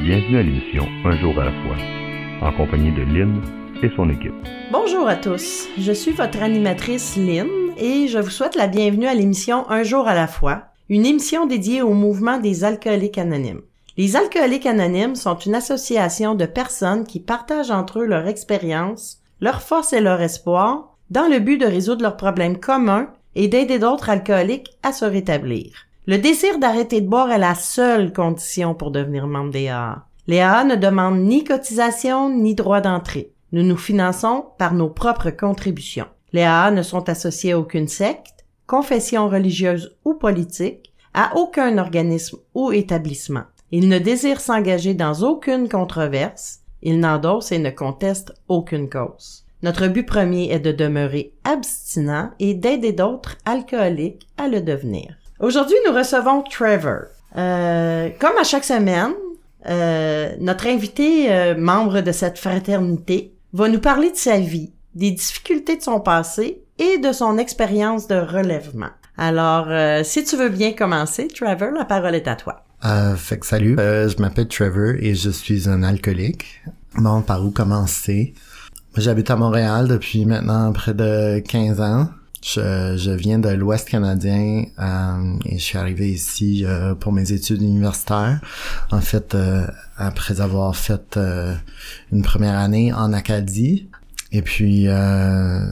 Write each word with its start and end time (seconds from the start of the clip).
Bienvenue 0.00 0.38
à 0.38 0.42
l'émission 0.42 0.86
Un 1.04 1.16
jour 1.18 1.38
à 1.40 1.44
la 1.46 1.50
fois, 1.50 1.76
en 2.42 2.52
compagnie 2.52 2.92
de 2.92 3.02
Lynn 3.02 3.42
et 3.82 3.90
son 3.96 4.08
équipe. 4.10 4.34
Bonjour 4.70 5.08
à 5.08 5.16
tous, 5.16 5.66
je 5.78 5.90
suis 5.92 6.12
votre 6.12 6.42
animatrice 6.42 7.16
Lynn 7.16 7.48
et 7.76 8.06
je 8.06 8.18
vous 8.18 8.30
souhaite 8.30 8.54
la 8.54 8.68
bienvenue 8.68 9.06
à 9.06 9.14
l'émission 9.14 9.68
Un 9.68 9.82
jour 9.82 10.06
à 10.06 10.14
la 10.14 10.28
fois, 10.28 10.66
une 10.88 11.06
émission 11.06 11.46
dédiée 11.46 11.82
au 11.82 11.94
mouvement 11.94 12.38
des 12.38 12.62
alcooliques 12.62 13.18
anonymes. 13.18 13.62
Les 13.96 14.14
alcooliques 14.14 14.66
anonymes 14.66 15.16
sont 15.16 15.36
une 15.38 15.56
association 15.56 16.36
de 16.36 16.46
personnes 16.46 17.04
qui 17.04 17.18
partagent 17.18 17.72
entre 17.72 18.00
eux 18.00 18.06
leur 18.06 18.28
expérience, 18.28 19.18
leur 19.40 19.60
force 19.60 19.92
et 19.92 20.00
leur 20.00 20.20
espoir 20.20 20.96
dans 21.10 21.26
le 21.26 21.40
but 21.40 21.58
de 21.58 21.66
résoudre 21.66 22.02
leurs 22.02 22.16
problèmes 22.16 22.60
communs 22.60 23.10
et 23.34 23.48
d'aider 23.48 23.78
d'autres 23.78 24.10
alcooliques 24.10 24.76
à 24.82 24.92
se 24.92 25.04
rétablir. 25.04 25.86
Le 26.06 26.18
désir 26.18 26.58
d'arrêter 26.58 27.00
de 27.00 27.08
boire 27.08 27.30
est 27.30 27.38
la 27.38 27.54
seule 27.54 28.12
condition 28.12 28.74
pour 28.74 28.90
devenir 28.90 29.26
membre 29.26 29.52
des 29.52 29.68
AA. 29.68 30.04
Les 30.26 30.40
AA 30.40 30.64
ne 30.64 30.76
demandent 30.76 31.20
ni 31.20 31.44
cotisation 31.44 32.28
ni 32.30 32.54
droit 32.54 32.80
d'entrée. 32.80 33.32
Nous 33.52 33.62
nous 33.62 33.76
finançons 33.76 34.46
par 34.58 34.74
nos 34.74 34.88
propres 34.88 35.30
contributions. 35.30 36.06
Les 36.32 36.42
AA 36.42 36.70
ne 36.70 36.82
sont 36.82 37.08
associés 37.08 37.52
à 37.52 37.58
aucune 37.58 37.88
secte, 37.88 38.44
confession 38.66 39.28
religieuse 39.28 39.96
ou 40.04 40.14
politique, 40.14 40.92
à 41.14 41.36
aucun 41.36 41.78
organisme 41.78 42.38
ou 42.54 42.72
établissement. 42.72 43.44
Ils 43.70 43.88
ne 43.88 43.98
désirent 43.98 44.40
s'engager 44.40 44.94
dans 44.94 45.22
aucune 45.22 45.68
controverse, 45.68 46.60
ils 46.82 46.98
n'endossent 46.98 47.52
et 47.52 47.58
ne 47.58 47.70
contestent 47.70 48.34
aucune 48.48 48.88
cause. 48.88 49.44
Notre 49.62 49.86
but 49.86 50.02
premier 50.04 50.50
est 50.50 50.58
de 50.58 50.72
demeurer 50.72 51.34
abstinent 51.44 52.30
et 52.40 52.54
d'aider 52.54 52.92
d'autres 52.92 53.36
alcooliques 53.44 54.26
à 54.36 54.48
le 54.48 54.60
devenir. 54.60 55.14
Aujourd'hui, 55.38 55.76
nous 55.86 55.92
recevons 55.92 56.42
Trevor. 56.42 57.02
Euh, 57.36 58.08
comme 58.18 58.36
à 58.40 58.44
chaque 58.44 58.64
semaine, 58.64 59.12
euh, 59.68 60.32
notre 60.40 60.66
invité, 60.66 61.32
euh, 61.32 61.54
membre 61.56 62.00
de 62.00 62.10
cette 62.10 62.38
fraternité, 62.38 63.34
va 63.52 63.68
nous 63.68 63.78
parler 63.78 64.10
de 64.10 64.16
sa 64.16 64.38
vie, 64.38 64.72
des 64.94 65.12
difficultés 65.12 65.76
de 65.76 65.82
son 65.82 66.00
passé 66.00 66.62
et 66.78 66.98
de 66.98 67.12
son 67.12 67.38
expérience 67.38 68.08
de 68.08 68.16
relèvement. 68.16 68.90
Alors, 69.16 69.66
euh, 69.68 70.02
si 70.02 70.24
tu 70.24 70.36
veux 70.36 70.48
bien 70.48 70.72
commencer, 70.72 71.28
Trevor, 71.28 71.70
la 71.70 71.84
parole 71.84 72.16
est 72.16 72.26
à 72.26 72.34
toi. 72.34 72.64
Euh, 72.84 73.14
fait 73.14 73.38
que 73.38 73.46
salut, 73.46 73.76
euh, 73.78 74.08
je 74.08 74.20
m'appelle 74.20 74.48
Trevor 74.48 74.94
et 74.98 75.14
je 75.14 75.30
suis 75.30 75.68
un 75.68 75.84
alcoolique. 75.84 76.62
Bon, 76.96 77.22
par 77.22 77.44
où 77.44 77.50
commencer? 77.50 78.34
J'habite 78.96 79.30
à 79.30 79.36
Montréal 79.36 79.88
depuis 79.88 80.26
maintenant 80.26 80.70
près 80.72 80.92
de 80.92 81.38
15 81.38 81.80
ans. 81.80 82.08
Je, 82.44 82.96
je 82.98 83.10
viens 83.10 83.38
de 83.38 83.48
l'Ouest 83.48 83.88
canadien 83.88 84.64
euh, 84.78 85.36
et 85.46 85.58
je 85.58 85.62
suis 85.62 85.78
arrivé 85.78 86.10
ici 86.10 86.64
euh, 86.66 86.94
pour 86.94 87.12
mes 87.12 87.32
études 87.32 87.62
universitaires. 87.62 88.40
En 88.90 89.00
fait, 89.00 89.34
euh, 89.34 89.66
après 89.96 90.40
avoir 90.40 90.76
fait 90.76 91.16
euh, 91.16 91.54
une 92.10 92.22
première 92.22 92.58
année 92.58 92.92
en 92.92 93.12
Acadie. 93.12 93.88
Et 94.32 94.42
puis, 94.42 94.88
euh, 94.88 95.66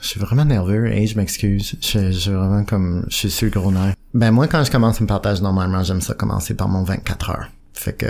je 0.00 0.06
suis 0.06 0.20
vraiment 0.20 0.44
nerveux 0.44 0.86
et 0.86 1.06
je 1.06 1.16
m'excuse. 1.16 1.76
Je, 1.80 2.10
je 2.10 2.18
suis 2.18 2.30
vraiment 2.30 2.64
comme, 2.64 3.04
je 3.08 3.16
suis 3.16 3.30
sur 3.30 3.44
le 3.44 3.50
gros 3.50 3.70
nerf. 3.70 3.94
Ben 4.14 4.30
moi, 4.30 4.48
quand 4.48 4.64
je 4.64 4.70
commence 4.70 5.00
un 5.00 5.06
partage, 5.06 5.42
normalement, 5.42 5.82
j'aime 5.82 6.00
ça 6.00 6.14
commencer 6.14 6.54
par 6.54 6.68
mon 6.68 6.82
24 6.84 7.30
heures. 7.30 7.48
Fait 7.82 7.94
que 7.94 8.06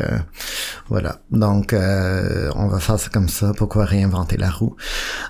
voilà. 0.91 1.20
Donc 1.31 1.73
euh, 1.73 2.51
on 2.56 2.69
va 2.69 2.78
faire 2.78 2.98
ça 2.98 3.09
comme 3.09 3.31
ça. 3.31 3.53
Pourquoi 3.56 3.87
réinventer 3.87 4.37
la 4.37 4.51
roue? 4.51 4.77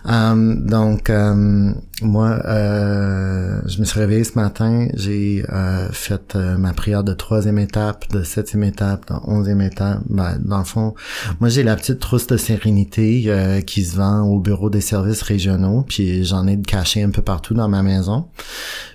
Euh, 0.07 0.55
Donc 0.57 1.11
euh, 1.11 1.73
moi, 2.03 2.41
euh, 2.45 3.61
je 3.67 3.79
me 3.81 3.85
suis 3.85 3.99
réveillé 3.99 4.25
ce 4.25 4.39
matin. 4.39 4.89
J'ai 4.95 5.45
euh, 5.51 5.89
fait 5.93 6.35
euh, 6.35 6.57
ma 6.57 6.73
prière 6.73 7.05
de 7.05 7.13
troisième 7.13 7.59
étape, 7.59 8.11
de 8.13 8.23
septième 8.23 8.65
étape, 8.65 9.09
de 9.09 9.15
onzième 9.25 9.61
étape. 9.61 10.01
Ben, 10.09 10.39
dans 10.45 10.59
le 10.59 10.65
fond, 10.65 10.95
moi 11.41 11.49
j'ai 11.49 11.63
la 11.63 11.77
petite 11.77 11.99
trousse 11.99 12.27
de 12.27 12.37
sérénité 12.37 13.25
euh, 13.27 13.61
qui 13.61 13.85
se 13.85 13.97
vend 13.97 14.23
au 14.23 14.41
bureau 14.41 14.71
des 14.71 14.81
services 14.81 15.23
régionaux. 15.23 15.85
Puis 15.89 16.25
j'en 16.25 16.47
ai 16.47 16.57
de 16.57 16.67
cachés 16.67 17.03
un 17.03 17.11
peu 17.11 17.23
partout 17.23 17.55
dans 17.55 17.69
ma 17.69 17.83
maison. 17.83 18.29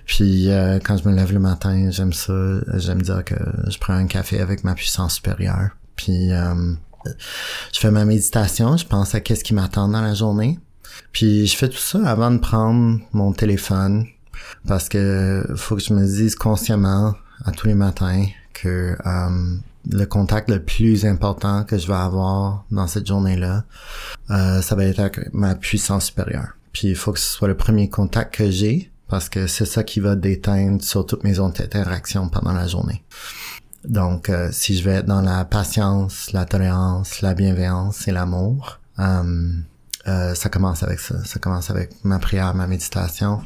Puis 0.06 0.50
euh, 0.50 0.78
quand 0.82 0.96
je 0.96 1.08
me 1.08 1.14
lève 1.14 1.32
le 1.32 1.40
matin, 1.40 1.90
j'aime 1.90 2.12
ça. 2.12 2.32
J'aime 2.74 3.02
dire 3.02 3.24
que 3.24 3.36
je 3.68 3.78
prends 3.78 3.94
un 3.94 4.06
café 4.06 4.40
avec 4.40 4.64
ma 4.64 4.74
puissance 4.74 5.14
supérieure. 5.14 5.70
Puis 5.96 6.30
je 6.30 7.78
fais 7.80 7.90
ma 7.90 8.04
méditation. 8.04 8.76
Je 8.76 8.86
pense 8.86 9.14
à 9.14 9.20
qu'est-ce 9.20 9.44
qui 9.44 9.54
m'attend 9.54 9.88
dans 9.88 10.02
la 10.02 10.14
journée. 10.14 10.58
Puis 11.12 11.46
je 11.46 11.56
fais 11.56 11.68
tout 11.68 11.78
ça 11.78 12.06
avant 12.08 12.30
de 12.30 12.38
prendre 12.38 13.00
mon 13.12 13.32
téléphone 13.32 14.06
parce 14.66 14.88
que 14.88 15.46
faut 15.56 15.76
que 15.76 15.82
je 15.82 15.92
me 15.92 16.04
dise 16.04 16.34
consciemment 16.34 17.14
à 17.44 17.52
tous 17.52 17.66
les 17.66 17.74
matins 17.74 18.24
que 18.54 18.96
euh, 19.06 19.56
le 19.90 20.04
contact 20.04 20.50
le 20.50 20.62
plus 20.62 21.06
important 21.06 21.64
que 21.64 21.78
je 21.78 21.86
vais 21.86 21.94
avoir 21.94 22.64
dans 22.70 22.86
cette 22.86 23.06
journée-là, 23.06 23.64
euh, 24.30 24.60
ça 24.60 24.74
va 24.74 24.84
être 24.84 25.00
avec 25.00 25.32
ma 25.32 25.54
puissance 25.54 26.06
supérieure. 26.06 26.56
Puis 26.72 26.88
il 26.88 26.96
faut 26.96 27.12
que 27.12 27.18
ce 27.18 27.32
soit 27.32 27.48
le 27.48 27.56
premier 27.56 27.88
contact 27.88 28.34
que 28.34 28.50
j'ai 28.50 28.90
parce 29.08 29.28
que 29.28 29.46
c'est 29.46 29.64
ça 29.64 29.82
qui 29.82 30.00
va 30.00 30.16
déteindre 30.16 30.82
sur 30.82 31.06
toutes 31.06 31.24
mes 31.24 31.38
autres 31.38 31.62
interactions 31.62 32.28
pendant 32.28 32.52
la 32.52 32.66
journée. 32.66 33.02
Donc, 33.84 34.28
euh, 34.28 34.50
si 34.52 34.76
je 34.76 34.84
vais 34.84 34.96
être 34.96 35.06
dans 35.06 35.22
la 35.22 35.44
patience, 35.44 36.32
la 36.32 36.44
tolérance, 36.44 37.22
la 37.22 37.32
bienveillance 37.34 38.06
et 38.06 38.12
l'amour, 38.12 38.80
euh, 38.98 39.52
euh, 40.08 40.34
ça 40.34 40.48
commence 40.48 40.82
avec 40.82 41.00
ça. 41.00 41.22
Ça 41.24 41.38
commence 41.38 41.70
avec 41.70 41.90
ma 42.04 42.18
prière, 42.18 42.54
ma 42.54 42.66
méditation. 42.66 43.42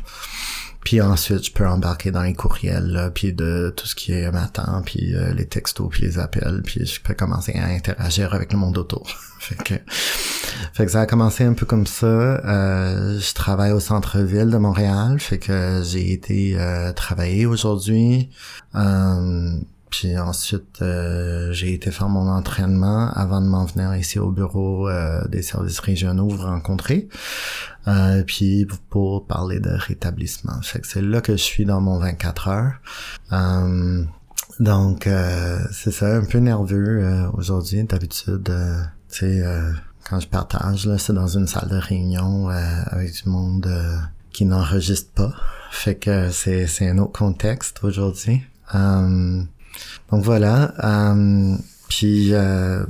Puis 0.85 1.01
ensuite, 1.01 1.47
je 1.47 1.53
peux 1.53 1.67
embarquer 1.67 2.11
dans 2.11 2.23
les 2.23 2.35
courriels, 2.35 2.89
là, 2.89 3.11
puis 3.11 3.33
de 3.33 3.73
tout 3.77 3.87
ce 3.87 3.95
qui 3.95 4.13
est 4.13 4.31
m'attend, 4.33 4.83
puis 4.83 5.15
euh, 5.15 5.33
les 5.33 5.47
textos, 5.47 5.89
puis 5.89 6.03
les 6.03 6.19
appels, 6.19 6.63
puis 6.65 6.85
je 6.87 7.01
peux 7.01 7.15
commencer 7.15 7.53
à 7.57 7.67
interagir 7.67 8.35
avec 8.35 8.53
le 8.53 8.59
monde 8.59 8.77
autour. 8.79 9.09
fait 9.39 9.55
que, 9.55 9.75
fait 10.73 10.87
que 10.87 10.91
ça 10.91 11.03
a 11.03 11.07
commencé 11.07 11.45
un 11.45 11.53
peu 11.53 11.67
comme 11.67 11.87
ça. 11.87 12.07
Euh, 12.07 13.21
je 13.21 13.35
travaille 13.35 13.71
au 13.71 13.79
centre-ville 13.79 14.51
de 14.51 14.59
Montréal, 14.59 15.21
fait 15.21 15.39
que 15.39 15.83
j'ai 15.85 16.13
été 16.13 16.59
euh, 16.59 16.93
travailler 16.93 17.47
aujourd'hui. 17.47 18.31
Puis 19.93 20.19
ensuite, 20.19 20.81
euh, 20.81 21.53
j'ai 21.53 21.75
été 21.75 21.91
faire 21.91 22.09
mon 22.09 22.27
entraînement 22.27 23.13
avant 23.13 23.43
de 23.43 23.47
m'en 23.47 23.67
venir 23.67 23.95
ici 23.95 24.19
au 24.19 24.31
bureau 24.31 24.89
euh, 24.89 25.23
des 25.29 25.43
services 25.43 25.79
régionaux 25.81 26.29
vous 26.29 26.43
rencontrer. 26.43 27.11
Euh, 27.89 28.25
puis 28.27 28.67
pour 28.89 29.27
parler 29.27 29.61
de 29.61 29.69
rétablissement. 29.69 30.59
Fait 30.63 30.81
que 30.81 30.87
c'est 30.87 31.03
là 31.03 31.21
que 31.21 31.33
je 31.33 31.43
suis 31.43 31.67
dans 31.67 31.83
mon 31.83 31.99
24 31.99 32.49
heures. 32.49 32.73
Euh, 33.33 34.03
donc, 34.61 35.07
euh, 35.07 35.59
c'est 35.73 35.91
ça, 35.91 36.17
un 36.17 36.25
peu 36.25 36.39
nerveux 36.39 37.05
euh, 37.05 37.31
aujourd'hui. 37.35 37.85
D'habitude, 37.85 38.51
tu 39.11 39.19
sais, 39.19 39.45
quand 40.09 40.21
je 40.21 40.29
partage, 40.29 40.87
là, 40.87 40.97
c'est 40.97 41.13
dans 41.13 41.27
une 41.27 41.47
salle 41.47 41.69
de 41.69 41.77
réunion 41.77 42.49
avec 42.49 43.13
du 43.13 43.29
monde 43.29 43.71
qui 44.33 44.47
n'enregistre 44.47 45.13
pas. 45.13 45.35
Fait 45.71 45.97
que 45.97 46.31
c'est, 46.31 46.67
c'est 46.67 46.89
un 46.89 46.97
autre 46.97 47.13
contexte 47.13 47.85
aujourd'hui. 47.85 48.43
Donc 50.11 50.23
voilà. 50.25 50.73
Euh, 50.85 51.57
puis 51.89 52.31
euh, 52.33 52.85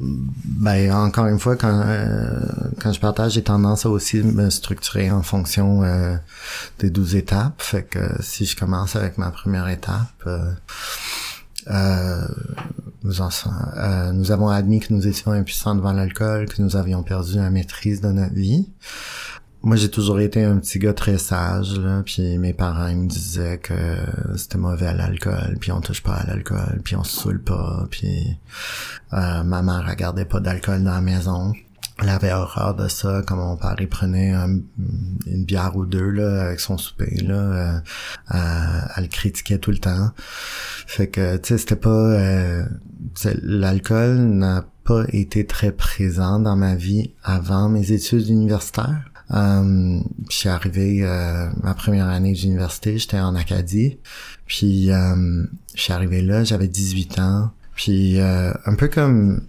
ben 0.00 0.90
encore 0.94 1.26
une 1.26 1.38
fois 1.38 1.56
quand 1.56 1.82
euh, 1.84 2.40
quand 2.80 2.92
je 2.94 3.00
partage 3.00 3.32
j'ai 3.32 3.42
tendance 3.42 3.84
à 3.84 3.90
aussi 3.90 4.22
me 4.22 4.48
structurer 4.48 5.10
en 5.10 5.22
fonction 5.22 5.82
euh, 5.82 6.16
des 6.78 6.88
douze 6.88 7.14
étapes 7.14 7.60
fait 7.60 7.82
que 7.82 8.00
si 8.20 8.46
je 8.46 8.56
commence 8.56 8.96
avec 8.96 9.18
ma 9.18 9.30
première 9.30 9.68
étape 9.68 10.06
euh, 10.26 10.50
euh, 11.70 12.26
nous, 13.04 13.20
en- 13.20 13.28
euh, 13.76 14.12
nous 14.12 14.32
avons 14.32 14.48
admis 14.48 14.80
que 14.80 14.92
nous 14.92 15.06
étions 15.06 15.30
impuissants 15.32 15.74
devant 15.74 15.92
l'alcool 15.92 16.46
que 16.46 16.60
nous 16.62 16.76
avions 16.76 17.02
perdu 17.02 17.36
la 17.36 17.50
maîtrise 17.50 18.00
de 18.00 18.08
notre 18.12 18.34
vie 18.34 18.66
moi, 19.62 19.76
j'ai 19.76 19.90
toujours 19.90 20.18
été 20.20 20.42
un 20.44 20.58
petit 20.58 20.78
gars 20.78 20.92
très 20.92 21.18
sage, 21.18 21.78
là, 21.78 22.02
puis 22.04 22.36
mes 22.38 22.52
parents 22.52 22.88
ils 22.88 22.96
me 22.96 23.08
disaient 23.08 23.58
que 23.58 23.72
c'était 24.36 24.58
mauvais 24.58 24.86
à 24.88 24.92
l'alcool, 24.94 25.56
puis 25.60 25.70
on 25.72 25.80
touche 25.80 26.02
pas 26.02 26.14
à 26.14 26.26
l'alcool, 26.26 26.80
puis 26.84 26.96
on 26.96 27.04
se 27.04 27.20
saoule 27.20 27.40
pas, 27.42 27.86
puis 27.90 28.36
euh, 29.12 29.42
ma 29.44 29.62
mère 29.62 29.86
elle 29.88 29.96
gardait 29.96 30.24
pas 30.24 30.40
d'alcool 30.40 30.82
dans 30.82 30.92
la 30.94 31.00
maison. 31.00 31.52
Elle 32.00 32.08
avait 32.08 32.32
horreur 32.32 32.74
de 32.74 32.88
ça, 32.88 33.22
comme 33.24 33.38
mon 33.38 33.56
père 33.56 33.76
il 33.78 33.88
prenait 33.88 34.32
un- 34.32 34.58
une 35.26 35.44
bière 35.44 35.76
ou 35.76 35.84
deux 35.86 36.08
là 36.10 36.46
avec 36.46 36.58
son 36.58 36.76
souper 36.78 37.14
là, 37.22 37.34
euh, 37.34 37.78
euh, 38.34 38.80
elle 38.96 39.04
le 39.04 39.08
critiquait 39.08 39.58
tout 39.58 39.70
le 39.70 39.78
temps. 39.78 40.10
Fait 40.86 41.06
que 41.06 41.36
tu 41.36 41.48
sais 41.48 41.58
c'était 41.58 41.76
pas 41.76 41.90
euh, 41.90 42.64
l'alcool 43.42 44.16
n'a 44.16 44.64
pas 44.84 45.04
été 45.10 45.46
très 45.46 45.70
présent 45.70 46.40
dans 46.40 46.56
ma 46.56 46.74
vie 46.74 47.12
avant 47.22 47.68
mes 47.68 47.92
études 47.92 48.26
universitaires. 48.28 49.11
Euh, 49.32 50.00
je 50.28 50.36
suis 50.36 50.48
arrivé 50.48 51.00
euh, 51.02 51.48
ma 51.62 51.74
première 51.74 52.08
année 52.08 52.32
d'université, 52.32 52.98
j'étais 52.98 53.20
en 53.20 53.34
Acadie. 53.34 53.98
Puis 54.46 54.90
euh, 54.90 55.44
je 55.74 55.80
suis 55.80 55.92
arrivé 55.92 56.22
là, 56.22 56.44
j'avais 56.44 56.68
18 56.68 57.18
ans. 57.18 57.50
Puis 57.74 58.20
euh, 58.20 58.52
un 58.66 58.74
peu 58.74 58.88
comme 58.88 59.42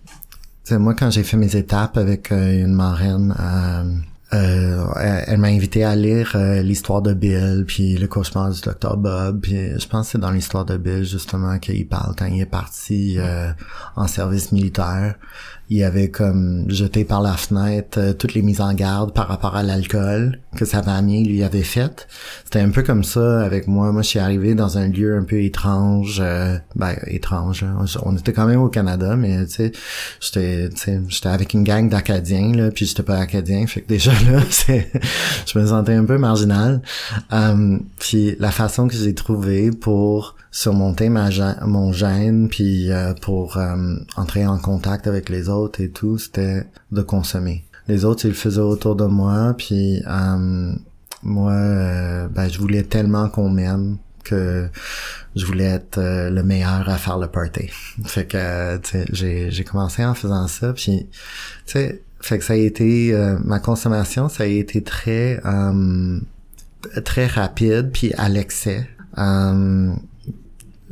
moi 0.71 0.93
quand 0.93 1.11
j'ai 1.11 1.23
fait 1.23 1.37
mes 1.37 1.55
étapes 1.55 1.97
avec 1.97 2.31
euh, 2.31 2.63
une 2.63 2.73
marraine 2.73 3.35
euh, 3.39 3.95
euh, 4.33 4.87
elle, 5.27 5.37
m'a 5.37 5.49
invité 5.49 5.83
à 5.83 5.95
lire 5.95 6.35
l'histoire 6.63 7.03
de 7.03 7.13
Bill, 7.13 7.65
puis 7.67 7.97
le 7.97 8.07
cauchemar 8.07 8.49
du 8.49 8.61
docteur 8.61 8.97
Bob, 8.97 9.41
puis 9.41 9.79
je 9.79 9.87
pense 9.87 10.07
que 10.07 10.11
c'est 10.13 10.17
dans 10.17 10.31
l'histoire 10.31 10.65
de 10.65 10.75
Bill 10.75 11.03
justement 11.03 11.59
qu'il 11.59 11.87
parle 11.87 12.15
quand 12.17 12.25
il 12.25 12.41
est 12.41 12.47
parti 12.47 13.17
euh, 13.19 13.51
en 13.95 14.07
service 14.07 14.51
militaire 14.51 15.15
il 15.69 15.83
avait 15.83 16.09
comme 16.09 16.65
jeté 16.69 17.05
par 17.05 17.21
la 17.21 17.33
fenêtre 17.33 17.97
euh, 17.97 18.13
toutes 18.13 18.33
les 18.33 18.41
mises 18.41 18.61
en 18.61 18.73
garde 18.73 19.13
par 19.13 19.27
rapport 19.27 19.55
à 19.55 19.63
l'alcool 19.63 20.39
que 20.55 20.65
sa 20.65 20.83
famille 20.83 21.25
lui 21.25 21.41
avait 21.43 21.63
fait. 21.63 22.07
C'était 22.43 22.59
un 22.59 22.69
peu 22.69 22.83
comme 22.83 23.03
ça 23.03 23.41
avec 23.41 23.67
moi. 23.67 23.91
Moi, 23.91 24.01
je 24.01 24.09
suis 24.09 24.19
arrivé 24.19 24.55
dans 24.55 24.77
un 24.77 24.87
lieu 24.87 25.17
un 25.17 25.23
peu 25.23 25.41
étrange. 25.41 26.19
Euh, 26.23 26.57
ben, 26.75 26.95
étrange. 27.07 27.63
Hein. 27.63 27.85
On 28.03 28.15
était 28.15 28.33
quand 28.33 28.45
même 28.45 28.61
au 28.61 28.69
Canada, 28.69 29.15
mais 29.15 29.45
tu 29.45 29.53
sais, 29.53 29.71
j'étais, 30.19 30.69
j'étais 31.07 31.29
avec 31.29 31.53
une 31.53 31.63
gang 31.63 31.89
d'Acadiens, 31.89 32.53
là, 32.53 32.71
puis 32.71 32.85
j'étais 32.85 33.03
pas 33.03 33.17
Acadien. 33.17 33.65
Fait 33.65 33.81
que 33.81 33.87
déjà, 33.87 34.11
là, 34.31 34.41
je 35.45 35.59
me 35.59 35.65
sentais 35.65 35.93
un 35.93 36.05
peu 36.05 36.17
marginal. 36.17 36.81
Um, 37.31 37.85
puis 37.99 38.35
la 38.39 38.51
façon 38.51 38.87
que 38.87 38.95
j'ai 38.95 39.15
trouvé 39.15 39.71
pour 39.71 40.35
surmonter 40.53 41.09
ma 41.09 41.29
mon 41.65 41.91
gêne 41.91 42.47
puis 42.47 42.91
euh, 42.91 43.13
pour 43.21 43.57
euh, 43.57 43.95
entrer 44.15 44.45
en 44.45 44.59
contact 44.59 45.07
avec 45.07 45.29
les 45.29 45.49
autres 45.49 45.52
et 45.79 45.89
tout 45.89 46.17
c'était 46.17 46.65
de 46.91 47.01
consommer. 47.01 47.63
Les 47.87 48.05
autres 48.05 48.25
ils 48.25 48.29
le 48.29 48.33
faisaient 48.33 48.59
autour 48.59 48.95
de 48.95 49.05
moi 49.05 49.53
puis 49.57 50.01
euh, 50.07 50.73
moi 51.21 51.53
ben 52.29 52.49
je 52.49 52.59
voulais 52.59 52.83
tellement 52.83 53.29
qu'on 53.29 53.49
m'aime 53.49 53.97
que 54.23 54.69
je 55.35 55.45
voulais 55.45 55.65
être 55.65 55.99
le 55.99 56.43
meilleur 56.43 56.87
à 56.87 56.97
faire 56.97 57.17
le 57.17 57.27
party. 57.27 57.69
Fait 58.05 58.25
que 58.25 58.79
j'ai 59.11 59.51
j'ai 59.51 59.63
commencé 59.63 60.03
en 60.05 60.13
faisant 60.13 60.47
ça 60.47 60.73
puis 60.73 61.07
tu 61.65 61.71
sais 61.73 62.01
fait 62.21 62.39
que 62.39 62.45
ça 62.45 62.53
a 62.53 62.57
été 62.57 63.13
ma 63.43 63.59
consommation 63.59 64.29
ça 64.29 64.43
a 64.43 64.47
été 64.47 64.81
très 64.81 65.41
très 67.03 67.27
rapide 67.27 67.89
puis 67.91 68.13
à 68.13 68.29
l'excès 68.29 68.87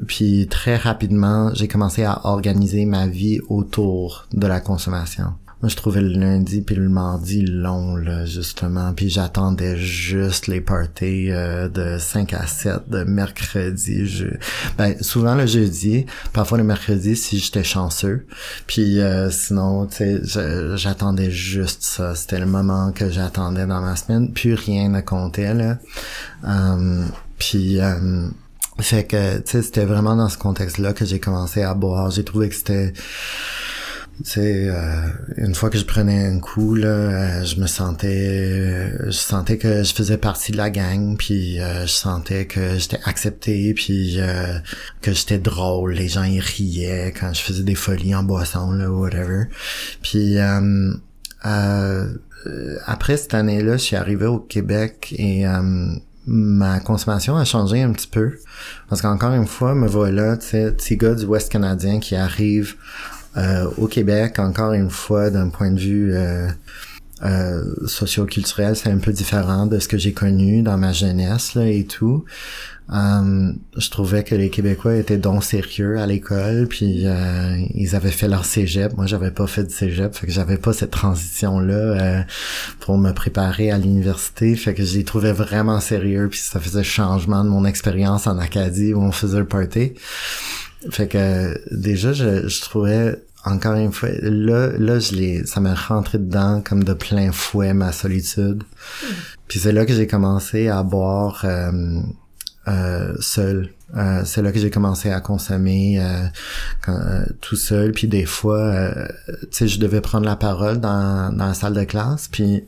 puis 0.08 0.48
très 0.50 0.78
rapidement, 0.78 1.54
j'ai 1.54 1.68
commencé 1.68 2.04
à 2.04 2.26
organiser 2.26 2.86
ma 2.86 3.08
vie 3.08 3.40
autour 3.50 4.28
de 4.34 4.48
la 4.48 4.60
consommation. 4.60 5.34
Moi, 5.62 5.70
je 5.70 5.76
trouvais 5.76 6.02
le 6.02 6.08
lundi 6.08 6.62
puis 6.62 6.74
le 6.74 6.90
mardi 6.90 7.44
long, 7.44 7.96
là, 7.96 8.26
justement. 8.26 8.94
Puis 8.94 9.12
j'attendais 9.12 9.78
juste 9.78 10.48
les 10.48 10.60
parties 10.60 11.30
euh, 11.30 11.70
de 11.70 12.00
5 12.00 12.34
à 12.34 12.48
7 12.48 12.90
de 12.90 13.04
mercredi. 13.04 14.08
Je... 14.08 14.26
Ben, 14.80 14.96
souvent 15.02 15.36
le 15.36 15.46
jeudi, 15.46 16.08
parfois 16.34 16.58
le 16.58 16.64
mercredi 16.64 17.16
si 17.16 17.38
j'étais 17.38 17.64
chanceux. 17.64 18.26
Puis 18.66 19.00
euh, 19.02 19.30
sinon, 19.30 19.86
tu 19.86 20.26
sais, 20.26 20.78
j'attendais 20.78 21.30
juste 21.30 21.84
ça. 21.84 22.16
C'était 22.16 22.40
le 22.40 22.48
moment 22.48 22.92
que 22.92 23.12
j'attendais 23.12 23.68
dans 23.68 23.82
ma 23.82 23.96
semaine. 23.96 24.34
Puis 24.34 24.56
rien 24.56 24.90
ne 24.90 25.02
comptait, 25.02 25.54
là. 25.54 25.78
Um, 26.44 27.06
puis... 27.38 27.80
Fait 28.80 29.04
que, 29.04 29.38
tu 29.40 29.52
sais, 29.52 29.62
c'était 29.62 29.86
vraiment 29.86 30.16
dans 30.16 30.30
ce 30.30 30.38
contexte-là 30.38 30.94
que 30.94 31.06
j'ai 31.06 31.20
commencé 31.20 31.62
à 31.62 31.74
boire. 31.74 32.10
J'ai 32.12 32.24
trouvé 32.24 32.50
que 32.50 32.56
c'était... 32.56 32.94
Tu 34.24 34.30
sais, 34.30 34.70
euh, 34.70 35.08
une 35.38 35.56
fois 35.56 35.70
que 35.70 35.78
je 35.78 35.86
prenais 35.86 36.26
un 36.26 36.40
coup, 36.40 36.76
là, 36.76 36.88
euh, 36.88 37.44
je 37.44 37.60
me 37.60 37.68
sentais... 37.68 38.92
je 39.06 39.12
sentais 39.12 39.58
que 39.58 39.84
je 39.84 39.94
faisais 39.94 40.18
partie 40.18 40.52
de 40.52 40.58
la 40.58 40.70
gang, 40.70 41.18
puis 41.18 41.60
euh, 41.60 41.86
je 41.86 41.92
sentais 41.92 42.46
que 42.46 42.78
j'étais 42.78 43.00
accepté, 43.06 43.74
puis 43.74 44.20
que 45.02 45.12
j'étais 45.12 45.40
drôle. 45.40 45.94
Les 45.94 46.08
gens, 46.08 46.24
ils 46.24 46.40
riaient 46.40 47.14
quand 47.20 47.34
je 47.34 47.42
faisais 47.42 47.64
des 47.64 47.76
folies 47.76 48.16
en 48.16 48.24
boisson, 48.24 48.72
là, 48.72 48.90
whatever. 48.92 49.46
Puis... 50.02 50.38
après 52.86 53.18
cette 53.18 53.34
année-là, 53.34 53.74
je 53.74 53.84
suis 53.84 53.96
arrivé 53.96 54.26
au 54.26 54.40
Québec 54.40 55.14
et 55.18 55.46
ma 56.28 56.80
consommation 56.80 57.36
a 57.38 57.46
changé 57.46 57.82
un 57.82 57.92
petit 57.92 58.08
peu. 58.08 58.38
Parce 58.90 59.02
qu'encore 59.02 59.34
une 59.34 59.48
fois, 59.48 59.76
me 59.76 59.88
voilà, 59.88 60.38
tu 60.38 60.48
sais, 60.48 60.72
petit 60.72 60.98
gars 60.98 61.16
du 61.16 61.26
Ouest 61.26 61.52
canadien 61.52 62.00
qui 62.00 62.16
arrive 62.16 62.76
euh, 63.38 63.70
au 63.78 63.88
Québec, 63.88 64.40
encore 64.40 64.74
une 64.74 64.90
fois, 64.90 65.30
d'un 65.30 65.50
point 65.50 65.72
de 65.72 65.80
vue 65.80 66.14
euh, 66.14 66.50
euh, 67.24 67.64
socio-culturel, 67.86 68.76
c'est 68.76 68.90
un 68.90 68.98
peu 68.98 69.14
différent 69.14 69.68
de 69.68 69.80
ce 69.80 69.88
que 69.88 69.98
j'ai 69.98 70.14
connu 70.14 70.64
dans 70.64 70.78
ma 70.78 70.92
jeunesse 70.92 71.56
là, 71.56 71.68
et 71.68 71.86
tout. 71.86 72.26
Um, 72.92 73.60
je 73.78 73.90
trouvais 73.90 74.26
que 74.26 74.36
les 74.36 74.50
Québécois 74.50 74.96
étaient 74.96 75.18
donc 75.18 75.46
sérieux 75.46 75.98
à 75.98 76.06
l'école, 76.06 76.68
puis 76.68 77.08
euh, 77.08 77.56
ils 77.74 77.96
avaient 77.96 78.12
fait 78.12 78.28
leur 78.28 78.44
cégep. 78.44 78.98
Moi, 78.98 79.06
j'avais 79.06 79.32
pas 79.32 79.48
fait 79.48 79.64
de 79.64 79.72
cégep, 79.72 80.14
fait 80.14 80.28
que 80.28 80.32
j'avais 80.34 80.58
pas 80.58 80.74
cette 80.74 80.92
transition-là 80.92 81.74
euh, 81.74 82.22
pour 82.82 82.98
me 82.98 83.14
préparer 83.14 83.72
à 83.72 83.78
l'université. 83.78 84.56
Fait 84.56 84.74
que 84.74 84.84
je 84.84 84.98
les 84.98 85.06
trouvais 85.06 85.32
vraiment 85.32 85.80
sérieux, 85.80 86.28
puis 86.30 86.40
ça 86.40 86.60
faisait 86.60 86.84
changement 86.84 87.46
de 87.46 87.50
mon 87.50 87.64
expérience 87.64 88.28
en 88.28 88.38
Acadie 88.38 88.94
où 88.94 89.02
on 89.02 89.14
faisait 89.14 89.40
le 89.40 89.48
party. 89.48 89.94
Fait 90.90 91.08
que 91.08 91.58
déjà, 91.74 92.12
je, 92.12 92.50
je 92.50 92.62
trouvais 92.62 93.16
encore 93.46 93.76
une 93.76 93.92
fois, 93.92 94.10
là, 94.22 94.72
là, 94.78 95.00
je 95.00 95.16
l'ai, 95.16 95.46
ça 95.46 95.62
m'a 95.62 95.74
rentré 95.74 96.18
dedans 96.18 96.62
comme 96.64 96.84
de 96.84 96.94
plein 96.94 97.32
fouet 97.32 97.74
ma 97.74 97.92
solitude. 97.92 98.64
Hmm. 98.64 99.14
Puis 99.48 99.60
c'est 99.60 99.72
là 99.72 99.86
que 99.86 99.94
j'ai 99.94 100.08
commencé 100.08 100.68
à 100.68 100.84
boire 100.84 101.42
euh, 101.46 102.02
euh, 102.68 103.16
seul. 103.20 103.70
Euh, 103.98 104.22
c'est 104.24 104.42
là 104.42 104.52
que 104.52 104.60
j'ai 104.60 104.70
commencé 104.70 105.12
à 105.12 105.20
consommer 105.20 106.00
euh, 106.00 106.28
euh 106.90 107.26
tout 107.42 107.56
seul. 107.56 107.92
Puis 107.92 108.08
des 108.08 108.26
fois, 108.26 108.60
euh, 108.60 109.08
tu 109.28 109.48
sais, 109.52 109.68
je 109.68 109.80
devais 109.80 110.02
prendre 110.02 110.26
la 110.26 110.36
parole 110.36 110.80
dans, 110.80 111.36
dans 111.36 111.48
la 111.48 111.54
salle 111.54 111.74
de 111.74 111.84
classe. 111.84 112.28
Puis 112.28 112.64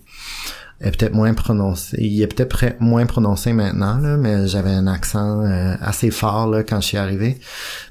est 0.82 0.92
peut-être 0.98 1.14
moins 1.14 1.34
prononcé. 1.34 1.98
Il 2.02 2.22
est 2.22 2.28
peut-être 2.28 2.82
moins 2.82 3.06
prononcé 3.06 3.54
maintenant, 3.54 4.00
là, 4.00 4.18
mais 4.18 4.48
j'avais 4.48 4.72
un 4.72 4.86
accent 4.86 5.42
assez 5.80 6.12
fort 6.12 6.48
là, 6.48 6.64
quand 6.64 6.82
je 6.82 6.88
suis 6.88 6.98
arrivé. 6.98 7.40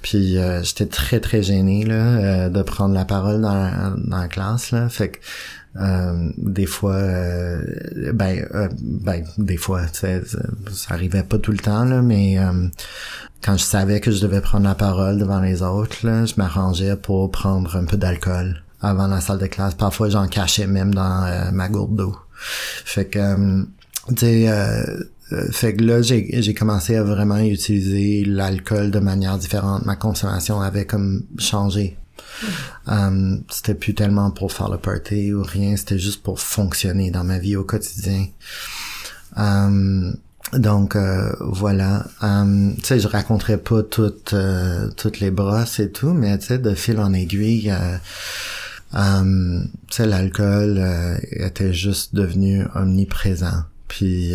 Puis 0.03 0.37
j'étais 0.63 0.85
très 0.85 1.19
très 1.19 1.43
gêné 1.43 1.87
là, 1.87 2.51
de 2.51 2.63
prendre 2.63 2.93
la 2.93 3.07
parole 3.07 3.41
dans, 3.41 3.95
dans 3.97 4.19
la 4.19 4.29
classe. 4.29 4.73
Là. 4.73 4.91
Fait 4.91 5.09
que 5.09 5.19
euh, 5.77 6.31
des 6.37 6.67
fois, 6.67 6.95
euh, 6.95 7.63
ben, 8.13 8.47
euh, 8.55 8.69
ben, 8.81 9.25
des 9.39 9.57
fois, 9.57 9.83
ça 9.93 10.95
arrivait 10.95 11.23
pas 11.23 11.39
tout 11.39 11.53
le 11.53 11.59
temps, 11.59 11.85
là, 11.85 12.03
mais 12.03 12.39
quand 13.43 13.57
je 13.57 13.65
savais 13.65 14.01
que 14.01 14.11
je 14.11 14.21
devais 14.21 14.41
prendre 14.41 14.65
la 14.65 14.75
parole 14.75 15.19
devant 15.19 15.41
les 15.41 15.63
autres, 15.63 16.07
là, 16.07 16.25
je 16.27 16.35
m'arrangeais 16.37 16.97
pour 16.97 17.31
prendre 17.31 17.77
un 17.77 17.85
peu 17.85 17.97
d'alcool 17.97 18.63
avant 18.81 19.07
la 19.07 19.21
salle 19.21 19.39
de 19.39 19.47
classe. 19.47 19.75
Parfois, 19.75 20.09
j'en 20.11 20.27
cachais 20.27 20.67
même 20.67 20.95
dans 20.95 21.53
ma 21.53 21.69
gourde 21.69 21.97
d'eau. 21.97 22.17
Fait 22.85 23.07
que, 23.07 23.65
tu 24.09 24.17
sais, 24.17 24.49
fait 25.51 25.75
que 25.75 25.85
là, 25.85 26.03
j'ai 26.03 26.55
commencé 26.55 26.97
à 26.97 27.03
vraiment 27.03 27.39
utiliser 27.39 28.25
l'alcool 28.25 28.91
de 28.91 28.99
manière 28.99 29.39
différente. 29.39 29.87
Ma 29.87 29.97
consommation 29.97 30.61
avait 30.61 30.85
comme 30.85 31.23
changé 31.39 31.97
Um, 32.87 33.43
c'était 33.51 33.75
plus 33.75 33.95
tellement 33.95 34.31
pour 34.31 34.53
faire 34.53 34.69
le 34.69 34.79
party 34.79 35.33
ou 35.33 35.43
rien, 35.43 35.77
c'était 35.77 35.99
juste 35.99 36.23
pour 36.23 36.41
fonctionner 36.41 37.11
dans 37.11 37.25
ma 37.25 37.39
vie 37.39 37.57
au 37.57 37.65
quotidien. 37.65 38.27
Um, 39.37 40.17
donc 40.53 40.97
euh, 40.97 41.33
voilà, 41.41 42.05
um, 42.21 42.75
tu 42.77 42.85
sais, 42.85 43.01
je 43.01 43.09
raconterai 43.09 43.57
pas 43.57 43.83
toutes 43.83 44.35
euh, 44.35 44.91
toutes 44.97 45.21
les 45.21 45.31
brosses 45.31 45.81
et 45.81 45.91
tout, 45.91 46.13
mais 46.13 46.37
tu 46.39 46.49
sais, 46.49 46.59
de 46.59 46.75
fil 46.75 46.99
en 46.99 47.13
aiguille, 47.15 47.73
euh, 47.73 49.65
tu 49.89 49.97
sais, 49.97 50.07
l'alcool 50.07 50.83
était 51.31 51.73
juste 51.73 52.15
devenu 52.15 52.67
omniprésent. 52.75 53.63
Puis 53.89 54.35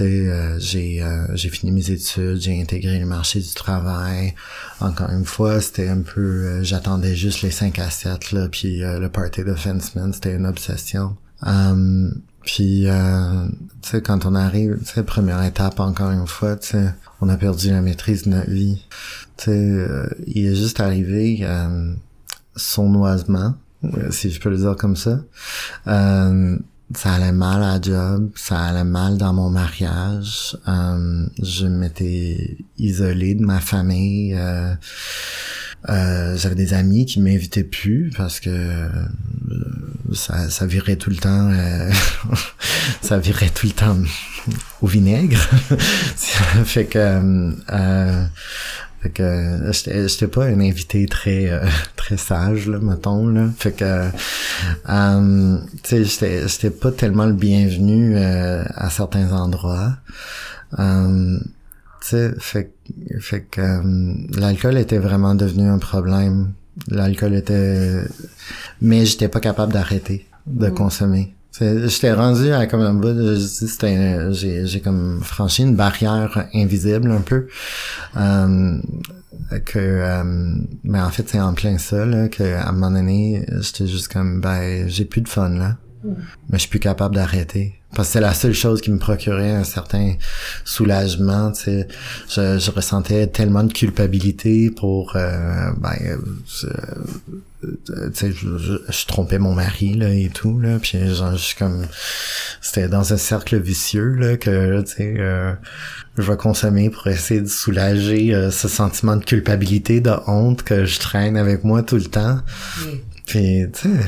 euh, 0.00 0.58
j'ai 0.58 1.02
euh, 1.02 1.26
j'ai 1.34 1.50
fini 1.50 1.70
mes 1.70 1.90
études, 1.90 2.40
j'ai 2.40 2.60
intégré 2.60 2.98
le 2.98 3.06
marché 3.06 3.40
du 3.40 3.52
travail. 3.54 4.34
Encore 4.80 5.10
une 5.10 5.24
fois, 5.24 5.60
c'était 5.60 5.88
un 5.88 6.00
peu 6.00 6.20
euh, 6.20 6.62
j'attendais 6.62 7.14
juste 7.14 7.42
les 7.42 7.50
5 7.50 7.78
à 7.78 7.90
7 7.90 8.32
là, 8.32 8.48
puis 8.48 8.78
le 8.80 9.06
party 9.08 9.44
de 9.44 9.54
Fenceman, 9.54 10.12
c'était 10.12 10.34
une 10.34 10.46
obsession. 10.46 11.16
Um, 11.42 12.22
puis 12.42 12.86
tu 13.82 13.88
sais 13.88 14.00
quand 14.00 14.24
on 14.26 14.34
arrive, 14.34 14.78
tu 14.84 15.02
première 15.02 15.42
étape 15.42 15.80
encore 15.80 16.10
une 16.10 16.26
fois, 16.26 16.56
tu 16.56 16.76
on 17.20 17.28
a 17.28 17.36
perdu 17.36 17.70
la 17.70 17.82
maîtrise 17.82 18.24
de 18.24 18.30
notre 18.30 18.50
vie. 18.50 18.84
Tu 19.36 19.44
sais 19.44 19.86
il 20.26 20.46
est 20.46 20.56
juste 20.56 20.80
arrivé 20.80 21.46
sournoisement, 22.56 23.54
si 24.10 24.30
je 24.30 24.40
peux 24.40 24.50
le 24.50 24.58
dire 24.58 24.76
comme 24.76 24.96
ça 24.96 25.20
ça 26.96 27.14
allait 27.14 27.32
mal 27.32 27.62
à 27.62 27.80
job, 27.80 28.30
ça 28.36 28.58
allait 28.58 28.84
mal 28.84 29.18
dans 29.18 29.32
mon 29.32 29.50
mariage. 29.50 30.56
Euh, 30.68 31.26
je 31.42 31.66
m'étais 31.66 32.58
isolé 32.78 33.34
de 33.34 33.44
ma 33.44 33.60
famille. 33.60 34.34
Euh, 34.34 34.74
euh, 35.88 36.36
j'avais 36.36 36.54
des 36.54 36.74
amis 36.74 37.06
qui 37.06 37.20
m'invitaient 37.20 37.64
plus 37.64 38.12
parce 38.16 38.38
que 38.38 38.50
euh, 38.50 38.88
ça, 40.12 40.48
ça 40.48 40.64
virait 40.64 40.94
tout 40.94 41.10
le 41.10 41.16
temps 41.16 41.50
euh, 41.50 41.90
ça 43.02 43.18
virait 43.18 43.50
tout 43.50 43.66
le 43.66 43.72
temps 43.72 43.98
au 44.80 44.86
vinaigre 44.86 45.38
fait 46.64 46.84
que 46.84 47.52
Fait 49.02 49.10
que 49.10 49.22
euh, 49.22 49.72
j'étais 49.72 50.28
pas 50.28 50.44
un 50.44 50.60
invité 50.60 51.06
très 51.06 51.50
euh, 51.50 51.66
très 51.96 52.16
sage 52.16 52.68
là, 52.68 52.78
mettons 52.78 53.26
là. 53.26 53.48
Fait 53.58 53.72
que 53.72 54.10
euh, 54.88 55.58
tu 55.82 56.06
sais 56.06 56.46
j'étais 56.46 56.70
pas 56.70 56.92
tellement 56.92 57.26
le 57.26 57.32
bienvenu 57.32 58.16
euh, 58.16 58.62
à 58.74 58.90
certains 58.90 59.32
endroits. 59.32 59.96
Euh, 60.78 61.38
tu 62.00 62.08
sais 62.08 62.32
fait 62.38 62.72
fait 63.18 63.42
que 63.42 63.60
euh, 63.60 64.14
l'alcool 64.38 64.78
était 64.78 64.98
vraiment 64.98 65.34
devenu 65.34 65.68
un 65.68 65.78
problème. 65.78 66.52
L'alcool 66.88 67.34
était 67.34 68.04
mais 68.80 69.04
j'étais 69.04 69.28
pas 69.28 69.40
capable 69.40 69.72
d'arrêter 69.72 70.28
de 70.46 70.68
consommer. 70.68 71.34
J'étais 71.60 72.12
rendu 72.12 72.50
à 72.52 72.66
comme 72.66 72.80
un 72.80 72.94
bout, 72.94 73.14
je 73.14 73.34
dis, 73.34 73.68
c'était 73.68 74.32
j'ai 74.32 74.66
j'ai 74.66 74.80
comme 74.80 75.20
franchi 75.22 75.62
une 75.62 75.76
barrière 75.76 76.46
invisible 76.54 77.10
un 77.10 77.20
peu. 77.20 77.46
Euh, 78.16 78.78
que 79.66 79.78
euh, 79.78 80.54
mais 80.84 81.00
en 81.00 81.10
fait 81.10 81.28
c'est 81.28 81.40
en 81.40 81.52
plein 81.52 81.76
ça 81.78 82.06
là 82.06 82.28
que 82.28 82.42
à 82.42 82.68
un 82.68 82.72
moment 82.72 82.90
donné 82.90 83.44
j'étais 83.60 83.86
juste 83.86 84.10
comme 84.12 84.40
ben 84.40 84.88
j'ai 84.88 85.04
plus 85.04 85.20
de 85.20 85.28
fun 85.28 85.50
là 85.50 85.76
mais 86.04 86.54
je 86.54 86.58
suis 86.58 86.68
plus 86.70 86.80
capable 86.80 87.14
d'arrêter. 87.14 87.74
Parce 87.94 88.08
que 88.08 88.12
c'est 88.14 88.20
la 88.22 88.32
seule 88.32 88.54
chose 88.54 88.80
qui 88.80 88.90
me 88.90 88.96
procurait 88.98 89.50
un 89.50 89.64
certain 89.64 90.14
soulagement 90.64 91.52
tu 91.52 91.64
sais. 91.64 91.88
Je, 92.30 92.58
je 92.58 92.70
ressentais 92.70 93.26
tellement 93.26 93.64
de 93.64 93.72
culpabilité 93.72 94.70
pour 94.70 95.14
euh, 95.14 95.70
ben 95.78 95.92
euh, 96.06 96.16
je- 96.48 96.66
euh, 97.64 98.08
tu 98.10 98.14
sais 98.14 98.32
je, 98.32 98.56
je, 98.58 98.72
je 98.90 99.06
trompais 99.06 99.38
mon 99.38 99.54
mari 99.54 99.92
là 99.94 100.08
et 100.08 100.30
tout 100.32 100.58
là. 100.58 100.78
Puis 100.80 101.14
genre 101.14 101.32
je 101.32 101.42
suis 101.42 101.56
comme 101.56 101.86
c'était 102.62 102.88
dans 102.88 103.12
un 103.12 103.18
cercle 103.18 103.60
vicieux 103.60 104.14
là 104.14 104.36
que 104.38 104.80
tu 104.82 104.92
sais 104.92 105.14
euh, 105.18 105.52
je 106.16 106.22
vais 106.22 106.36
consommer 106.38 106.88
pour 106.88 107.06
essayer 107.08 107.42
de 107.42 107.46
soulager 107.46 108.34
euh, 108.34 108.50
ce 108.50 108.68
sentiment 108.68 109.16
de 109.16 109.24
culpabilité 109.24 110.00
de 110.00 110.12
honte 110.26 110.62
que 110.62 110.86
je 110.86 110.98
traîne 110.98 111.36
avec 111.36 111.62
moi 111.62 111.82
tout 111.82 111.96
le 111.96 112.04
temps. 112.04 112.40
Puis 113.26 113.66
tu 113.72 113.80
sais 113.90 114.00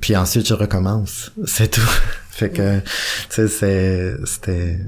puis 0.00 0.16
ensuite 0.16 0.46
je 0.46 0.54
recommence. 0.54 1.32
C'est 1.46 1.70
tout. 1.70 1.80
Fait 2.30 2.50
que 2.50 2.78
tu 2.78 2.84
sais 3.30 3.48
c'est 3.48 4.16
c'était 4.24 4.78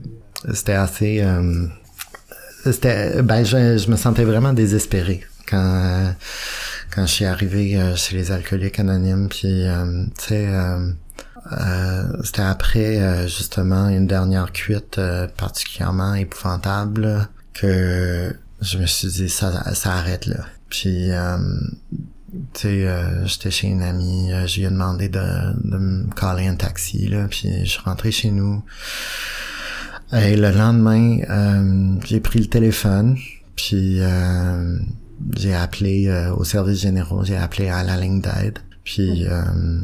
c'était 0.55 0.73
assez 0.75 1.21
euh, 1.21 1.67
c'était 2.65 3.23
ben 3.23 3.45
je, 3.45 3.79
je 3.79 3.91
me 3.91 3.97
sentais 3.97 4.25
vraiment 4.25 4.53
désespéré 4.53 5.25
quand 5.49 6.15
quand 6.95 7.07
je 7.07 7.13
suis 7.13 7.25
arrivé 7.25 7.77
euh, 7.77 7.97
chez 7.97 8.17
les 8.17 8.31
alcooliques 8.31 8.79
anonymes. 8.79 9.29
Puis 9.29 9.67
euh, 9.67 10.05
tu 10.19 10.27
sais 10.29 10.47
euh, 10.49 10.93
euh, 11.53 12.05
c'était 12.23 12.43
après 12.43 13.01
euh, 13.01 13.27
justement 13.27 13.89
une 13.89 14.07
dernière 14.07 14.53
cuite 14.53 14.99
euh, 14.99 15.27
particulièrement 15.27 16.15
épouvantable 16.15 17.03
là, 17.03 17.29
que 17.55 18.35
je 18.61 18.79
me 18.79 18.87
suis 18.87 19.09
dit 19.09 19.29
ça 19.29 19.75
ça 19.75 19.93
arrête 19.95 20.27
là. 20.27 20.45
Puis 20.69 21.11
euh, 21.11 21.37
tu 22.53 22.61
sais 22.61 22.87
euh, 22.87 23.27
j'étais 23.27 23.51
chez 23.51 23.69
une 23.69 23.83
amie 23.83 24.33
euh, 24.33 24.47
je 24.47 24.61
lui 24.61 24.67
ai 24.67 24.71
demandé 24.71 25.09
de, 25.09 25.19
de 25.19 25.79
me 25.79 26.15
caller 26.15 26.47
un 26.47 26.55
taxi 26.55 27.09
là 27.09 27.27
puis 27.29 27.49
je 27.65 27.71
suis 27.71 27.81
rentré 27.81 28.11
chez 28.11 28.31
nous. 28.31 28.63
Et 30.13 30.37
le 30.37 30.51
lendemain 30.51 31.19
euh, 31.29 31.95
j'ai 32.05 32.21
pris 32.21 32.41
le 32.41 32.47
téléphone 32.47 33.17
puis 33.57 33.99
euh, 34.01 34.79
j'ai 35.37 35.55
appelé 35.55 36.09
euh, 36.09 36.35
au 36.35 36.45
service 36.45 36.81
généraux 36.81 37.25
j'ai 37.25 37.37
appelé 37.37 37.69
à 37.69 37.83
la 37.83 37.97
ligne 37.97 38.21
d'aide 38.21 38.59
puis 38.85 39.27
euh, 39.27 39.31
euh, 39.31 39.81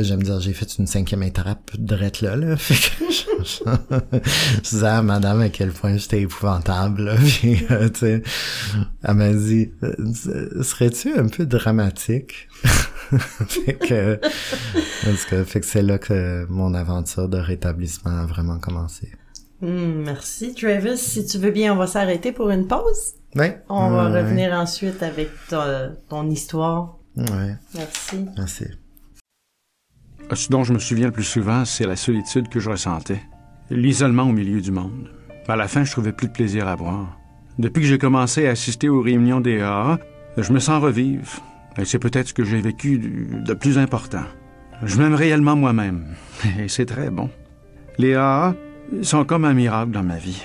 j'aime 0.00 0.22
dire 0.22 0.40
j'ai 0.40 0.52
fait 0.52 0.78
une 0.78 0.86
cinquième 0.86 1.22
étape 1.22 1.70
drette 1.78 2.20
là 2.20 2.36
là 2.36 2.56
fait 2.58 2.74
que 2.74 3.12
je, 3.42 4.60
disais 4.62 4.86
à 4.86 5.02
madame 5.02 5.40
à 5.40 5.48
quel 5.48 5.70
point 5.70 5.96
j'étais 5.96 6.22
épouvantable 6.22 7.04
là, 7.04 7.16
puis 7.24 7.64
euh, 7.70 7.88
tu 7.88 8.00
sais 8.00 8.22
elle 9.02 9.14
m'a 9.14 9.32
dit 9.32 9.72
euh, 9.82 10.62
serais-tu 10.62 11.14
un 11.14 11.28
peu 11.28 11.46
dramatique? 11.46 12.48
Fait 13.66 13.74
que 13.74 14.18
parce 15.04 15.26
que 15.26 15.44
fait 15.44 15.60
que 15.60 15.66
c'est 15.66 15.82
là 15.82 15.98
que 15.98 16.46
mon 16.48 16.72
aventure 16.72 17.28
de 17.28 17.36
rétablissement 17.36 18.20
a 18.20 18.24
vraiment 18.24 18.58
commencé 18.58 19.10
Hmm, 19.62 20.02
merci, 20.04 20.54
Travis. 20.54 20.98
Si 20.98 21.24
tu 21.24 21.38
veux 21.38 21.52
bien, 21.52 21.72
on 21.72 21.76
va 21.76 21.86
s'arrêter 21.86 22.32
pour 22.32 22.50
une 22.50 22.66
pause. 22.66 23.14
On 23.68 23.90
va 23.90 24.08
revenir 24.08 24.52
ensuite 24.52 25.02
avec 25.04 25.30
ton, 25.48 25.94
ton 26.08 26.28
histoire. 26.28 26.98
Ouais 27.16 27.56
Merci. 27.74 28.26
merci 28.36 28.64
Ce 30.32 30.48
dont 30.48 30.64
je 30.64 30.72
me 30.72 30.78
souviens 30.78 31.06
le 31.06 31.12
plus 31.12 31.24
souvent, 31.24 31.64
c'est 31.64 31.86
la 31.86 31.96
solitude 31.96 32.48
que 32.48 32.60
je 32.60 32.70
ressentais. 32.70 33.22
L'isolement 33.70 34.24
au 34.24 34.32
milieu 34.32 34.60
du 34.60 34.70
monde. 34.70 35.10
À 35.48 35.56
la 35.56 35.68
fin, 35.68 35.84
je 35.84 35.90
trouvais 35.90 36.12
plus 36.12 36.28
de 36.28 36.32
plaisir 36.32 36.68
à 36.68 36.76
boire. 36.76 37.18
Depuis 37.58 37.82
que 37.82 37.88
j'ai 37.88 37.98
commencé 37.98 38.46
à 38.46 38.52
assister 38.52 38.88
aux 38.88 39.02
réunions 39.02 39.40
des 39.40 39.60
AA, 39.60 39.98
je 40.36 40.52
me 40.52 40.58
sens 40.58 40.82
revivre. 40.82 41.28
Et 41.78 41.84
c'est 41.84 41.98
peut-être 41.98 42.28
ce 42.28 42.34
que 42.34 42.44
j'ai 42.44 42.60
vécu 42.60 42.98
de 42.98 43.40
de 43.44 43.54
plus 43.54 43.78
important. 43.78 44.24
Je 44.82 44.98
m'aime 44.98 45.14
réellement 45.14 45.56
moi-même. 45.56 46.14
Et 46.58 46.68
c'est 46.68 46.86
très 46.86 47.10
bon. 47.10 47.30
Les 47.98 48.14
AA 48.14 48.54
sont 49.02 49.24
comme 49.24 49.44
un 49.44 49.54
miracle 49.54 49.90
dans 49.90 50.02
ma 50.02 50.16
vie. 50.16 50.42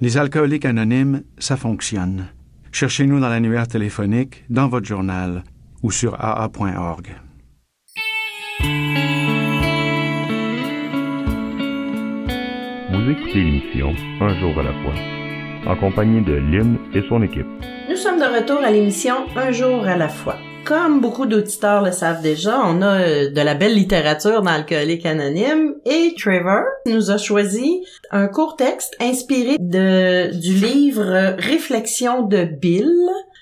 Les 0.00 0.18
alcooliques 0.18 0.64
anonymes, 0.64 1.22
ça 1.38 1.56
fonctionne. 1.56 2.26
Cherchez-nous 2.72 3.20
dans 3.20 3.28
l'annuaire 3.28 3.68
téléphonique, 3.68 4.44
dans 4.50 4.68
votre 4.68 4.86
journal 4.86 5.42
ou 5.86 5.92
sur 5.92 6.16
aa.org. 6.18 7.06
Vous 12.90 13.10
écoutez 13.12 13.34
l'émission 13.34 13.94
Un 14.20 14.34
jour 14.40 14.58
à 14.58 14.64
la 14.64 14.72
fois, 14.82 14.94
en 15.64 15.76
compagnie 15.76 16.22
de 16.22 16.32
Lynn 16.32 16.76
et 16.92 17.02
son 17.08 17.22
équipe. 17.22 17.46
Nous 17.88 17.94
sommes 17.94 18.18
de 18.18 18.24
retour 18.24 18.58
à 18.64 18.72
l'émission 18.72 19.14
Un 19.36 19.52
jour 19.52 19.86
à 19.86 19.96
la 19.96 20.08
fois. 20.08 20.34
Comme 20.64 21.00
beaucoup 21.00 21.26
d'auditeurs 21.26 21.84
le 21.84 21.92
savent 21.92 22.22
déjà, 22.22 22.58
on 22.64 22.82
a 22.82 23.00
euh, 23.02 23.30
de 23.30 23.40
la 23.40 23.54
belle 23.54 23.76
littérature 23.76 24.42
dans 24.42 24.50
Alcoolique 24.50 25.06
Anonyme 25.06 25.74
et 25.84 26.12
Trevor 26.18 26.64
nous 26.86 27.12
a 27.12 27.18
choisi 27.18 27.84
un 28.10 28.26
court 28.26 28.56
texte 28.56 28.96
inspiré 29.00 29.58
de, 29.60 30.36
du 30.36 30.54
livre 30.54 31.36
Réflexion 31.38 32.22
de 32.22 32.42
Bill. 32.42 32.92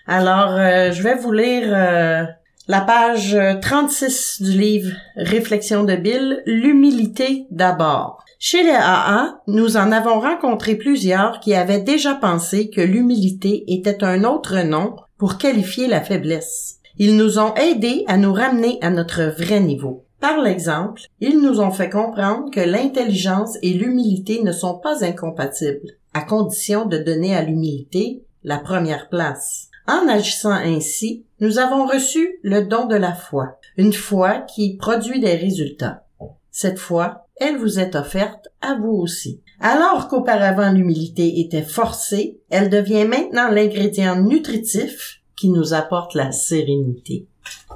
Alors, 0.07 0.51
euh, 0.59 0.93
je 0.93 1.03
vais 1.03 1.15
vous 1.15 1.33
lire 1.33 1.65
euh, 1.69 2.25
la 2.69 2.81
page 2.83 3.35
euh, 3.35 3.55
36 3.59 4.43
du 4.43 4.51
livre 4.51 4.93
Réflexion 5.17 5.83
de 5.83 5.97
Bill, 5.97 6.43
L'humilité 6.45 7.47
d'abord. 7.51 8.23
Chez 8.39 8.63
les 8.63 8.77
AA, 8.77 9.41
nous 9.47 9.79
en 9.79 9.91
avons 9.93 10.21
rencontré 10.21 10.75
plusieurs 10.75 11.41
qui 11.41 11.55
avaient 11.55 11.81
déjà 11.81 12.15
pensé 12.15 12.69
que 12.69 12.83
l'humilité 12.83 13.65
était 13.69 14.05
un 14.05 14.25
autre 14.25 14.59
nom 14.59 14.97
pour 15.17 15.39
qualifier 15.39 15.87
la 15.87 16.03
faiblesse. 16.03 16.81
Ils 16.99 17.17
nous 17.17 17.39
ont 17.39 17.55
aidés 17.55 18.05
à 18.07 18.19
nous 18.19 18.35
ramener 18.35 18.77
à 18.83 18.91
notre 18.91 19.23
vrai 19.23 19.61
niveau. 19.61 20.05
Par 20.21 20.39
l'exemple, 20.39 21.01
ils 21.21 21.41
nous 21.41 21.61
ont 21.61 21.71
fait 21.71 21.89
comprendre 21.89 22.51
que 22.51 22.61
l'intelligence 22.61 23.57
et 23.63 23.73
l'humilité 23.73 24.43
ne 24.43 24.53
sont 24.53 24.79
pas 24.79 25.03
incompatibles, 25.03 25.93
à 26.13 26.21
condition 26.21 26.85
de 26.85 26.99
donner 26.99 27.35
à 27.35 27.43
l'humilité 27.43 28.23
la 28.43 28.59
première 28.59 29.09
place. 29.09 29.71
En 29.87 30.09
agissant 30.09 30.51
ainsi, 30.51 31.25
nous 31.41 31.59
avons 31.59 31.87
reçu 31.87 32.39
le 32.43 32.63
don 32.63 32.87
de 32.87 32.97
la 32.97 33.13
foi, 33.13 33.59
une 33.77 33.93
foi 33.93 34.41
qui 34.41 34.77
produit 34.77 35.21
des 35.21 35.35
résultats. 35.35 36.07
Cette 36.51 36.79
foi, 36.79 37.27
elle 37.37 37.59
vous 37.59 37.79
est 37.79 37.95
offerte 37.95 38.49
à 38.61 38.77
vous 38.77 38.93
aussi. 38.93 39.41
Alors 39.61 40.09
qu'auparavant 40.09 40.73
l'humilité 40.73 41.41
était 41.41 41.63
forcée, 41.63 42.39
elle 42.49 42.71
devient 42.71 43.05
maintenant 43.05 43.49
l'ingrédient 43.49 44.21
nutritif 44.21 45.21
qui 45.37 45.49
nous 45.49 45.75
apporte 45.75 46.15
la 46.15 46.33
sérénité. 46.33 47.27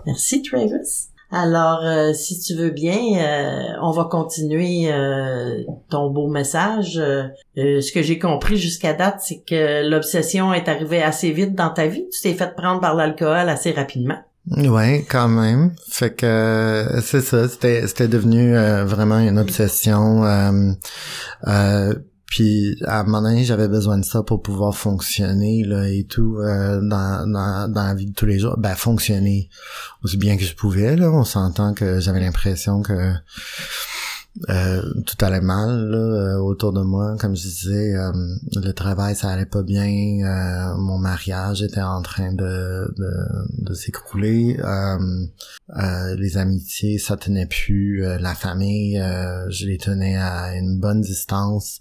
Merci 0.06 0.42
Travis. 0.42 1.07
Alors, 1.30 1.80
euh, 1.84 2.14
si 2.14 2.40
tu 2.40 2.54
veux 2.54 2.70
bien, 2.70 2.96
euh, 2.96 3.76
on 3.82 3.90
va 3.90 4.04
continuer 4.04 4.90
euh, 4.90 5.62
ton 5.90 6.10
beau 6.10 6.26
message. 6.28 6.94
Ce 7.56 7.92
que 7.92 8.02
j'ai 8.02 8.18
compris 8.18 8.56
jusqu'à 8.56 8.94
date, 8.94 9.20
c'est 9.20 9.42
que 9.46 9.88
l'obsession 9.88 10.54
est 10.54 10.68
arrivée 10.68 11.02
assez 11.02 11.30
vite 11.32 11.54
dans 11.54 11.68
ta 11.68 11.86
vie. 11.86 12.06
Tu 12.12 12.22
t'es 12.22 12.32
fait 12.32 12.54
prendre 12.56 12.80
par 12.80 12.94
l'alcool 12.94 13.48
assez 13.48 13.72
rapidement. 13.72 14.18
Ouais, 14.56 15.04
quand 15.10 15.28
même. 15.28 15.72
Fait 15.90 16.14
que 16.14 16.86
c'est 17.02 17.20
ça, 17.20 17.46
c'était 17.48 17.86
c'était 17.86 18.08
devenu 18.08 18.54
vraiment 18.86 19.18
une 19.18 19.38
obsession. 19.38 20.24
Puis 22.30 22.76
à 22.84 23.00
un 23.00 23.04
moment 23.04 23.22
donné, 23.22 23.44
j'avais 23.44 23.68
besoin 23.68 23.98
de 23.98 24.04
ça 24.04 24.22
pour 24.22 24.42
pouvoir 24.42 24.76
fonctionner 24.76 25.64
là 25.64 25.88
et 25.88 26.04
tout 26.04 26.36
euh, 26.38 26.80
dans, 26.80 27.26
dans 27.30 27.72
dans 27.72 27.84
la 27.84 27.94
vie 27.94 28.06
de 28.06 28.14
tous 28.14 28.26
les 28.26 28.38
jours. 28.38 28.56
Ben 28.58 28.74
fonctionner 28.74 29.48
aussi 30.04 30.18
bien 30.18 30.36
que 30.36 30.44
je 30.44 30.54
pouvais 30.54 30.94
là. 30.96 31.10
On 31.10 31.24
s'entend 31.24 31.72
que 31.72 32.00
j'avais 32.00 32.20
l'impression 32.20 32.82
que 32.82 33.12
euh, 34.48 34.82
tout 35.04 35.24
allait 35.24 35.40
mal 35.40 35.92
euh, 35.92 36.38
autour 36.38 36.72
de 36.72 36.82
moi. 36.82 37.16
Comme 37.18 37.36
je 37.36 37.42
disais, 37.42 37.94
euh, 37.94 38.12
le 38.54 38.72
travail 38.72 39.14
ça 39.14 39.30
allait 39.30 39.46
pas 39.46 39.62
bien. 39.62 39.86
mon 40.76 40.98
mariage 40.98 41.62
était 41.62 41.80
en 41.80 42.02
train 42.02 42.32
de 42.32 43.74
s'écrouler. 43.74 44.58
les 46.16 46.36
amitiés 46.36 46.98
ça 46.98 47.16
tenait 47.16 47.46
plus. 47.46 48.02
la 48.02 48.34
famille, 48.34 48.96
je 49.50 49.66
les 49.66 49.78
tenais 49.78 50.16
à 50.16 50.54
une 50.54 50.78
bonne 50.78 51.00
distance. 51.00 51.80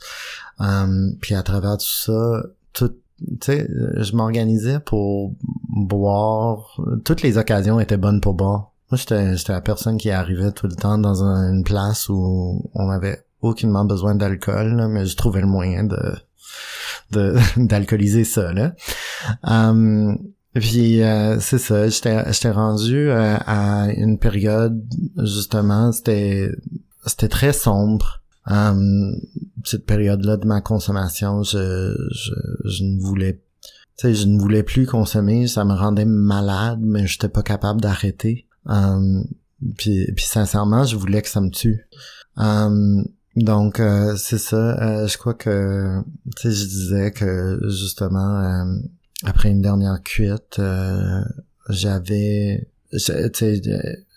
puis 1.21 1.35
à 1.35 1.43
travers 1.43 1.77
tout 1.77 1.85
ça, 1.85 2.43
tout 2.73 2.93
tu 3.19 3.37
sais, 3.41 3.67
je 3.67 4.15
m'organisais 4.15 4.79
pour 4.79 5.33
boire. 5.69 6.79
Toutes 7.03 7.23
les 7.23 7.39
occasions 7.39 7.79
étaient 7.79 7.97
bonnes 7.97 8.21
pour 8.21 8.35
boire. 8.35 8.73
Moi, 8.89 8.97
j'étais, 8.97 9.35
la 9.49 9.61
personne 9.61 9.97
qui 9.97 10.11
arrivait 10.11 10.51
tout 10.51 10.67
le 10.67 10.75
temps 10.75 10.97
dans 10.97 11.23
une 11.23 11.63
place 11.63 12.07
où 12.07 12.69
on 12.73 12.89
avait 12.89 13.23
aucunement 13.41 13.85
besoin 13.85 14.15
d'alcool, 14.15 14.87
mais 14.89 15.05
je 15.05 15.15
trouvais 15.15 15.41
le 15.41 15.47
moyen 15.47 15.83
de, 15.83 16.15
de 17.11 17.35
d'alcooliser 17.57 18.23
ça 18.23 18.53
là. 18.53 18.73
Um, 19.43 20.17
puis 20.53 21.03
euh, 21.03 21.39
c'est 21.39 21.59
ça, 21.59 21.87
j'étais 21.87 22.31
j'étais 22.31 22.51
rendu 22.51 23.09
euh, 23.09 23.37
à 23.45 23.91
une 23.91 24.17
période 24.17 24.83
justement, 25.17 25.91
c'était 25.91 26.49
c'était 27.05 27.29
très 27.29 27.53
sombre. 27.53 28.21
Um, 28.47 29.13
cette 29.65 29.85
période-là 29.85 30.37
de 30.37 30.47
ma 30.47 30.61
consommation, 30.61 31.43
je, 31.43 31.93
je, 32.11 32.31
je 32.63 32.83
ne 32.85 33.01
voulais 33.01 33.41
je 34.01 34.25
ne 34.25 34.39
voulais 34.39 34.63
plus 34.63 34.85
consommer, 34.85 35.47
ça 35.47 35.65
me 35.65 35.73
rendait 35.73 36.05
malade, 36.05 36.79
mais 36.81 37.07
j'étais 37.07 37.29
pas 37.29 37.41
capable 37.43 37.81
d'arrêter. 37.81 38.46
Um, 38.67 39.25
puis, 39.77 40.11
puis 40.15 40.25
sincèrement, 40.25 40.83
je 40.83 40.95
voulais 40.95 41.21
que 41.21 41.29
ça 41.29 41.41
me 41.41 41.49
tue. 41.49 41.87
Um, 42.35 43.05
donc 43.35 43.79
euh, 43.79 44.15
c'est 44.17 44.37
ça. 44.37 44.81
Euh, 44.81 45.07
je 45.07 45.17
crois 45.17 45.33
que 45.33 46.01
tu 46.35 46.41
sais, 46.41 46.51
je 46.51 46.65
disais 46.65 47.11
que 47.11 47.59
justement 47.69 48.65
après 49.23 49.49
une 49.49 49.61
dernière 49.61 50.01
cuite, 50.03 50.61
j'avais, 51.69 52.69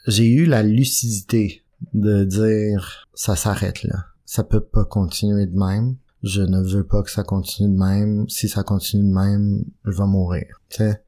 j'ai 0.06 0.26
eu 0.26 0.46
la 0.46 0.62
lucidité 0.62 1.62
de 1.94 2.24
dire 2.24 3.08
ça 3.14 3.36
s'arrête 3.36 3.82
là. 3.82 4.06
Ça 4.24 4.44
peut 4.44 4.60
pas 4.60 4.84
continuer 4.84 5.46
de 5.46 5.58
même. 5.58 5.96
Je 6.22 6.42
ne 6.42 6.60
veux 6.60 6.84
pas 6.84 7.02
que 7.02 7.10
ça 7.10 7.24
continue 7.24 7.74
de 7.74 7.78
même. 7.78 8.28
Si 8.28 8.48
ça 8.48 8.62
continue 8.62 9.08
de 9.08 9.14
même, 9.14 9.64
je 9.84 9.90
vais 9.90 10.06
mourir. 10.06 10.60
Tu 10.68 10.76
sais. 10.78 11.02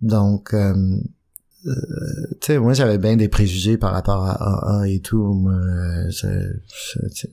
donc 0.00 0.54
euh, 1.66 1.72
tu 2.40 2.52
sais, 2.52 2.58
moi 2.58 2.72
j'avais 2.72 2.98
bien 2.98 3.16
des 3.16 3.28
préjugés 3.28 3.78
par 3.78 3.92
rapport 3.92 4.24
à 4.24 4.80
AA 4.80 4.88
et 4.88 5.00
tout. 5.00 5.34
Moi, 5.34 5.58
je, 6.08 6.28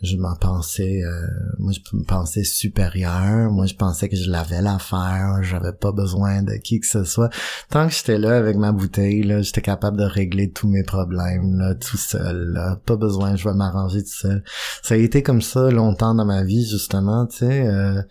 je, 0.02 0.18
m'en 0.18 0.36
pensais, 0.36 1.04
euh, 1.04 1.28
moi 1.60 1.72
je 1.72 1.96
me 1.96 2.04
pensais 2.04 2.44
supérieur. 2.44 3.52
Moi 3.52 3.68
je 3.68 3.76
pensais 3.76 4.10
que 4.10 4.16
je 4.16 4.30
l'avais 4.32 4.62
l'affaire. 4.64 5.44
J'avais 5.44 5.74
pas 5.74 5.92
besoin 5.92 6.42
de 6.42 6.54
qui 6.54 6.80
que 6.80 6.88
ce 6.88 7.04
soit. 7.04 7.30
Tant 7.70 7.88
que 7.88 7.94
j'étais 7.94 8.18
là 8.18 8.36
avec 8.36 8.58
ma 8.58 8.72
bouteille, 8.72 9.22
là, 9.22 9.44
j'étais 9.44 9.62
capable 9.62 9.98
de 9.98 10.06
régler 10.06 10.50
tous 10.50 10.68
mes 10.68 10.84
problèmes 10.84 11.60
là, 11.60 11.76
tout 11.76 11.98
seul. 11.98 12.52
Là. 12.54 12.80
Pas 12.84 12.96
besoin, 12.96 13.36
je 13.36 13.48
vais 13.48 13.56
m'arranger 13.56 14.02
tout 14.02 14.10
seul. 14.10 14.44
Ça 14.82 14.96
a 14.96 14.98
été 14.98 15.22
comme 15.22 15.44
ça 15.44 15.70
longtemps 15.70 16.16
dans 16.16 16.26
ma 16.26 16.44
vie 16.44 16.66
justement. 16.68 17.28
Tu 17.28 17.38
sais. 17.38 17.68
Euh, 17.68 18.02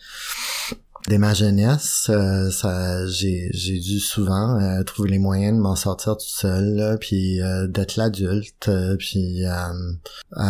dès 1.08 1.18
ma 1.18 1.34
jeunesse, 1.34 2.06
euh, 2.10 2.50
ça, 2.50 3.06
j'ai, 3.06 3.50
j'ai 3.52 3.78
dû 3.78 4.00
souvent 4.00 4.58
euh, 4.60 4.82
trouver 4.82 5.10
les 5.10 5.18
moyens 5.18 5.56
de 5.56 5.62
m'en 5.62 5.76
sortir 5.76 6.16
tout 6.16 6.26
seul, 6.26 6.98
puis 7.00 7.42
euh, 7.42 7.66
d'être 7.66 7.96
l'adulte, 7.96 8.70
puis 8.98 9.44
tu 10.34 10.42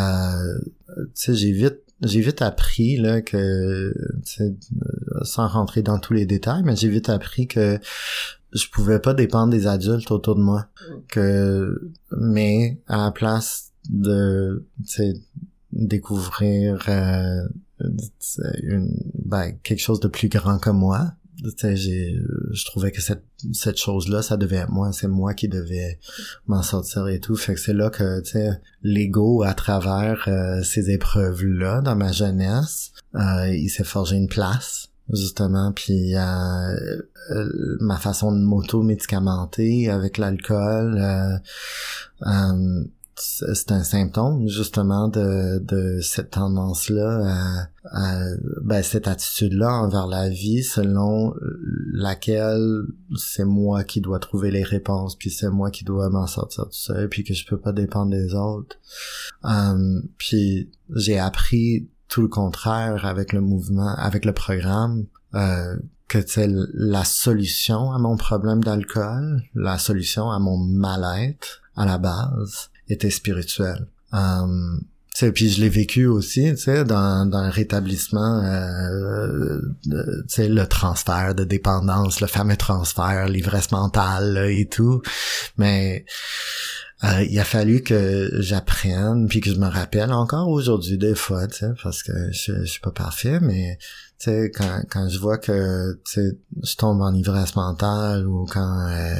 sais, 1.14 1.34
j'ai 1.34 1.52
vite 1.52 1.80
j'ai 2.02 2.20
vite 2.20 2.42
appris 2.42 2.96
là 2.98 3.22
que 3.22 3.94
sans 5.22 5.46
rentrer 5.46 5.80
dans 5.82 5.98
tous 5.98 6.12
les 6.12 6.26
détails, 6.26 6.62
mais 6.62 6.76
j'ai 6.76 6.88
vite 6.88 7.08
appris 7.08 7.46
que 7.46 7.78
je 8.52 8.66
pouvais 8.70 8.98
pas 8.98 9.14
dépendre 9.14 9.50
des 9.50 9.66
adultes 9.66 10.10
autour 10.10 10.34
de 10.34 10.42
moi, 10.42 10.66
que 11.08 11.90
mais 12.10 12.80
à 12.88 12.98
la 12.98 13.10
place 13.10 13.72
de 13.88 14.66
découvrir 15.72 16.84
une, 17.80 18.94
ben, 19.24 19.52
quelque 19.62 19.80
chose 19.80 20.00
de 20.00 20.08
plus 20.08 20.28
grand 20.28 20.58
que 20.58 20.70
moi. 20.70 21.12
J'ai, 21.62 22.16
je 22.52 22.64
trouvais 22.64 22.92
que 22.92 23.02
cette, 23.02 23.24
cette 23.52 23.76
chose-là, 23.76 24.22
ça 24.22 24.36
devait 24.36 24.56
être 24.56 24.70
moi, 24.70 24.92
c'est 24.92 25.08
moi 25.08 25.34
qui 25.34 25.48
devais 25.48 25.98
m'en 26.46 26.62
sortir 26.62 27.08
et 27.08 27.18
tout. 27.18 27.36
Fait 27.36 27.54
que 27.54 27.60
c'est 27.60 27.74
là 27.74 27.90
que, 27.90 28.22
l'ego, 28.82 29.42
à 29.42 29.52
travers 29.52 30.24
euh, 30.28 30.62
ces 30.62 30.90
épreuves-là, 30.90 31.80
dans 31.80 31.96
ma 31.96 32.12
jeunesse, 32.12 32.92
euh, 33.16 33.48
il 33.48 33.68
s'est 33.68 33.84
forgé 33.84 34.16
une 34.16 34.28
place, 34.28 34.90
justement, 35.12 35.72
puis 35.72 36.14
euh, 36.16 37.02
ma 37.80 37.98
façon 37.98 38.32
de 38.32 38.38
m'auto-médicamenter 38.38 39.90
avec 39.90 40.18
l'alcool, 40.18 41.02
c'est 43.16 43.72
un 43.72 43.84
symptôme 43.84 44.48
justement 44.48 45.08
de, 45.08 45.58
de 45.60 46.00
cette 46.00 46.30
tendance-là 46.30 47.68
à, 47.92 48.24
ben, 48.62 48.82
cette 48.82 49.08
attitude-là 49.08 49.72
envers 49.72 50.06
la 50.06 50.28
vie 50.28 50.62
selon 50.62 51.34
laquelle 51.92 52.82
c'est 53.16 53.44
moi 53.44 53.84
qui 53.84 54.00
dois 54.00 54.18
trouver 54.18 54.50
les 54.50 54.62
réponses 54.62 55.16
puis 55.16 55.30
c'est 55.30 55.50
moi 55.50 55.70
qui 55.70 55.84
dois 55.84 56.10
m'en 56.10 56.26
sortir 56.26 56.64
tout 56.64 56.72
seul 56.72 57.08
puis 57.08 57.24
que 57.24 57.34
je 57.34 57.46
peux 57.46 57.58
pas 57.58 57.72
dépendre 57.72 58.10
des 58.10 58.34
autres. 58.34 58.76
Um, 59.42 60.08
puis 60.18 60.70
j'ai 60.94 61.18
appris 61.18 61.88
tout 62.08 62.22
le 62.22 62.28
contraire 62.28 63.06
avec 63.06 63.32
le 63.32 63.40
mouvement 63.40 63.94
avec 63.96 64.24
le 64.24 64.32
programme 64.32 65.06
euh, 65.34 65.76
que 66.08 66.18
c'est 66.26 66.48
la 66.74 67.04
solution 67.04 67.92
à 67.92 67.98
mon 67.98 68.16
problème 68.16 68.62
d'alcool 68.62 69.42
la 69.54 69.78
solution 69.78 70.30
à 70.30 70.38
mon 70.38 70.56
mal-être 70.58 71.62
à 71.76 71.86
la 71.86 71.98
base 71.98 72.70
était 72.88 73.10
spirituel. 73.10 73.86
Um, 74.12 74.84
puis 75.32 75.48
je 75.48 75.60
l'ai 75.60 75.68
vécu 75.68 76.06
aussi, 76.06 76.50
tu 76.50 76.56
sais, 76.56 76.84
dans, 76.84 77.24
dans 77.26 77.44
le 77.44 77.50
rétablissement, 77.50 78.42
euh, 78.42 79.60
sais 80.26 80.48
le 80.48 80.66
transfert 80.66 81.34
de 81.36 81.44
dépendance, 81.44 82.20
le 82.20 82.26
fameux 82.26 82.56
transfert, 82.56 83.28
l'ivresse 83.28 83.70
mentale 83.70 84.48
et 84.50 84.66
tout. 84.66 85.02
Mais 85.56 86.04
euh, 87.04 87.24
il 87.30 87.38
a 87.38 87.44
fallu 87.44 87.82
que 87.82 88.30
j'apprenne, 88.40 89.28
puis 89.28 89.40
que 89.40 89.50
je 89.50 89.58
me 89.58 89.68
rappelle 89.68 90.12
encore 90.12 90.48
aujourd'hui 90.48 90.98
des 90.98 91.14
fois, 91.14 91.46
tu 91.46 91.58
sais, 91.58 91.70
parce 91.82 92.02
que 92.02 92.12
je, 92.32 92.52
je 92.60 92.64
suis 92.64 92.80
pas 92.80 92.90
parfait, 92.90 93.38
mais 93.40 93.78
tu 94.18 94.30
sais, 94.30 94.50
quand, 94.50 94.82
quand 94.90 95.08
je 95.08 95.18
vois 95.18 95.38
que 95.38 95.92
tu 96.06 96.12
sais, 96.12 96.38
je 96.62 96.76
tombe 96.76 97.00
en 97.02 97.14
ivresse 97.14 97.54
mentale 97.56 98.26
ou 98.26 98.46
quand, 98.46 98.88
euh, 98.88 99.14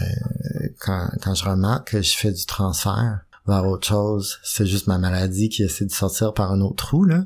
quand, 0.80 1.08
quand 1.22 1.34
je 1.34 1.44
remarque 1.44 1.92
que 1.92 2.02
je 2.02 2.16
fais 2.16 2.32
du 2.32 2.46
transfert, 2.46 3.23
vers 3.46 3.66
autre 3.66 3.86
chose. 3.86 4.38
C'est 4.42 4.66
juste 4.66 4.86
ma 4.86 4.98
maladie 4.98 5.48
qui 5.48 5.62
essaie 5.62 5.84
de 5.84 5.92
sortir 5.92 6.34
par 6.34 6.52
un 6.52 6.60
autre 6.60 6.86
trou, 6.86 7.04
là. 7.04 7.24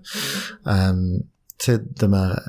Euh, 0.66 1.18
tu 1.58 1.72
sais, 1.72 1.78
de 1.78 2.06
ma 2.06 2.40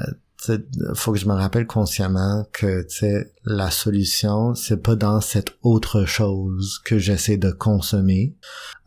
faut 0.93 1.11
que 1.11 1.19
je 1.19 1.27
me 1.27 1.33
rappelle 1.33 1.67
consciemment 1.67 2.47
que 2.53 2.83
tu 2.83 2.97
sais 2.97 3.33
la 3.43 3.71
solution 3.71 4.55
c'est 4.55 4.81
pas 4.81 4.95
dans 4.95 5.19
cette 5.21 5.51
autre 5.63 6.05
chose 6.05 6.79
que 6.85 6.97
j'essaie 6.97 7.37
de 7.37 7.51
consommer 7.51 8.35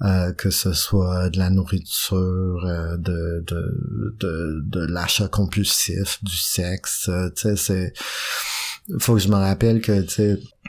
euh, 0.03 0.33
que 0.33 0.51
ce 0.51 0.73
soit 0.73 1.29
de 1.31 1.38
la 1.38 1.51
nourriture 1.51 2.64
euh, 2.64 2.97
de 2.97 3.45
de 3.47 4.16
de, 4.18 4.62
de 4.64 4.87
l'achat 4.87 5.29
compulsif 5.29 6.23
du 6.25 6.37
sexe 6.37 7.11
tu 7.37 7.42
sais 7.42 7.57
c'est 7.57 7.92
faut 8.99 9.14
que 9.14 9.21
je 9.21 9.29
me 9.29 9.37
rappelle 9.37 9.81
que 9.81 10.05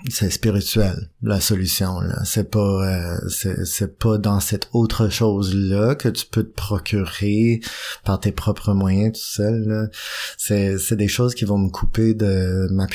c'est 0.10 0.30
spirituel 0.30 1.10
la 1.22 1.40
solution 1.40 2.00
là. 2.00 2.24
C'est 2.26 2.50
pas 2.50 3.16
euh, 3.20 3.30
c'est 3.30 3.98
pas 3.98 4.18
dans 4.18 4.40
cette 4.40 4.70
autre 4.74 5.10
chose 5.10 5.56
là 5.56 5.96
que 5.96 6.10
tu 6.10 6.26
peux 6.26 6.44
te 6.44 6.54
procurer 6.54 7.62
par 8.04 8.20
tes 8.20 8.32
propres 8.32 8.74
moyens 8.74 9.14
tout 9.14 9.26
seul 9.26 9.90
c'est 10.38 10.78
c'est 10.78 10.96
des 10.96 11.08
choses 11.08 11.34
qui 11.36 11.46
vont 11.46 11.58
me 11.58 11.70
couper 11.70 12.14
de 12.14 12.68
ma 12.72 12.88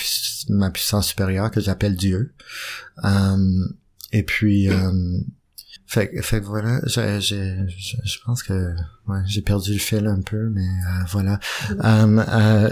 ma 0.51 0.71
puissance 0.71 1.09
supérieure 1.09 1.51
que 1.51 1.61
j'appelle 1.61 1.97
Dieu. 1.97 2.33
Euh, 3.05 3.67
et 4.13 4.23
puis 4.23 4.69
euh, 4.69 5.19
fait, 5.87 6.11
fait 6.23 6.41
voilà, 6.41 6.81
j'ai, 6.87 7.21
je 7.21 8.19
pense 8.25 8.43
que 8.43 8.75
ouais, 9.09 9.21
j'ai 9.27 9.43
perdu 9.43 9.73
le 9.73 9.79
fil 9.79 10.07
un 10.07 10.21
peu, 10.21 10.51
mais 10.51 10.61
euh, 10.61 11.05
voilà. 11.11 11.39
Um, 11.83 12.25
euh, 12.29 12.71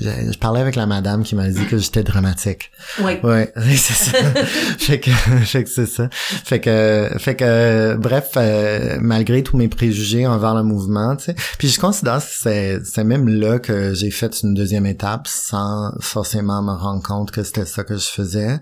je, 0.00 0.38
parlais 0.38 0.60
avec 0.60 0.76
la 0.76 0.86
madame 0.86 1.22
qui 1.22 1.34
m'a 1.36 1.48
dit 1.48 1.66
que 1.66 1.78
j'étais 1.78 2.02
dramatique. 2.02 2.70
Oui. 3.00 3.18
Ouais, 3.22 3.52
c'est 3.76 4.10
ça. 4.10 4.18
fait 4.78 5.00
que, 5.00 5.10
fait 5.44 5.64
que 5.64 5.70
c'est 5.70 5.86
ça. 5.86 6.08
Fait 6.10 6.60
que, 6.60 7.10
fait 7.18 7.36
que, 7.36 7.96
bref, 7.96 8.32
euh, 8.36 8.98
malgré 9.00 9.42
tous 9.42 9.56
mes 9.56 9.68
préjugés 9.68 10.26
envers 10.26 10.54
le 10.54 10.62
mouvement, 10.62 11.16
tu 11.16 11.24
sais, 11.24 11.34
puis 11.58 11.68
je 11.68 11.78
considère 11.78 12.18
que 12.18 12.24
c'est, 12.28 12.80
c'est 12.84 13.04
même 13.04 13.28
là 13.28 13.58
que 13.58 13.94
j'ai 13.94 14.10
fait 14.10 14.42
une 14.42 14.54
deuxième 14.54 14.86
étape 14.86 15.28
sans 15.28 15.92
forcément 16.00 16.62
me 16.62 16.72
rendre 16.72 17.02
compte 17.02 17.30
que 17.30 17.42
c'était 17.42 17.66
ça 17.66 17.84
que 17.84 17.96
je 17.96 18.06
faisais. 18.06 18.60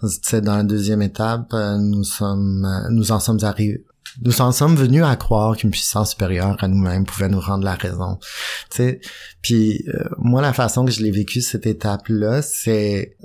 Tu 0.00 0.08
sais, 0.22 0.40
dans 0.40 0.56
la 0.56 0.62
deuxième 0.64 1.02
étape, 1.02 1.52
nous 1.52 2.04
sommes, 2.04 2.66
nous 2.90 3.12
en 3.12 3.20
sommes 3.20 3.38
nous 4.22 4.40
en 4.40 4.52
sommes 4.52 4.76
venus 4.76 5.04
à 5.04 5.16
croire 5.16 5.56
qu'une 5.56 5.70
puissance 5.70 6.10
supérieure 6.10 6.56
à 6.60 6.68
nous-mêmes 6.68 7.04
pouvait 7.04 7.28
nous 7.28 7.40
rendre 7.40 7.64
la 7.64 7.74
raison. 7.74 8.18
Tu 8.70 8.76
sais, 8.76 9.00
puis 9.42 9.84
euh, 9.88 10.04
moi 10.18 10.42
la 10.42 10.52
façon 10.52 10.84
que 10.84 10.90
je 10.90 11.02
l'ai 11.02 11.10
vécu 11.10 11.40
cette 11.40 11.66
étape-là, 11.66 12.42
c'est 12.42 13.16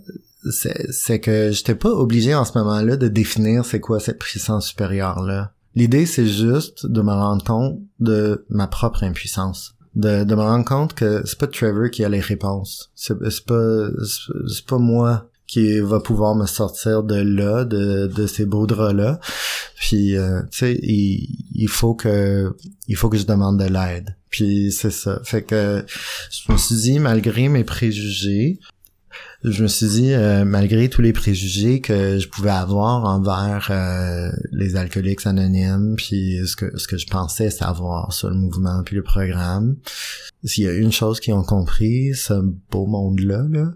c'est 0.51 1.19
que 1.19 1.51
j'étais 1.51 1.73
pas 1.73 1.89
obligé 1.89 2.35
en 2.35 2.45
ce 2.45 2.55
moment-là 2.59 2.97
de 2.97 3.07
définir 3.07 3.65
c'est 3.65 3.79
quoi 3.79 3.99
cette 3.99 4.19
puissance 4.19 4.67
supérieure 4.67 5.21
là. 5.21 5.53
L'idée 5.73 6.05
c'est 6.05 6.27
juste 6.27 6.85
de 6.85 7.01
me 7.01 7.11
rendre 7.11 7.43
compte 7.43 7.79
de 7.99 8.45
ma 8.49 8.67
propre 8.67 9.03
impuissance. 9.03 9.73
De, 9.95 10.25
de 10.25 10.35
me 10.35 10.41
rendre 10.41 10.65
compte 10.65 10.93
que 10.93 11.23
c'est 11.25 11.39
pas 11.39 11.47
Trevor 11.47 11.89
qui 11.89 12.03
a 12.03 12.09
les 12.09 12.19
réponses. 12.19 12.91
C'est 12.95 13.17
pas 13.45 13.87
c'est 14.47 14.65
pas 14.65 14.77
moi 14.77 15.29
qui 15.47 15.79
va 15.79 15.99
pouvoir 15.99 16.35
me 16.35 16.45
sortir 16.45 17.03
de 17.03 17.15
là, 17.15 17.65
de, 17.65 18.07
de 18.07 18.27
ces 18.27 18.45
beaux 18.45 18.65
draps-là. 18.65 19.19
Puis, 19.75 20.17
euh, 20.17 20.41
tu 20.51 20.59
sais, 20.59 20.79
il, 20.81 21.29
il, 21.53 21.67
faut 21.67 21.93
que 21.93 22.55
il 22.87 22.95
faut 22.95 23.09
que 23.09 23.17
je 23.17 23.25
demande 23.25 23.59
de 23.59 23.65
l'aide. 23.65 24.15
Puis 24.29 24.71
c'est 24.71 24.91
ça. 24.91 25.19
Fait 25.23 25.43
que 25.43 25.85
je 26.31 26.51
me 26.51 26.57
suis 26.57 26.75
dit, 26.75 26.99
malgré 26.99 27.47
mes 27.47 27.63
préjugés, 27.63 28.59
je 29.51 29.63
me 29.63 29.67
suis 29.67 29.87
dit, 29.87 30.13
euh, 30.13 30.43
malgré 30.43 30.89
tous 30.89 31.01
les 31.01 31.13
préjugés 31.13 31.79
que 31.79 32.17
je 32.17 32.27
pouvais 32.27 32.49
avoir 32.49 33.05
envers 33.05 33.67
euh, 33.69 34.31
les 34.51 34.75
alcooliques 34.75 35.25
anonymes, 35.25 35.95
puis 35.97 36.39
ce 36.47 36.55
que 36.55 36.77
ce 36.77 36.87
que 36.87 36.97
je 36.97 37.07
pensais 37.07 37.49
savoir 37.49 38.11
sur 38.11 38.29
le 38.29 38.35
mouvement 38.35 38.81
puis 38.83 38.95
le 38.95 39.03
programme, 39.03 39.77
s'il 40.43 40.63
y 40.63 40.67
a 40.67 40.73
une 40.73 40.91
chose 40.91 41.19
qu'ils 41.19 41.33
ont 41.33 41.43
compris, 41.43 42.15
ce 42.15 42.33
beau 42.71 42.87
monde-là, 42.87 43.45
là, 43.49 43.71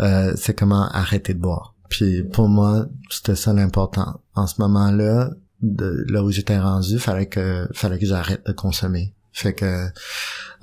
euh, 0.00 0.32
c'est 0.36 0.54
comment 0.54 0.88
arrêter 0.88 1.34
de 1.34 1.40
boire. 1.40 1.74
Puis 1.88 2.22
pour 2.22 2.48
moi, 2.48 2.86
c'était 3.10 3.36
ça 3.36 3.52
l'important. 3.52 4.20
En 4.34 4.46
ce 4.46 4.60
moment-là, 4.60 5.30
de 5.60 6.04
là 6.08 6.24
où 6.24 6.30
j'étais 6.30 6.58
rendu, 6.58 6.98
fallait 6.98 7.26
que 7.26 7.68
fallait 7.72 7.98
que 7.98 8.06
j'arrête 8.06 8.44
de 8.46 8.52
consommer. 8.52 9.14
Fait 9.32 9.54
que 9.54 9.86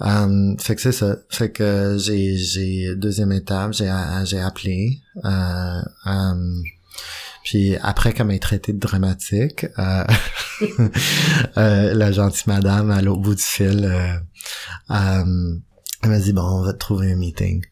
euh, 0.01 0.55
fait 0.59 0.75
que 0.75 0.81
c'est 0.81 0.91
ça. 0.91 1.17
Fait 1.29 1.51
que 1.51 1.97
j'ai 1.99 2.37
j'ai 2.37 2.95
deuxième 2.95 3.31
étape, 3.31 3.73
j'ai 3.73 3.91
j'ai 4.25 4.39
appelé 4.39 4.99
euh, 5.25 5.81
euh, 6.07 6.61
puis 7.43 7.75
après 7.81 8.13
qu'elle 8.13 8.27
m'ait 8.27 8.39
traité 8.39 8.73
de 8.73 8.79
dramatique, 8.79 9.65
euh, 9.77 10.03
euh, 11.57 11.93
la 11.93 12.11
gentille 12.11 12.43
madame 12.47 12.91
à 12.91 13.01
l'autre 13.01 13.21
bout 13.21 13.35
du 13.35 13.41
fil, 13.41 13.85
euh, 13.85 14.19
elle 14.89 16.09
m'a 16.09 16.19
dit 16.19 16.33
bon, 16.33 16.43
on 16.43 16.61
va 16.63 16.73
trouver 16.73 17.11
un 17.11 17.15
meeting. 17.15 17.63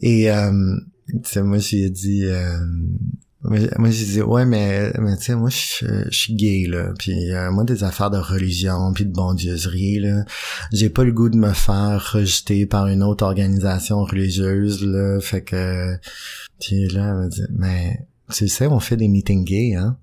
Et 0.00 0.30
euh, 0.30 0.52
moi 1.36 1.58
j'ai 1.58 1.90
dit 1.90 2.26
moi, 3.42 3.90
j'ai 3.90 4.04
dit 4.04 4.20
ouais 4.20 4.44
mais 4.44 4.92
mais 4.98 5.16
tu 5.16 5.24
sais 5.24 5.34
moi 5.34 5.48
je 5.48 6.08
suis 6.10 6.34
gay 6.34 6.66
là. 6.68 6.92
Puis 6.98 7.32
euh, 7.32 7.50
moi 7.50 7.64
des 7.64 7.84
affaires 7.84 8.10
de 8.10 8.18
religion 8.18 8.92
puis 8.92 9.06
de 9.06 9.12
bondieuserie 9.12 10.00
là 10.00 10.24
j'ai 10.72 10.90
pas 10.90 11.04
le 11.04 11.12
goût 11.12 11.30
de 11.30 11.38
me 11.38 11.52
faire 11.52 12.12
rejeter 12.12 12.66
par 12.66 12.86
une 12.86 13.02
autre 13.02 13.24
organisation 13.24 14.04
religieuse 14.04 14.84
là. 14.84 15.20
Fait 15.20 15.42
que 15.42 15.96
puis 16.60 16.88
là 16.88 17.08
elle 17.08 17.16
m'a 17.16 17.28
dit 17.28 17.42
mais 17.50 18.06
tu 18.30 18.46
sais 18.46 18.66
on 18.66 18.80
fait 18.80 18.98
des 18.98 19.08
meetings 19.08 19.44
gays 19.44 19.74
hein. 19.74 19.96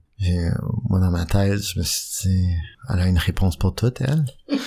Moi 0.89 1.00
dans 1.00 1.12
ma 1.12 1.26
tête 1.26 1.62
je 1.62 1.78
me 1.78 1.84
suis 1.84 2.30
dit 2.30 2.47
elle 2.89 3.00
a 3.02 3.08
une 3.08 3.19
réponse 3.19 3.56
pour 3.56 3.76
tout 3.76 3.93
elle. 4.00 4.26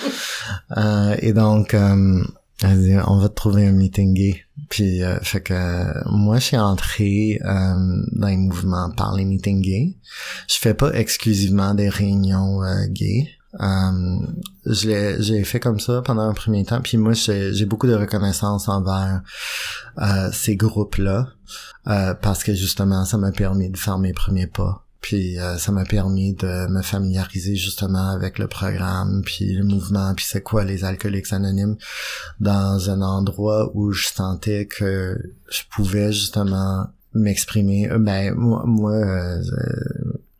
Euh, 0.75 1.15
et 1.19 1.33
donc 1.33 1.73
euh, 1.73 2.23
elle 2.63 2.81
dit 2.81 2.95
on 3.07 3.17
va 3.17 3.29
te 3.29 3.35
trouver 3.35 3.67
un 3.67 3.71
meeting 3.71 4.13
gay 4.13 4.43
puis, 4.71 5.03
euh, 5.03 5.19
fait 5.19 5.41
que 5.41 6.09
moi, 6.09 6.39
je 6.39 6.45
suis 6.45 6.57
entré 6.57 7.41
euh, 7.43 8.03
dans 8.13 8.27
les 8.27 8.37
mouvements 8.37 8.89
par 8.89 9.13
les 9.13 9.25
meetings 9.25 9.61
gays. 9.61 9.97
Je 10.47 10.55
fais 10.55 10.73
pas 10.73 10.93
exclusivement 10.93 11.73
des 11.73 11.89
réunions 11.89 12.63
euh, 12.63 12.85
gays. 12.87 13.27
Euh, 13.59 14.17
j'ai 14.65 15.43
fait 15.43 15.59
comme 15.59 15.81
ça 15.81 16.01
pendant 16.05 16.21
un 16.21 16.33
premier 16.33 16.63
temps. 16.63 16.79
Puis 16.79 16.95
moi, 16.95 17.11
j'ai 17.11 17.65
beaucoup 17.65 17.87
de 17.87 17.95
reconnaissance 17.95 18.69
envers 18.69 19.21
ces 20.31 20.55
groupes-là 20.55 21.27
parce 21.83 22.45
que 22.45 22.55
justement, 22.55 23.03
ça 23.03 23.17
m'a 23.17 23.33
permis 23.33 23.69
de 23.69 23.77
faire 23.77 23.99
mes 23.99 24.13
premiers 24.13 24.47
pas. 24.47 24.85
Puis 25.01 25.39
euh, 25.39 25.57
ça 25.57 25.71
m'a 25.71 25.83
permis 25.83 26.33
de 26.35 26.67
me 26.67 26.83
familiariser 26.83 27.55
justement 27.55 28.11
avec 28.11 28.37
le 28.37 28.47
programme, 28.47 29.23
puis 29.25 29.53
le 29.53 29.63
mouvement, 29.63 30.13
puis 30.13 30.25
c'est 30.27 30.41
quoi 30.41 30.63
les 30.63 30.83
alcooliques 30.83 31.33
anonymes 31.33 31.75
dans 32.39 32.89
un 32.89 33.01
endroit 33.01 33.71
où 33.73 33.91
je 33.91 34.07
sentais 34.07 34.67
que 34.67 35.17
je 35.49 35.61
pouvais 35.71 36.13
justement 36.13 36.87
m'exprimer. 37.15 37.89
Euh, 37.89 37.97
ben 37.97 38.35
moi, 38.35 38.63
moi 38.67 38.93
euh, 38.93 39.41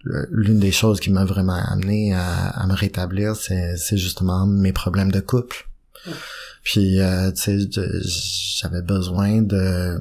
l'une 0.04 0.60
des 0.60 0.72
choses 0.72 1.00
qui 1.00 1.10
m'a 1.10 1.26
vraiment 1.26 1.60
amené 1.68 2.14
à, 2.14 2.66
me 2.68 2.76
rétablir, 2.76 3.36
c'est, 3.36 3.78
c'est 3.78 3.98
justement 3.98 4.46
mes 4.46 4.74
problèmes 4.74 5.12
de 5.12 5.22
couple. 5.22 5.68
Puis 6.64 7.00
tu 7.36 7.42
sais, 7.42 7.70
j'avais 8.62 8.82
besoin 8.84 9.42
de 9.42 10.00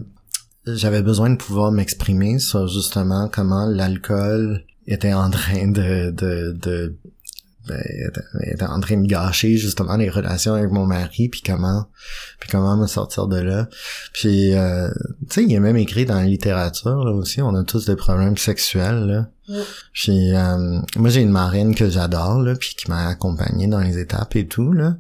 j'avais 0.66 1.02
besoin 1.02 1.30
de 1.30 1.36
pouvoir 1.36 1.72
m'exprimer 1.72 2.38
sur 2.38 2.68
justement 2.68 3.28
comment 3.32 3.66
l'alcool 3.66 4.64
était 4.86 5.12
en 5.12 5.30
train 5.30 5.68
de, 5.68 6.10
de, 6.10 6.52
de 6.52 6.96
ben, 7.68 7.82
était 8.42 8.64
en 8.64 8.80
train 8.80 8.96
de 8.96 9.06
gâcher 9.06 9.56
justement 9.56 9.96
les 9.96 10.08
relations 10.08 10.54
avec 10.54 10.70
mon 10.70 10.86
mari 10.86 11.28
puis 11.28 11.42
comment 11.44 11.86
puis 12.40 12.48
comment 12.50 12.76
me 12.76 12.86
sortir 12.86 13.26
de 13.26 13.36
là. 13.36 13.68
Puis 14.14 14.54
euh, 14.54 14.88
tu 15.28 15.34
sais 15.34 15.44
il 15.44 15.52
est 15.52 15.60
même 15.60 15.76
écrit 15.76 16.06
dans 16.06 16.16
la 16.16 16.24
littérature 16.24 17.04
là 17.04 17.12
aussi. 17.12 17.42
On 17.42 17.54
a 17.54 17.62
tous 17.62 17.84
des 17.84 17.96
problèmes 17.96 18.38
sexuels 18.38 19.06
là. 19.06 19.28
Puis 19.92 20.34
euh, 20.34 20.80
moi 20.96 21.10
j'ai 21.10 21.20
une 21.20 21.30
marine 21.30 21.74
que 21.74 21.90
j'adore 21.90 22.40
là 22.40 22.54
puis 22.54 22.74
qui 22.76 22.88
m'a 22.90 23.08
accompagné 23.08 23.66
dans 23.66 23.80
les 23.80 23.98
étapes 23.98 24.36
et 24.36 24.46
tout 24.46 24.72
là. 24.72 24.96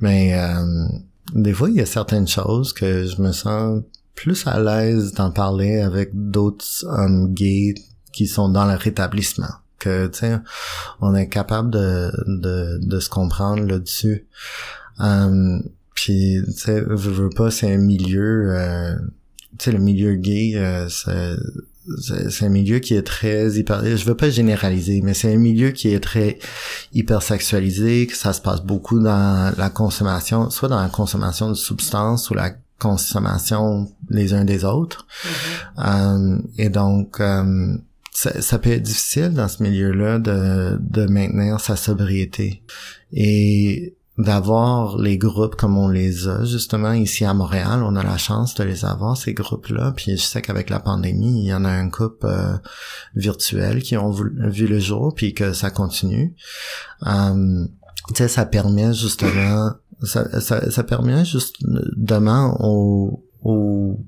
Mais 0.00 0.34
euh, 0.34 0.88
des 1.34 1.52
fois 1.52 1.70
il 1.70 1.76
y 1.76 1.80
a 1.80 1.86
certaines 1.86 2.28
choses 2.28 2.72
que 2.72 3.06
je 3.06 3.22
me 3.22 3.30
sens 3.30 3.82
plus 4.22 4.46
à 4.46 4.60
l'aise 4.60 5.14
d'en 5.14 5.30
parler 5.30 5.80
avec 5.80 6.10
d'autres 6.12 6.84
hommes 6.84 7.32
gays 7.32 7.74
qui 8.12 8.26
sont 8.26 8.50
dans 8.50 8.66
le 8.66 8.74
rétablissement 8.74 9.48
que 9.78 10.08
tu 10.08 10.18
sais 10.18 10.38
on 11.00 11.14
est 11.14 11.28
capable 11.28 11.70
de, 11.70 12.12
de, 12.26 12.78
de 12.82 13.00
se 13.00 13.08
comprendre 13.08 13.64
là-dessus. 13.64 14.26
Um, 14.98 15.62
puis 15.94 16.36
tu 16.44 16.52
sais 16.52 16.82
veux, 16.82 16.96
veux 16.96 17.30
pas 17.30 17.50
c'est 17.50 17.72
un 17.72 17.78
milieu 17.78 18.54
euh, 18.54 18.94
tu 19.58 19.64
sais 19.64 19.72
le 19.72 19.78
milieu 19.78 20.16
gay 20.16 20.52
euh, 20.56 20.86
c'est 20.90 22.44
un 22.44 22.50
milieu 22.50 22.78
qui 22.78 22.94
est 22.94 23.06
très 23.06 23.52
hyper 23.52 23.82
je 23.84 24.04
veux 24.04 24.16
pas 24.16 24.28
généraliser 24.28 25.00
mais 25.02 25.14
c'est 25.14 25.32
un 25.32 25.38
milieu 25.38 25.70
qui 25.70 25.94
est 25.94 26.00
très 26.00 26.38
hyper 26.92 27.22
sexualisé 27.22 28.06
que 28.06 28.14
ça 28.14 28.34
se 28.34 28.42
passe 28.42 28.60
beaucoup 28.60 29.00
dans 29.00 29.50
la 29.56 29.70
consommation 29.70 30.50
soit 30.50 30.68
dans 30.68 30.82
la 30.82 30.90
consommation 30.90 31.48
de 31.48 31.54
substances 31.54 32.28
ou 32.28 32.34
la 32.34 32.50
consommation 32.80 33.88
les 34.08 34.34
uns 34.34 34.44
des 34.44 34.64
autres. 34.64 35.06
Mm-hmm. 35.78 36.38
Euh, 36.38 36.42
et 36.58 36.68
donc, 36.68 37.20
euh, 37.20 37.76
ça, 38.12 38.42
ça, 38.42 38.58
peut 38.58 38.70
être 38.70 38.82
difficile 38.82 39.32
dans 39.34 39.48
ce 39.48 39.62
milieu-là 39.62 40.18
de, 40.18 40.78
de 40.80 41.06
maintenir 41.06 41.60
sa 41.60 41.76
sobriété. 41.76 42.62
Et 43.12 43.96
d'avoir 44.18 44.98
les 44.98 45.18
groupes 45.18 45.56
comme 45.56 45.78
on 45.78 45.88
les 45.88 46.28
a 46.28 46.44
justement 46.44 46.92
ici 46.92 47.24
à 47.24 47.32
Montréal 47.32 47.82
on 47.82 47.96
a 47.96 48.02
la 48.02 48.18
chance 48.18 48.54
de 48.54 48.64
les 48.64 48.84
avoir 48.84 49.16
ces 49.16 49.34
groupes 49.34 49.68
là 49.68 49.92
puis 49.94 50.16
je 50.16 50.22
sais 50.22 50.42
qu'avec 50.42 50.68
la 50.68 50.80
pandémie 50.80 51.42
il 51.42 51.46
y 51.46 51.54
en 51.54 51.64
a 51.64 51.70
un 51.70 51.88
couple 51.88 52.26
euh, 52.26 52.56
virtuel 53.14 53.82
qui 53.82 53.96
ont 53.96 54.10
vu, 54.10 54.30
le 54.66 54.78
jour 54.78 55.14
puis 55.14 55.32
que 55.32 55.52
ça 55.52 55.70
continue 55.70 56.34
euh, 57.06 57.64
tu 58.08 58.14
sais 58.16 58.28
ça 58.28 58.44
permet 58.44 58.92
justement 58.92 59.70
ça, 60.02 60.40
ça, 60.40 60.70
ça 60.70 60.84
permet 60.84 61.24
justement 61.24 62.56
aux, 62.60 63.24
aux, 63.42 64.00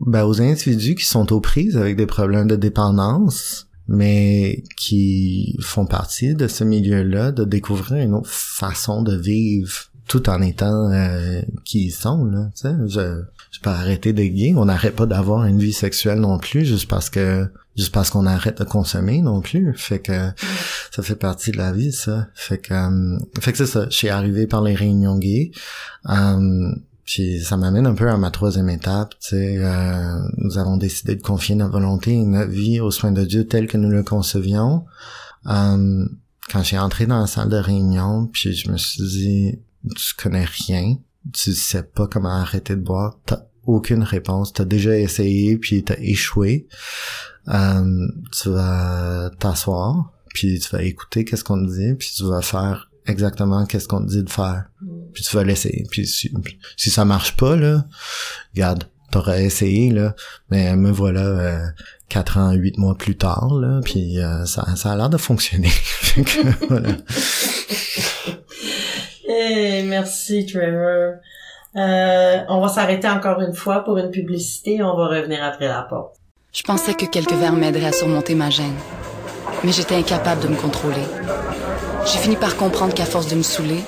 ben, 0.00 0.24
aux 0.24 0.40
individus 0.40 0.94
qui 0.94 1.04
sont 1.04 1.32
aux 1.32 1.40
prises 1.40 1.76
avec 1.76 1.96
des 1.96 2.06
problèmes 2.06 2.48
de 2.48 2.56
dépendance, 2.56 3.68
mais 3.88 4.62
qui 4.76 5.56
font 5.60 5.86
partie 5.86 6.34
de 6.34 6.46
ce 6.46 6.64
milieu-là, 6.64 7.32
de 7.32 7.44
découvrir 7.44 8.04
une 8.04 8.14
autre 8.14 8.30
façon 8.30 9.02
de 9.02 9.16
vivre 9.16 9.92
tout 10.08 10.28
en 10.28 10.42
étant 10.42 10.90
euh, 10.90 11.40
qui 11.64 11.86
ils 11.86 11.90
sont 11.90 12.24
là 12.24 12.50
je 12.56 13.22
je 13.52 13.60
peux 13.60 13.70
arrêter 13.70 14.12
de 14.12 14.24
gay 14.24 14.52
on 14.56 14.64
n'arrête 14.64 14.96
pas 14.96 15.06
d'avoir 15.06 15.44
une 15.46 15.60
vie 15.60 15.72
sexuelle 15.72 16.18
non 16.18 16.38
plus 16.38 16.64
juste 16.64 16.88
parce 16.88 17.08
que 17.08 17.46
juste 17.76 17.92
parce 17.92 18.10
qu'on 18.10 18.26
arrête 18.26 18.58
de 18.58 18.64
consommer 18.64 19.22
non 19.22 19.40
plus 19.40 19.74
fait 19.76 20.00
que 20.00 20.30
ça 20.90 21.02
fait 21.02 21.16
partie 21.16 21.50
de 21.50 21.58
la 21.58 21.72
vie 21.72 21.92
ça 21.92 22.28
fait 22.34 22.58
que 22.58 22.74
euh, 22.74 23.18
fait 23.40 23.52
que 23.52 23.58
c'est 23.58 23.66
ça 23.66 23.86
je 23.88 23.96
suis 23.96 24.08
arrivé 24.08 24.46
par 24.46 24.62
les 24.62 24.74
réunions 24.74 25.18
gays 25.18 25.52
euh, 26.08 26.72
puis 27.04 27.40
ça 27.40 27.56
m'amène 27.56 27.86
un 27.86 27.94
peu 27.94 28.08
à 28.08 28.16
ma 28.16 28.30
troisième 28.30 28.68
étape, 28.70 29.10
tu 29.20 29.30
sais, 29.30 29.56
euh, 29.58 30.18
nous 30.38 30.58
avons 30.58 30.76
décidé 30.76 31.16
de 31.16 31.22
confier 31.22 31.54
notre 31.54 31.72
volonté 31.72 32.12
et 32.12 32.24
notre 32.24 32.50
vie 32.50 32.80
aux 32.80 32.90
soins 32.90 33.12
de 33.12 33.24
Dieu 33.24 33.46
tel 33.46 33.66
que 33.66 33.76
nous 33.76 33.90
le 33.90 34.02
concevions. 34.02 34.86
Euh, 35.46 36.06
quand 36.50 36.62
j'ai 36.62 36.78
entré 36.78 37.06
dans 37.06 37.20
la 37.20 37.26
salle 37.26 37.48
de 37.48 37.56
réunion, 37.56 38.28
puis 38.32 38.54
je 38.54 38.70
me 38.70 38.76
suis 38.76 39.02
dit, 39.02 39.58
tu 39.96 40.14
connais 40.16 40.44
rien, 40.44 40.96
tu 41.32 41.52
sais 41.52 41.82
pas 41.82 42.06
comment 42.06 42.30
arrêter 42.30 42.76
de 42.76 42.80
boire, 42.80 43.18
aucune 43.64 44.02
réponse, 44.02 44.52
t'as 44.52 44.64
déjà 44.64 44.96
essayé 44.96 45.56
puis 45.56 45.82
t'as 45.82 45.98
échoué. 45.98 46.66
Euh, 47.48 48.08
tu 48.32 48.50
vas 48.50 49.30
t'asseoir, 49.38 50.12
puis 50.34 50.58
tu 50.60 50.68
vas 50.70 50.82
écouter 50.82 51.24
qu'est-ce 51.24 51.44
qu'on 51.44 51.64
te 51.64 51.70
dit, 51.72 51.94
puis 51.94 52.10
tu 52.16 52.24
vas 52.24 52.42
faire 52.42 52.90
exactement 53.06 53.66
qu'est-ce 53.66 53.88
qu'on 53.88 54.04
te 54.04 54.10
dit 54.10 54.22
de 54.22 54.30
faire. 54.30 54.64
Puis 55.12 55.24
tu 55.24 55.36
vas 55.36 55.44
laisser. 55.44 55.84
Puis 55.90 56.06
si, 56.06 56.32
si 56.76 56.90
ça 56.90 57.04
marche 57.04 57.36
pas, 57.36 57.56
là, 57.56 57.84
regarde, 58.54 58.84
t'aurais 59.10 59.44
essayé, 59.44 59.90
là, 59.90 60.14
mais 60.50 60.74
me 60.76 60.90
voilà 60.90 61.20
euh, 61.20 61.66
4 62.08 62.38
ans, 62.38 62.52
8 62.52 62.78
mois 62.78 62.96
plus 62.96 63.16
tard, 63.16 63.54
là, 63.54 63.80
puis 63.84 64.18
euh, 64.18 64.44
ça, 64.46 64.76
ça 64.76 64.92
a 64.92 64.96
l'air 64.96 65.10
de 65.10 65.18
fonctionner. 65.18 65.70
Voilà. 66.68 66.96
Merci 69.84 70.46
Trevor. 70.46 71.14
Euh, 71.76 72.38
on 72.48 72.60
va 72.60 72.68
s'arrêter 72.68 73.08
encore 73.08 73.40
une 73.40 73.54
fois 73.54 73.80
pour 73.80 73.96
une 73.98 74.10
publicité 74.10 74.76
et 74.76 74.82
on 74.82 74.96
va 74.96 75.06
revenir 75.08 75.42
après 75.42 75.68
la 75.68 75.82
porte. 75.82 76.16
Je 76.52 76.62
pensais 76.62 76.92
que 76.94 77.06
quelques 77.06 77.32
verres 77.32 77.54
m'aideraient 77.54 77.86
à 77.86 77.92
surmonter 77.92 78.34
ma 78.34 78.50
gêne. 78.50 78.74
Mais 79.64 79.72
j'étais 79.72 79.94
incapable 79.94 80.42
de 80.42 80.48
me 80.48 80.56
contrôler. 80.56 81.02
J'ai 82.04 82.18
fini 82.18 82.36
par 82.36 82.56
comprendre 82.56 82.92
qu'à 82.92 83.06
force 83.06 83.28
de 83.28 83.36
me 83.36 83.42
saouler, 83.42 83.80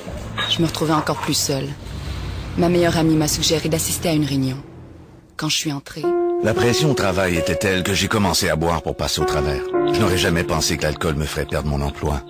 je 0.49 0.61
me 0.61 0.67
retrouvais 0.67 0.93
encore 0.93 1.17
plus 1.17 1.33
seule. 1.35 1.67
Ma 2.57 2.69
meilleure 2.69 2.97
amie 2.97 3.15
m'a 3.15 3.27
suggéré 3.27 3.69
d'assister 3.69 4.09
à 4.09 4.13
une 4.13 4.25
réunion. 4.25 4.57
Quand 5.37 5.49
je 5.49 5.57
suis 5.57 5.71
entrée, 5.73 6.03
La 6.43 6.53
pression 6.53 6.91
au 6.91 6.93
travail 6.93 7.35
était 7.37 7.55
telle 7.55 7.83
que 7.83 7.93
j'ai 7.93 8.07
commencé 8.07 8.49
à 8.49 8.55
boire 8.55 8.81
pour 8.81 8.95
passer 8.95 9.21
au 9.21 9.25
travers. 9.25 9.61
Je 9.93 9.99
n'aurais 9.99 10.17
jamais 10.17 10.43
pensé 10.43 10.77
que 10.77 10.83
l'alcool 10.83 11.15
me 11.15 11.25
ferait 11.25 11.45
perdre 11.45 11.69
mon 11.69 11.81
emploi. 11.81 12.21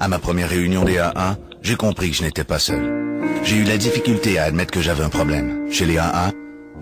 À 0.00 0.08
ma 0.08 0.18
première 0.18 0.48
réunion 0.48 0.84
des 0.84 0.96
A1, 0.96 1.36
j'ai 1.62 1.76
compris 1.76 2.10
que 2.10 2.16
je 2.16 2.22
n'étais 2.22 2.44
pas 2.44 2.58
seul. 2.58 3.07
J'ai 3.42 3.56
eu 3.56 3.64
la 3.64 3.76
difficulté 3.76 4.38
à 4.38 4.44
admettre 4.44 4.70
que 4.72 4.80
j'avais 4.80 5.04
un 5.04 5.08
problème. 5.08 5.70
Chez 5.70 5.86
les 5.86 5.96
A1, 5.96 6.32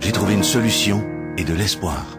j'ai 0.01 0.13
trouvé 0.13 0.35
une 0.35 0.43
solution 0.43 1.05
et 1.39 1.45
de 1.45 1.55
l'espoir. 1.55 2.19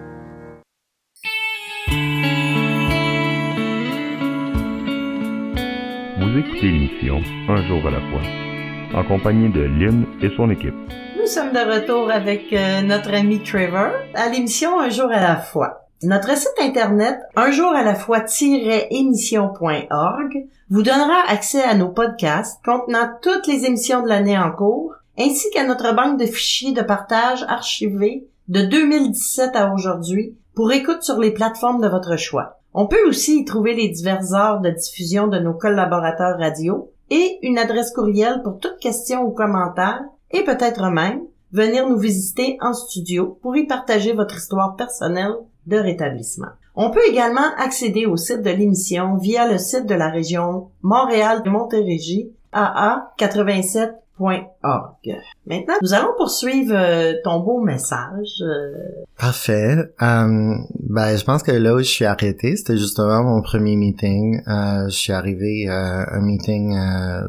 Vous 6.20 6.38
écoutez 6.38 6.72
l'émission 6.72 7.20
Un 7.50 7.68
jour 7.68 7.88
à 7.88 7.92
la 7.92 8.00
fois, 8.00 9.00
en 9.00 9.04
compagnie 9.04 9.50
de 9.50 9.62
Lynn 9.62 10.06
et 10.22 10.30
son 10.36 10.50
équipe. 10.50 10.76
Nous 11.20 11.26
sommes 11.28 11.52
de 11.52 11.60
retour 11.60 12.10
avec 12.12 12.54
euh, 12.54 12.82
notre 12.82 13.13
ami 13.13 13.40
Trevor 13.44 13.92
à 14.13 14.30
l'émission 14.30 14.80
Un 14.80 14.90
jour 14.90 15.12
à 15.12 15.20
la 15.20 15.38
fois. 15.38 15.87
Notre 16.04 16.38
site 16.38 16.60
internet 16.60 17.18
un 17.36 17.50
jour 17.50 17.72
à 17.72 17.82
la 17.82 17.96
fois-émission.org 17.96 20.48
vous 20.70 20.84
donnera 20.84 21.28
accès 21.28 21.64
à 21.64 21.74
nos 21.74 21.90
podcasts 21.90 22.64
contenant 22.64 23.10
toutes 23.24 23.48
les 23.48 23.66
émissions 23.66 24.04
de 24.04 24.08
l'année 24.08 24.38
en 24.38 24.52
cours, 24.52 24.94
ainsi 25.18 25.50
qu'à 25.50 25.66
notre 25.66 25.96
banque 25.96 26.20
de 26.20 26.28
fichiers 26.28 26.74
de 26.74 26.84
partage 26.84 27.44
archivés 27.48 28.28
de 28.48 28.62
2017 28.62 29.56
à 29.56 29.74
aujourd'hui 29.74 30.38
pour 30.54 30.72
écoute 30.72 31.02
sur 31.02 31.18
les 31.18 31.32
plateformes 31.32 31.82
de 31.82 31.88
votre 31.88 32.16
choix. 32.16 32.60
On 32.76 32.86
peut 32.86 33.08
aussi 33.08 33.40
y 33.40 33.46
trouver 33.46 33.74
les 33.74 33.90
diverses 33.90 34.34
heures 34.34 34.62
de 34.62 34.70
diffusion 34.70 35.26
de 35.26 35.40
nos 35.40 35.56
collaborateurs 35.56 36.38
radio 36.38 36.92
et 37.10 37.40
une 37.42 37.58
adresse 37.58 37.92
courriel 37.92 38.44
pour 38.44 38.60
toute 38.60 38.78
question 38.78 39.24
ou 39.24 39.32
commentaire 39.32 40.04
et 40.30 40.44
peut-être 40.44 40.92
même 40.92 41.22
venir 41.52 41.90
nous 41.90 41.98
visiter 41.98 42.60
en 42.62 42.74
studio 42.74 43.40
pour 43.42 43.58
y 43.58 43.66
partager 43.66 44.14
votre 44.14 44.38
histoire 44.38 44.76
personnelle 44.76 45.34
de 45.67 45.77
rétablissement. 45.77 46.47
On 46.75 46.91
peut 46.91 47.06
également 47.10 47.56
accéder 47.58 48.06
au 48.06 48.17
site 48.17 48.41
de 48.41 48.49
l'émission 48.51 49.15
via 49.17 49.51
le 49.51 49.58
site 49.58 49.86
de 49.88 49.95
la 49.95 50.10
région 50.10 50.69
Montréal-Montérégie 50.84 52.32
AA87.org. 52.53 55.15
Maintenant, 55.45 55.73
nous 55.82 55.93
allons 55.93 56.13
poursuivre 56.17 56.73
euh, 56.75 57.13
ton 57.23 57.39
beau 57.39 57.62
message. 57.62 58.41
euh, 58.41 58.73
Parfait. 59.17 59.75
Euh, 60.01 60.56
ben, 60.89 61.15
je 61.17 61.23
pense 61.23 61.43
que 61.43 61.51
là 61.51 61.73
où 61.75 61.80
je 61.80 61.84
suis 61.84 62.06
arrêté, 62.06 62.56
c'était 62.56 62.77
justement 62.77 63.23
mon 63.23 63.41
premier 63.41 63.75
meeting. 63.75 64.41
Je 64.47 64.89
suis 64.89 65.13
arrivé 65.13 65.67
à 65.69 66.13
un 66.13 66.21
meeting 66.21 66.75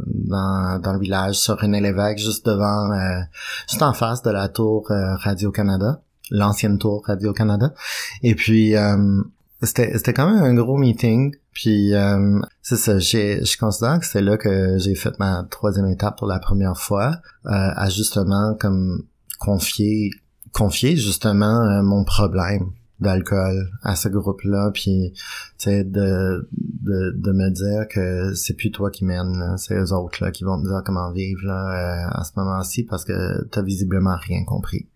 dans, 0.07 0.81
dans 0.83 0.93
le 0.93 0.99
village 1.01 1.37
sur 1.37 1.59
René 1.59 1.81
Lévesque, 1.81 2.19
juste 2.19 2.47
devant, 2.47 2.89
juste 3.69 3.83
en 3.83 3.93
face 3.93 4.23
de 4.23 4.31
la 4.31 4.49
tour 4.49 4.87
Radio-Canada, 4.91 6.01
l'ancienne 6.31 6.79
tour 6.79 7.05
Radio-Canada. 7.07 7.75
Et 8.23 8.35
puis, 8.35 8.77
euh, 8.77 9.23
c'était 9.63 9.97
c'était 9.97 10.15
quand 10.15 10.31
même 10.33 10.43
un 10.43 10.55
gros 10.55 10.77
meeting. 10.77 11.35
Puis, 11.53 11.95
euh, 11.95 12.39
c'est 12.63 12.77
ça, 12.77 12.99
j'ai, 12.99 13.45
je 13.45 13.59
considère 13.59 13.99
que 13.99 14.07
c'est 14.07 14.23
là 14.23 14.37
que 14.37 14.79
j'ai 14.79 14.95
fait 14.95 15.19
ma 15.19 15.45
troisième 15.51 15.87
étape 15.87 16.19
pour 16.19 16.29
la 16.29 16.39
première 16.39 16.79
fois, 16.79 17.17
euh, 17.47 17.51
à 17.51 17.89
justement 17.89 18.55
comme 18.55 19.05
confier 19.39 20.11
confier 20.53 20.97
justement 20.97 21.65
euh, 21.65 21.83
mon 21.83 22.05
problème 22.05 22.71
d'alcool 23.01 23.71
à 23.85 23.95
ce 23.95 24.09
groupe-là 24.09 24.73
puis 24.75 25.13
tu 25.13 25.21
sais 25.59 25.85
de, 25.85 26.49
de 26.53 27.15
de 27.17 27.33
me 27.33 27.49
dire 27.51 27.87
que 27.89 28.35
c'est 28.35 28.55
plus 28.55 28.73
toi 28.73 28.91
qui 28.91 29.05
mène 29.05 29.55
c'est 29.57 29.77
eux 29.77 29.93
autres 29.93 30.25
là 30.25 30.33
qui 30.33 30.43
vont 30.43 30.61
te 30.61 30.67
dire 30.67 30.83
comment 30.85 31.13
vivre 31.13 31.43
là 31.45 31.69
euh, 31.69 32.21
à 32.21 32.25
ce 32.25 32.33
moment-ci 32.37 32.83
parce 32.83 33.05
que 33.05 33.45
t'as 33.53 33.63
visiblement 33.63 34.17
rien 34.17 34.45
compris 34.45 34.89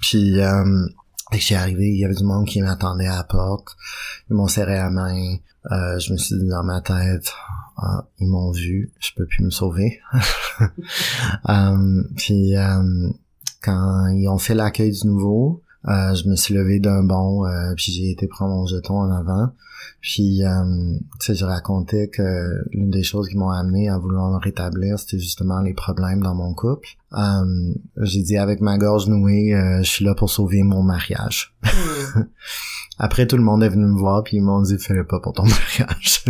puis 0.00 0.40
euh, 0.40 0.86
j'ai 1.32 1.56
arrivé 1.56 1.88
il 1.88 1.98
y 1.98 2.04
avait 2.04 2.14
du 2.14 2.24
monde 2.24 2.46
qui 2.46 2.60
m'attendait 2.62 3.06
à 3.06 3.18
la 3.18 3.24
porte. 3.24 3.76
Ils 4.30 4.36
m'ont 4.36 4.48
serré 4.48 4.74
la 4.74 4.90
main. 4.90 5.36
Euh, 5.70 5.98
je 5.98 6.12
me 6.12 6.18
suis 6.18 6.38
dit 6.38 6.48
dans 6.48 6.64
ma 6.64 6.80
tête 6.80 7.34
ah, 7.76 8.06
ils 8.18 8.26
m'ont 8.26 8.50
vu 8.50 8.90
je 8.98 9.10
peux 9.14 9.26
plus 9.26 9.44
me 9.44 9.50
sauver 9.50 10.00
Euh, 11.48 12.02
puis 12.16 12.56
euh, 12.56 13.10
quand 13.62 14.06
ils 14.08 14.28
ont 14.28 14.38
fait 14.38 14.54
l'accueil 14.54 14.90
du 14.90 15.06
nouveau, 15.06 15.62
euh, 15.88 16.14
je 16.14 16.28
me 16.28 16.36
suis 16.36 16.54
levé 16.54 16.78
d'un 16.78 17.02
bond, 17.02 17.46
euh, 17.46 17.74
puis 17.76 17.92
j'ai 17.92 18.10
été 18.10 18.26
prendre 18.26 18.54
mon 18.54 18.66
jeton 18.66 18.98
en 18.98 19.10
avant. 19.10 19.50
Puis, 20.00 20.44
euh, 20.44 20.98
tu 21.20 21.26
sais, 21.26 21.34
je 21.34 21.44
racontais 21.44 22.08
que 22.08 22.64
l'une 22.72 22.90
des 22.90 23.02
choses 23.02 23.28
qui 23.28 23.36
m'ont 23.36 23.50
amené 23.50 23.88
à 23.88 23.98
vouloir 23.98 24.30
me 24.30 24.38
rétablir, 24.38 24.98
c'était 24.98 25.18
justement 25.18 25.60
les 25.60 25.74
problèmes 25.74 26.22
dans 26.22 26.34
mon 26.34 26.54
couple. 26.54 26.88
Euh, 27.12 27.74
j'ai 27.98 28.22
dit 28.22 28.36
avec 28.36 28.60
ma 28.60 28.78
gorge 28.78 29.08
nouée, 29.08 29.54
euh, 29.54 29.82
je 29.82 29.90
suis 29.90 30.04
là 30.04 30.14
pour 30.14 30.30
sauver 30.30 30.62
mon 30.62 30.82
mariage. 30.82 31.54
Après, 32.98 33.26
tout 33.26 33.36
le 33.36 33.42
monde 33.42 33.62
est 33.62 33.68
venu 33.68 33.86
me 33.86 33.98
voir 33.98 34.22
puis 34.22 34.36
ils 34.36 34.42
m'ont 34.42 34.60
dit 34.60 34.76
fais-le 34.78 35.06
pas 35.06 35.20
pour 35.20 35.32
ton 35.32 35.44
mariage. 35.78 36.24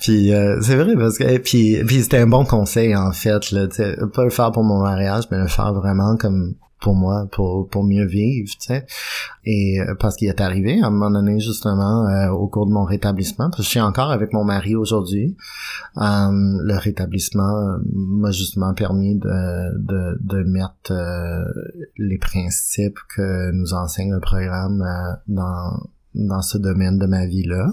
puis 0.00 0.32
euh, 0.32 0.60
c'est 0.60 0.74
vrai 0.74 0.96
parce 0.96 1.16
que 1.16 1.38
puis 1.38 1.82
puis 1.84 2.02
c'était 2.02 2.18
un 2.18 2.26
bon 2.26 2.44
conseil 2.44 2.96
en 2.96 3.12
fait 3.12 3.52
là, 3.52 3.68
pas 4.12 4.24
le 4.24 4.30
faire 4.30 4.50
pour 4.50 4.64
mon 4.64 4.82
mariage, 4.82 5.24
mais 5.30 5.38
le 5.38 5.46
faire 5.46 5.72
vraiment 5.72 6.16
comme 6.16 6.54
pour 6.82 6.94
moi 6.94 7.26
pour 7.32 7.68
pour 7.68 7.84
mieux 7.84 8.04
vivre, 8.04 8.48
tu 8.50 8.66
sais. 8.66 8.86
Et 9.44 9.80
euh, 9.80 9.94
parce 9.98 10.16
qu'il 10.16 10.28
est 10.28 10.40
arrivé 10.40 10.80
à 10.82 10.88
un 10.88 10.90
moment 10.90 11.10
donné 11.10 11.40
justement 11.40 12.06
euh, 12.06 12.30
au 12.30 12.48
cours 12.48 12.66
de 12.66 12.72
mon 12.72 12.84
rétablissement, 12.84 13.46
parce 13.46 13.58
que 13.58 13.62
je 13.62 13.68
suis 13.68 13.80
encore 13.80 14.10
avec 14.10 14.32
mon 14.32 14.44
mari 14.44 14.74
aujourd'hui. 14.74 15.36
Euh, 15.96 16.02
le 16.02 16.76
rétablissement 16.76 17.56
euh, 17.56 17.78
m'a 17.94 18.30
justement 18.32 18.74
permis 18.74 19.16
de 19.16 19.78
de, 19.78 20.18
de 20.20 20.42
mettre 20.44 20.92
euh, 20.92 21.44
les 21.96 22.18
principes 22.18 22.98
que 23.14 23.52
nous 23.52 23.72
enseigne 23.74 24.12
le 24.12 24.20
programme 24.20 24.82
euh, 24.82 25.14
dans 25.28 25.80
dans 26.14 26.42
ce 26.42 26.58
domaine 26.58 26.98
de 26.98 27.06
ma 27.06 27.26
vie 27.26 27.44
là 27.44 27.72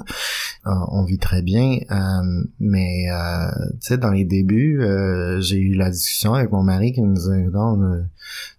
on 0.66 1.04
vit 1.04 1.18
très 1.18 1.42
bien 1.42 1.80
euh, 1.90 2.44
mais 2.60 3.10
euh, 3.12 3.50
tu 3.82 3.88
sais 3.88 3.98
dans 3.98 4.12
les 4.12 4.26
débuts 4.26 4.82
euh, 4.82 5.40
j'ai 5.40 5.58
eu 5.58 5.76
la 5.76 5.90
discussion 5.90 6.34
avec 6.34 6.52
mon 6.52 6.64
mari 6.64 6.92
qui 6.92 7.02
me 7.02 7.16
disait 7.16 7.48
non 7.52 7.82
euh, 7.82 8.04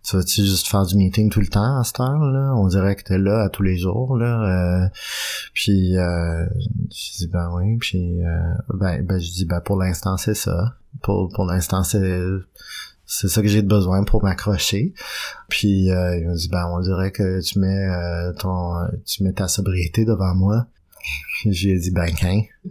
tu 0.03 0.17
vas-tu 0.17 0.43
juste 0.43 0.67
faire 0.69 0.87
du 0.87 0.97
meeting 0.97 1.31
tout 1.31 1.41
le 1.41 1.47
temps 1.47 1.79
à 1.79 1.85
cette 1.85 2.01
heure 2.01 2.25
là 2.25 2.55
on 2.57 2.67
dirait 2.67 2.97
que 2.97 3.05
t'es 3.05 3.19
là 3.19 3.43
à 3.43 3.49
tous 3.49 3.63
les 3.63 3.77
jours 3.77 4.17
là 4.17 4.85
euh, 4.85 4.89
puis 5.55 5.97
euh, 5.97 6.47
je 6.91 7.19
dis 7.19 7.29
ben 7.29 7.51
oui 7.55 7.77
puis 7.79 8.25
euh, 8.25 8.55
ben 8.75 9.05
ben 9.05 9.21
je 9.21 9.31
dis 9.31 9.45
ben 9.45 9.61
pour 9.61 9.77
l'instant 9.77 10.17
c'est 10.17 10.35
ça. 10.35 10.77
Pour 11.03 11.29
pour 11.29 11.45
l'instant 11.45 11.83
c'est 11.83 12.23
c'est 13.13 13.27
ça 13.29 13.43
que 13.43 13.49
j'ai 13.49 13.63
besoin 13.63 14.05
pour 14.05 14.23
m'accrocher. 14.23 14.95
Puis 15.49 15.91
euh, 15.91 16.17
il 16.19 16.29
m'a 16.29 16.35
dit 16.35 16.49
ben 16.49 16.65
on 16.73 16.81
dirait 16.81 17.11
que 17.11 17.41
tu 17.43 17.59
mets 17.59 17.89
euh, 17.89 18.33
ton 18.35 18.73
tu 19.05 19.25
mets 19.25 19.33
ta 19.33 19.49
sobriété 19.49 20.05
devant 20.05 20.35
moi. 20.37 20.67
Puis 21.43 21.53
je 21.53 21.69
lui 21.69 21.75
ai 21.75 21.79
dit 21.81 21.91
ben 21.91 22.07
qu'un. 22.15 22.43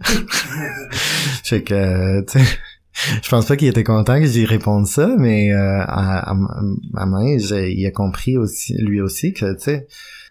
fait 1.44 1.62
que 1.62 2.22
tu 2.22 2.38
sais 2.38 2.44
je 3.22 3.28
pense 3.30 3.46
pas 3.46 3.56
qu'il 3.56 3.68
était 3.68 3.84
content 3.84 4.18
que 4.18 4.26
j'y 4.26 4.44
réponde 4.44 4.86
ça, 4.86 5.14
mais 5.18 5.52
euh, 5.52 5.80
à, 5.82 6.30
à, 6.32 6.36
à 6.96 7.06
main, 7.06 7.38
j'ai- 7.38 7.72
il 7.72 7.86
a 7.86 7.90
compris 7.90 8.36
aussi 8.36 8.74
lui 8.78 9.00
aussi 9.00 9.32
que 9.32 9.54
tu 9.54 9.60
sais 9.62 9.86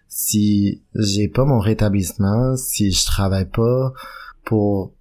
si 0.08 0.82
j'ai 0.95 1.28
pas 1.28 1.45
mon 1.45 1.60
rétablissement, 1.60 2.56
si 2.58 2.91
je 2.91 3.06
travaille 3.06 3.45
pas 3.50 3.93
pour 4.43 4.93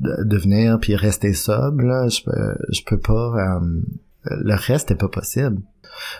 de- 0.00 0.22
devenir 0.24 0.78
puis 0.80 0.94
rester 0.96 1.32
sobre, 1.34 1.82
là, 1.82 2.08
je 2.08 2.22
peux 2.22 2.54
je 2.70 2.80
peux 2.86 2.98
pas 2.98 3.58
euh, 3.58 3.82
le 4.26 4.54
reste 4.54 4.90
est 4.90 4.96
pas 4.96 5.08
possible. 5.08 5.60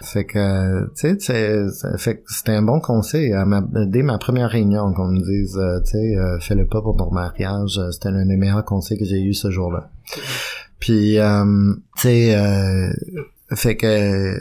Fait 0.03 0.25
que, 0.25 0.91
tu 0.95 1.19
sais, 1.19 1.67
fait 1.99 2.23
c'était 2.27 2.53
un 2.53 2.63
bon 2.63 2.81
conseil. 2.81 3.35
Dès 3.87 4.03
ma 4.03 4.19
première 4.19 4.51
réunion, 4.51 4.93
qu'on 4.93 5.09
me 5.09 5.21
dise, 5.21 5.57
euh, 5.57 5.81
tu 5.81 5.93
sais, 5.93 6.17
euh, 6.17 6.39
fais-le 6.41 6.67
pas 6.67 6.81
pour 6.83 6.97
ton 6.97 7.11
mariage, 7.11 7.79
euh, 7.79 7.91
c'était 7.91 8.11
l'un 8.11 8.27
des 8.27 8.37
meilleurs 8.37 8.65
conseils 8.65 8.99
que 8.99 9.05
j'ai 9.05 9.23
eu 9.23 9.35
ce 9.35 9.51
jour-là. 9.51 9.91
Puis, 10.79 11.17
tu 11.17 12.03
sais, 12.03 12.93
fait 13.55 13.77
que, 13.77 14.39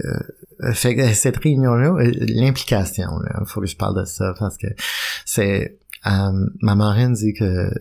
fait 0.74 0.96
que 0.96 1.14
cette 1.14 1.38
réunion-là, 1.38 1.96
l'implication, 2.28 3.20
là, 3.20 3.44
faut 3.46 3.62
que 3.62 3.68
je 3.68 3.78
parle 3.78 4.00
de 4.00 4.06
ça 4.06 4.34
parce 4.38 4.58
que 4.58 4.68
c'est 5.26 5.78
ma 6.06 6.76
marraine 6.76 7.14
dit 7.14 7.34
que 7.34 7.72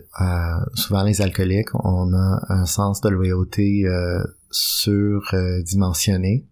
souvent 0.75 1.03
les 1.03 1.21
alcooliques, 1.21 1.75
on 1.75 2.13
a 2.13 2.39
un 2.47 2.65
sens 2.65 3.01
de 3.01 3.09
loyauté 3.09 3.83
euh, 3.85 4.23
surdimensionné 4.53 6.45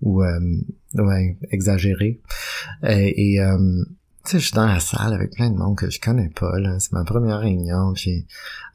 ou 0.00 0.22
ouais, 0.22 1.38
exagéré. 1.50 2.20
Et, 2.82 3.34
et 3.34 3.40
tu 4.24 4.32
sais, 4.32 4.38
je 4.38 4.44
suis 4.46 4.54
dans 4.54 4.66
la 4.66 4.80
salle 4.80 5.12
avec 5.14 5.32
plein 5.32 5.50
de 5.50 5.56
monde 5.56 5.76
que 5.76 5.90
je 5.90 6.00
connais 6.00 6.28
pas, 6.28 6.58
là. 6.58 6.78
C'est 6.78 6.92
ma 6.92 7.04
première 7.04 7.40
réunion, 7.40 7.92
puis 7.94 8.26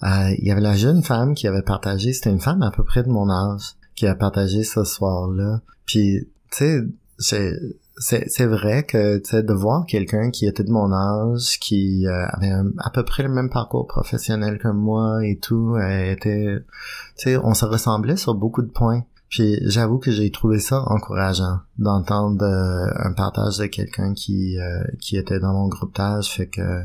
il 0.03 0.43
y 0.43 0.51
avait 0.51 0.61
la 0.61 0.75
jeune 0.75 1.03
femme 1.03 1.33
qui 1.33 1.47
avait 1.47 1.61
partagé, 1.61 2.13
c'était 2.13 2.31
une 2.31 2.39
femme 2.39 2.61
à 2.61 2.71
peu 2.71 2.83
près 2.83 3.03
de 3.03 3.09
mon 3.09 3.29
âge, 3.29 3.75
qui 3.95 4.07
a 4.07 4.15
partagé 4.15 4.63
ce 4.63 4.83
soir-là. 4.83 5.61
Puis, 5.85 6.27
tu 6.51 6.91
sais, 7.17 7.53
c'est 7.97 8.45
vrai 8.45 8.83
que 8.83 9.41
de 9.41 9.53
voir 9.53 9.85
quelqu'un 9.85 10.29
qui 10.29 10.45
était 10.45 10.63
de 10.63 10.71
mon 10.71 10.91
âge 10.91 11.59
qui 11.59 12.05
euh, 12.07 12.25
avait 12.27 12.51
à 12.77 12.89
peu 12.89 13.03
près 13.03 13.23
le 13.23 13.29
même 13.29 13.49
parcours 13.49 13.87
professionnel 13.87 14.57
que 14.57 14.67
moi 14.67 15.25
et 15.25 15.37
tout 15.37 15.75
euh, 15.75 16.11
était 16.11 16.59
on 17.41 17.53
se 17.53 17.65
ressemblait 17.65 18.17
sur 18.17 18.35
beaucoup 18.35 18.61
de 18.61 18.71
points. 18.71 19.03
Puis 19.29 19.59
j'avoue 19.63 19.97
que 19.97 20.11
j'ai 20.11 20.29
trouvé 20.29 20.59
ça 20.59 20.83
encourageant 20.87 21.59
d'entendre 21.77 22.43
euh, 22.43 23.07
un 23.07 23.13
partage 23.13 23.57
de 23.57 23.65
quelqu'un 23.67 24.13
qui 24.13 24.57
qui 24.99 25.17
était 25.17 25.39
dans 25.39 25.53
mon 25.53 25.67
groupe 25.67 25.95
d'âge. 25.95 26.29
Fait 26.29 26.47
que 26.47 26.81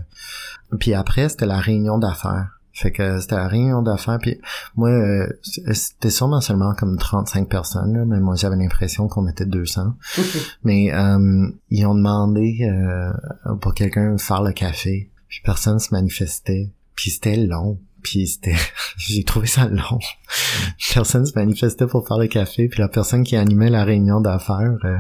puis 0.79 0.95
après 0.95 1.29
c'était 1.29 1.47
la 1.47 1.59
réunion 1.59 1.99
d'affaires 1.99 2.60
fait 2.73 2.93
que 2.93 3.21
c'était 3.21 3.37
la 3.37 3.49
réunion 3.49 3.83
d'affaires. 3.83 4.19
Puis 4.21 4.41
moi, 4.77 4.91
euh, 4.91 5.27
c'était 5.43 6.11
sûrement 6.11 6.41
seulement 6.41 6.75
comme 6.75 6.97
35 6.97 7.49
personnes, 7.49 7.95
là, 7.95 8.05
mais 8.05 8.21
moi 8.21 8.37
j'avais 8.37 8.57
l'impression 8.57 9.09
qu'on 9.09 9.27
était 9.27 9.47
200. 9.47 9.95
mais 10.65 10.93
euh, 10.93 11.49
ils 11.71 11.87
ont 11.87 11.95
demandé 11.95 12.59
euh, 12.63 13.57
pour 13.61 13.75
quelqu'un 13.75 14.15
de 14.15 14.21
faire 14.21 14.43
le 14.43 14.53
café. 14.53 15.11
Puis 15.29 15.41
personne 15.45 15.79
se 15.79 15.93
manifestait. 15.93 16.71
Puis 16.95 17.11
c'était 17.11 17.37
long. 17.37 17.79
Puis 18.03 18.27
c'était... 18.27 18.57
J'ai 18.97 19.25
trouvé 19.25 19.47
ça 19.47 19.67
long. 19.67 19.99
personne 20.95 21.27
se 21.27 21.33
manifestait 21.35 21.87
pour 21.87 22.07
faire 22.07 22.19
le 22.19 22.29
café. 22.29 22.69
Puis 22.69 22.81
la 22.81 22.89
personne 22.89 23.25
qui 23.25 23.37
animait 23.37 23.71
la 23.71 23.85
réunion 23.85 24.21
d'affaires, 24.21 24.77
euh, 24.85 24.99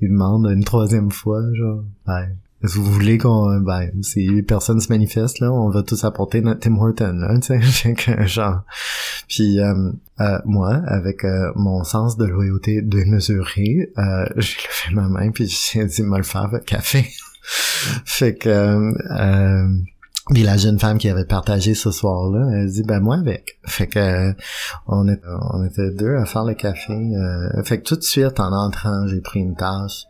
il 0.00 0.10
demande 0.10 0.46
une 0.50 0.64
troisième 0.64 1.10
fois, 1.10 1.42
genre... 1.54 1.82
vous 2.62 2.84
voulez 2.84 3.16
qu'on 3.16 3.58
ben 3.60 3.90
si 4.02 4.42
personne 4.42 4.80
se 4.80 4.90
manifeste 4.90 5.40
là 5.40 5.50
on 5.50 5.70
va 5.70 5.82
tous 5.82 6.04
apporter 6.04 6.42
notre 6.42 6.60
Tim 6.60 6.76
Horton 6.76 7.12
là 7.14 7.38
tu 7.42 7.60
sais 7.62 8.26
genre 8.26 8.62
puis 9.28 9.60
euh, 9.60 9.92
euh, 10.20 10.38
moi 10.44 10.82
avec 10.86 11.24
euh, 11.24 11.52
mon 11.56 11.84
sens 11.84 12.16
de 12.16 12.26
loyauté 12.26 12.82
démesuré 12.82 13.90
euh, 13.96 14.26
j'ai 14.36 14.58
levé 14.58 14.94
ma 14.94 15.08
main 15.08 15.30
puis 15.30 15.46
j'ai 15.46 15.84
dit 15.86 16.02
me 16.02 16.18
le 16.18 16.22
faire 16.22 16.48
votre 16.48 16.66
café 16.66 17.08
fait 18.04 18.34
que 18.34 18.48
euh, 18.48 19.68
puis 20.30 20.42
la 20.42 20.56
jeune 20.58 20.78
femme 20.78 20.98
qui 20.98 21.08
avait 21.08 21.24
partagé 21.24 21.74
ce 21.74 21.90
soir-là, 21.90 22.50
elle 22.54 22.70
dit 22.70 22.84
ben 22.84 23.00
moi 23.00 23.16
avec. 23.16 23.58
Fait 23.66 23.88
que 23.88 24.32
on 24.86 25.08
était, 25.08 25.26
on 25.26 25.64
était 25.64 25.90
deux 25.90 26.14
à 26.14 26.24
faire 26.24 26.44
le 26.44 26.54
café. 26.54 26.94
fait 27.64 27.78
que 27.80 27.82
tout 27.82 27.96
de 27.96 28.02
suite 28.02 28.38
en 28.38 28.52
entrant, 28.52 29.08
j'ai 29.08 29.20
pris 29.20 29.40
une 29.40 29.56
tâche. 29.56 30.04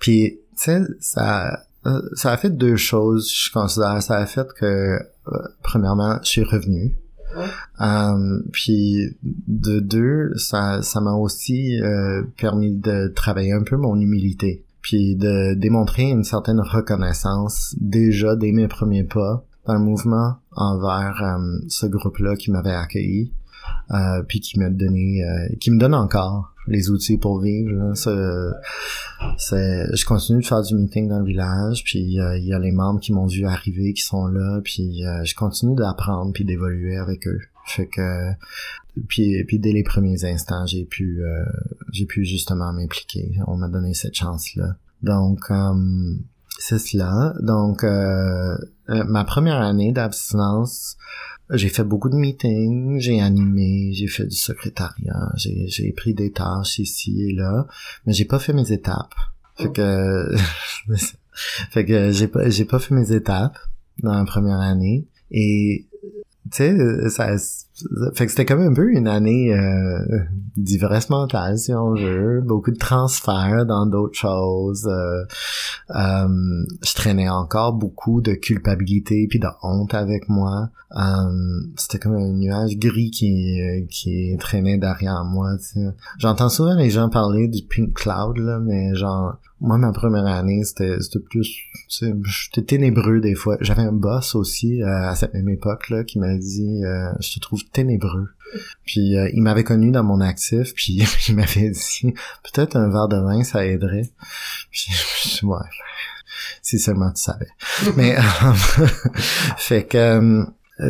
Puis 0.00 0.40
tu 0.56 0.64
sais 0.64 0.80
ça 0.98 1.60
euh, 1.86 2.02
ça 2.12 2.32
a 2.32 2.36
fait 2.36 2.50
deux 2.50 2.76
choses, 2.76 3.32
je 3.32 3.50
considère. 3.52 4.02
Ça 4.02 4.16
a 4.16 4.26
fait 4.26 4.52
que, 4.52 4.66
euh, 4.66 4.98
premièrement, 5.62 6.18
je 6.22 6.28
suis 6.28 6.44
revenu. 6.44 6.94
Euh, 7.80 8.40
puis 8.52 9.16
de 9.22 9.78
deux, 9.78 10.32
ça 10.36 10.82
ça 10.82 11.00
m'a 11.00 11.12
aussi 11.12 11.78
permis 12.36 12.74
de 12.74 13.06
travailler 13.14 13.52
un 13.52 13.62
peu 13.62 13.76
mon 13.76 13.98
humilité, 14.00 14.64
puis 14.82 15.14
de 15.14 15.54
démontrer 15.54 16.10
une 16.10 16.24
certaine 16.24 16.60
reconnaissance 16.60 17.76
déjà 17.80 18.34
dès 18.34 18.50
mes 18.50 18.66
premiers 18.66 19.04
pas 19.04 19.44
dans 19.64 19.74
le 19.74 19.80
mouvement 19.80 20.38
envers 20.56 21.38
ce 21.68 21.86
groupe-là 21.86 22.34
qui 22.34 22.50
m'avait 22.50 22.74
accueilli, 22.74 23.30
puis 24.26 24.40
qui 24.40 24.58
m'a 24.58 24.68
donné, 24.68 25.24
qui 25.60 25.70
me 25.70 25.78
donne 25.78 25.94
encore 25.94 26.49
les 26.66 26.90
outils 26.90 27.18
pour 27.18 27.40
vivre. 27.40 27.92
C'est, 29.36 29.96
je 29.96 30.04
continue 30.04 30.40
de 30.40 30.46
faire 30.46 30.62
du 30.62 30.74
meeting 30.74 31.08
dans 31.08 31.18
le 31.18 31.24
village, 31.24 31.84
puis 31.84 32.20
euh, 32.20 32.38
il 32.38 32.44
y 32.44 32.52
a 32.52 32.58
les 32.58 32.72
membres 32.72 33.00
qui 33.00 33.12
m'ont 33.12 33.26
vu 33.26 33.44
arriver, 33.46 33.92
qui 33.92 34.02
sont 34.02 34.26
là, 34.26 34.60
puis 34.62 35.04
euh, 35.04 35.24
je 35.24 35.34
continue 35.34 35.74
d'apprendre 35.74 36.32
puis 36.32 36.44
d'évoluer 36.44 36.96
avec 36.96 37.26
eux. 37.26 37.40
Fait 37.66 37.86
que 37.86 38.32
puis 39.08 39.44
puis 39.44 39.58
dès 39.58 39.72
les 39.72 39.82
premiers 39.82 40.24
instants, 40.24 40.66
j'ai 40.66 40.84
pu 40.84 41.22
euh, 41.22 41.44
j'ai 41.92 42.06
pu 42.06 42.24
justement 42.24 42.72
m'impliquer. 42.72 43.38
On 43.46 43.56
m'a 43.56 43.68
donné 43.68 43.94
cette 43.94 44.14
chance 44.14 44.54
là. 44.56 44.74
Donc 45.02 45.50
c'est 46.58 46.78
cela. 46.78 47.34
Donc 47.40 47.84
ma 48.88 49.24
première 49.24 49.60
année 49.60 49.92
d'abstinence 49.92 50.96
j'ai 51.52 51.68
fait 51.68 51.84
beaucoup 51.84 52.08
de 52.08 52.16
meetings, 52.16 53.00
j'ai 53.00 53.20
animé, 53.20 53.92
j'ai 53.92 54.06
fait 54.06 54.26
du 54.26 54.36
secrétariat, 54.36 55.32
j'ai, 55.36 55.66
j'ai 55.68 55.92
pris 55.92 56.14
des 56.14 56.32
tâches 56.32 56.78
ici 56.78 57.30
et 57.30 57.32
là, 57.32 57.66
mais 58.06 58.12
j'ai 58.12 58.24
pas 58.24 58.38
fait 58.38 58.52
mes 58.52 58.72
étapes. 58.72 59.14
Fait 59.56 59.72
que, 59.72 60.34
fait 61.70 61.84
que 61.84 62.12
j'ai 62.12 62.28
pas, 62.28 62.48
j'ai 62.48 62.64
pas 62.64 62.78
fait 62.78 62.94
mes 62.94 63.12
étapes 63.12 63.58
dans 64.02 64.14
la 64.14 64.24
première 64.24 64.60
année. 64.60 65.06
Et 65.30 65.86
tu 66.50 66.56
sais, 66.56 67.10
ça, 67.10 67.36
fait 68.14 68.26
que 68.26 68.30
c'était 68.30 68.46
comme 68.46 68.60
un 68.60 68.74
peu 68.74 68.90
une 68.90 69.08
année 69.08 69.54
euh, 69.54 70.18
d'ivresse 70.56 71.10
mentale, 71.10 71.58
si 71.58 71.72
on 71.74 71.94
veut, 71.94 72.40
beaucoup 72.40 72.70
de 72.70 72.78
transferts 72.78 73.66
dans 73.66 73.86
d'autres 73.86 74.18
choses. 74.18 74.86
Euh, 74.86 75.24
euh, 75.90 76.64
je 76.82 76.94
traînais 76.94 77.28
encore 77.28 77.72
beaucoup 77.72 78.20
de 78.20 78.32
culpabilité 78.32 79.26
puis 79.28 79.38
de 79.38 79.48
honte 79.62 79.94
avec 79.94 80.28
moi. 80.28 80.70
Euh, 80.96 81.60
c'était 81.76 81.98
comme 81.98 82.14
un 82.14 82.32
nuage 82.32 82.76
gris 82.76 83.10
qui 83.10 83.60
qui 83.90 84.36
traînait 84.38 84.78
derrière 84.78 85.24
moi. 85.24 85.50
J'entends 86.18 86.48
souvent 86.48 86.74
les 86.74 86.90
gens 86.90 87.08
parler 87.08 87.48
du 87.48 87.62
pink 87.62 87.94
cloud 87.94 88.38
là, 88.38 88.58
mais 88.58 88.94
genre 88.94 89.38
moi, 89.60 89.76
ma 89.76 89.92
première 89.92 90.26
année, 90.26 90.64
c'était 90.64 90.96
plus... 91.18 91.58
J'étais 91.88 92.62
ténébreux 92.62 93.20
des 93.20 93.34
fois. 93.34 93.58
J'avais 93.60 93.82
un 93.82 93.92
boss 93.92 94.34
aussi 94.34 94.82
euh, 94.82 95.08
à 95.08 95.14
cette 95.14 95.34
même 95.34 95.50
époque-là 95.50 96.04
qui 96.04 96.18
m'a 96.18 96.34
dit 96.36 96.82
euh, 96.84 97.12
Je 97.20 97.34
te 97.34 97.40
trouve 97.40 97.62
ténébreux». 97.70 98.28
Puis 98.86 99.16
euh, 99.16 99.30
il 99.34 99.42
m'avait 99.42 99.62
connu 99.62 99.90
dans 99.90 100.02
mon 100.02 100.20
actif, 100.20 100.74
puis 100.74 101.04
il 101.28 101.36
m'avait 101.36 101.70
dit 101.70 102.14
«Peut-être 102.52 102.76
un 102.76 102.88
verre 102.88 103.08
de 103.08 103.18
vin, 103.18 103.44
ça 103.44 103.66
aiderait.» 103.66 104.10
Puis 104.70 104.88
je 105.24 105.44
ouais, 105.44 105.58
si 106.62 106.78
seulement 106.78 107.12
tu 107.12 107.22
savais. 107.22 107.48
Mais, 107.96 108.16
fait 109.58 109.84
que... 109.84 110.42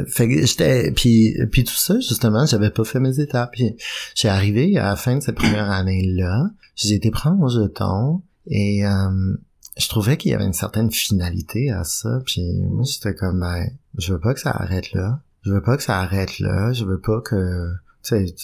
fait 0.07 0.29
que 0.29 0.47
j'étais 0.47 0.93
puis 0.93 1.35
puis 1.51 1.65
tout 1.65 1.75
ça 1.75 1.97
justement 1.97 2.47
j'avais 2.47 2.71
pas 2.71 2.85
fait 2.85 3.01
mes 3.01 3.19
étapes 3.19 3.51
puis 3.51 3.75
j'ai 4.15 4.29
arrivé 4.29 4.79
à 4.79 4.85
la 4.85 4.95
fin 4.95 5.17
de 5.17 5.21
cette 5.21 5.35
première 5.35 5.69
année 5.69 6.07
là 6.07 6.49
j'ai 6.77 6.95
été 6.95 7.11
prendre 7.11 7.39
mon 7.39 7.49
jeton 7.49 8.23
et 8.47 8.87
euh, 8.87 9.35
je 9.77 9.89
trouvais 9.89 10.17
qu'il 10.17 10.31
y 10.31 10.35
avait 10.35 10.45
une 10.45 10.53
certaine 10.53 10.91
finalité 10.91 11.71
à 11.71 11.85
ça. 11.85 12.21
Puis 12.27 12.43
moi, 12.71 12.85
c'était 12.85 13.15
comme, 13.15 13.41
ben, 13.41 13.67
je 13.99 14.13
veux 14.13 14.21
pas 14.21 14.35
que 14.35 14.41
ça 14.41 14.51
arrête 14.51 14.93
là. 14.93 15.21
Je 15.43 15.53
veux 15.53 15.63
pas 15.63 15.77
que 15.77 15.83
ça 15.83 15.99
arrête 15.99 16.39
là. 16.39 16.73
Je 16.73 16.85
veux 16.85 17.01
pas 17.01 17.21
que... 17.21 17.73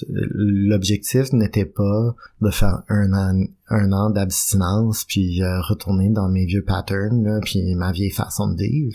L'objectif 0.08 1.32
n'était 1.32 1.64
pas 1.64 2.14
de 2.42 2.50
faire 2.50 2.82
un 2.90 3.12
an, 3.14 3.46
un 3.68 3.90
an 3.92 4.10
d'abstinence 4.10 5.06
puis 5.06 5.42
euh, 5.42 5.62
retourner 5.62 6.10
dans 6.10 6.28
mes 6.28 6.44
vieux 6.44 6.62
patterns 6.62 7.24
là, 7.24 7.40
puis 7.42 7.74
ma 7.74 7.90
vieille 7.90 8.10
façon 8.10 8.48
de 8.48 8.58
vivre. 8.58 8.94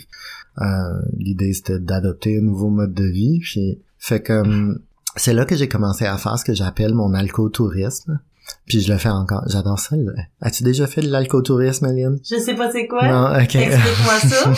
Euh, 0.58 1.02
L'idée 1.16 1.52
c'était 1.52 1.80
d'adopter 1.80 2.38
un 2.38 2.42
nouveau 2.42 2.70
mode 2.70 2.94
de 2.94 3.04
vie. 3.04 3.40
Puis 3.40 3.80
fait 3.98 4.22
que 4.22 4.78
c'est 5.16 5.34
là 5.34 5.44
que 5.44 5.56
j'ai 5.56 5.68
commencé 5.68 6.06
à 6.06 6.16
faire 6.16 6.38
ce 6.38 6.44
que 6.44 6.54
j'appelle 6.54 6.94
mon 6.94 7.12
alcotourisme. 7.12 8.20
Puis 8.66 8.80
je 8.80 8.92
le 8.92 8.98
fais 8.98 9.08
encore. 9.08 9.42
J'adore 9.48 9.78
ça. 9.78 9.96
As-tu 10.40 10.62
déjà 10.62 10.86
fait 10.86 11.00
de 11.00 11.08
l'alcotourisme, 11.08 11.86
Aline? 11.86 12.18
Je 12.28 12.38
sais 12.38 12.54
pas 12.54 12.70
c'est 12.70 12.86
quoi. 12.86 13.08
Non, 13.08 13.42
ok. 13.42 13.56
Explique-moi 13.56 14.18
ça. 14.20 14.52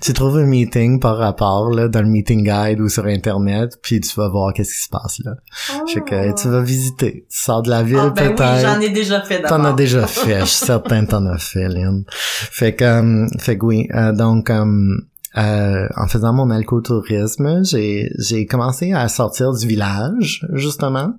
tu 0.02 0.12
trouves 0.14 0.38
un 0.38 0.46
meeting 0.46 1.00
par 1.00 1.18
rapport, 1.18 1.70
là, 1.70 1.88
dans 1.88 2.00
le 2.00 2.08
meeting 2.08 2.44
guide 2.44 2.80
ou 2.80 2.88
sur 2.88 3.04
Internet, 3.06 3.78
puis 3.82 4.00
tu 4.00 4.14
vas 4.16 4.28
voir 4.28 4.52
qu'est-ce 4.54 4.74
qui 4.74 4.82
se 4.82 4.88
passe, 4.88 5.20
là. 5.24 5.34
Oh. 5.74 5.86
Fait 5.86 6.00
que 6.00 6.40
tu 6.40 6.48
vas 6.48 6.62
visiter. 6.62 7.26
Tu 7.30 7.40
sors 7.40 7.62
de 7.62 7.70
la 7.70 7.82
ville, 7.82 8.00
oh, 8.00 8.10
ben 8.10 8.34
peut-être. 8.34 8.54
Oui, 8.56 8.62
j'en 8.62 8.80
ai 8.80 8.90
déjà 8.90 9.20
fait 9.20 9.40
d'abord. 9.40 9.58
T'en 9.58 9.64
as 9.64 9.72
déjà 9.72 10.06
fait. 10.06 10.40
Je 10.40 10.46
suis 10.46 10.66
certain 10.66 11.04
que 11.04 11.10
t'en 11.10 11.26
as 11.26 11.38
fait, 11.38 11.64
Aline. 11.64 12.04
Fait 12.08 12.74
que, 12.74 12.84
um, 12.84 13.28
fait 13.38 13.58
que 13.58 13.66
oui. 13.66 13.88
Euh, 13.94 14.12
donc, 14.12 14.50
um, 14.50 15.04
euh, 15.36 15.88
en 15.96 16.06
faisant 16.06 16.32
mon 16.32 16.50
alcotourisme, 16.50 17.64
j'ai 17.64 18.10
j'ai 18.18 18.46
commencé 18.46 18.92
à 18.92 19.08
sortir 19.08 19.52
du 19.52 19.66
village 19.66 20.46
justement, 20.52 21.14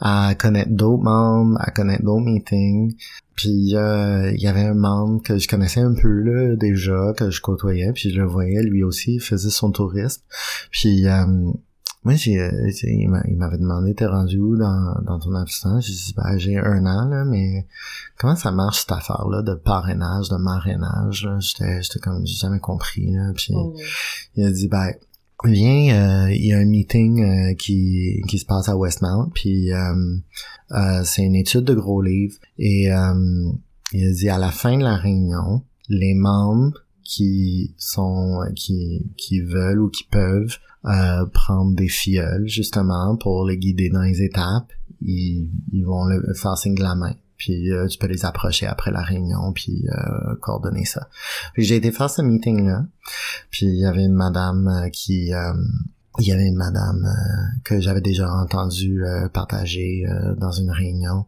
à 0.00 0.34
connaître 0.34 0.70
d'autres 0.70 1.02
membres, 1.02 1.56
à 1.60 1.70
connaître 1.70 2.04
d'autres 2.04 2.24
meetings. 2.24 2.94
Puis 3.36 3.74
euh, 3.74 4.30
il 4.32 4.40
y 4.40 4.46
avait 4.46 4.64
un 4.64 4.74
membre 4.74 5.22
que 5.22 5.38
je 5.38 5.48
connaissais 5.48 5.80
un 5.80 5.94
peu 5.94 6.08
là 6.08 6.56
déjà 6.56 7.12
que 7.16 7.30
je 7.30 7.40
côtoyais, 7.40 7.92
puis 7.92 8.10
je 8.10 8.20
le 8.20 8.26
voyais 8.26 8.62
lui 8.62 8.84
aussi, 8.84 9.14
il 9.14 9.20
faisait 9.20 9.50
son 9.50 9.72
tourisme. 9.72 10.22
Puis 10.70 11.08
euh, 11.08 11.24
moi, 12.04 12.14
j'ai, 12.14 12.38
euh, 12.38 12.70
il 12.84 13.08
m'avait 13.08 13.56
demandé, 13.58 13.94
t'es 13.94 14.06
rendu 14.06 14.38
où 14.38 14.56
dans, 14.56 14.94
dans 15.06 15.18
ton 15.18 15.34
assistance? 15.34 15.86
J'ai 15.86 15.92
dit, 15.92 16.14
ben, 16.14 16.36
j'ai 16.36 16.58
un 16.58 16.84
an, 16.84 17.08
là, 17.08 17.24
mais 17.24 17.66
comment 18.18 18.36
ça 18.36 18.52
marche 18.52 18.80
cette 18.80 18.92
affaire-là 18.92 19.42
de 19.42 19.54
parrainage, 19.54 20.28
de 20.28 20.36
marrainage, 20.36 21.24
là? 21.24 21.38
J'étais, 21.40 21.82
j'étais 21.82 22.00
comme, 22.00 22.26
j'ai 22.26 22.36
jamais 22.36 22.60
compris, 22.60 23.10
là. 23.10 23.32
Puis, 23.34 23.54
Oh. 23.56 23.74
il 24.36 24.44
a 24.44 24.50
dit, 24.50 24.68
ben, 24.68 24.90
viens, 25.44 26.26
euh, 26.26 26.30
il 26.32 26.44
y 26.46 26.52
a 26.52 26.58
un 26.58 26.66
meeting 26.66 27.22
euh, 27.22 27.54
qui, 27.54 28.22
qui 28.28 28.38
se 28.38 28.44
passe 28.44 28.68
à 28.68 28.76
Westmount, 28.76 29.30
puis 29.34 29.72
euh, 29.72 30.16
euh, 30.72 31.02
c'est 31.04 31.22
une 31.22 31.34
étude 31.34 31.64
de 31.64 31.74
gros 31.74 32.02
livres, 32.02 32.36
et 32.58 32.92
euh, 32.92 33.50
il 33.92 34.06
a 34.08 34.12
dit, 34.12 34.28
à 34.28 34.38
la 34.38 34.50
fin 34.50 34.76
de 34.76 34.84
la 34.84 34.96
réunion, 34.96 35.62
les 35.88 36.14
membres 36.14 36.83
qui 37.04 37.74
sont 37.78 38.40
qui 38.56 39.06
qui 39.16 39.40
veulent 39.40 39.80
ou 39.80 39.90
qui 39.90 40.04
peuvent 40.04 40.56
euh, 40.86 41.26
prendre 41.26 41.74
des 41.74 41.88
filleuls 41.88 42.46
justement 42.46 43.16
pour 43.16 43.46
les 43.46 43.56
guider 43.56 43.90
dans 43.90 44.02
les 44.02 44.22
étapes. 44.22 44.72
Ils, 45.00 45.48
ils 45.72 45.84
vont 45.84 46.04
le 46.06 46.34
faire 46.34 46.56
signe 46.56 46.74
de 46.74 46.82
la 46.82 46.94
main. 46.94 47.14
Puis 47.36 47.72
euh, 47.72 47.86
tu 47.88 47.98
peux 47.98 48.06
les 48.06 48.24
approcher 48.24 48.66
après 48.66 48.90
la 48.90 49.02
réunion 49.02 49.52
puis 49.52 49.86
euh, 49.88 50.34
coordonner 50.40 50.84
ça. 50.84 51.08
J'ai 51.56 51.76
été 51.76 51.90
faire 51.90 52.08
ce 52.08 52.22
meeting 52.22 52.66
là 52.66 52.86
puis 53.50 53.66
il 53.66 53.78
y 53.78 53.86
avait 53.86 54.04
une 54.04 54.14
madame 54.14 54.68
euh, 54.68 54.88
qui 54.88 55.32
euh, 55.34 55.52
il 56.18 56.26
y 56.26 56.32
avait 56.32 56.46
une 56.46 56.56
madame 56.56 57.04
euh, 57.04 57.60
que 57.64 57.80
j'avais 57.80 58.00
déjà 58.00 58.32
entendu 58.32 59.02
partager 59.32 60.04
dans 60.38 60.52
une 60.52 60.70
réunion 60.70 61.26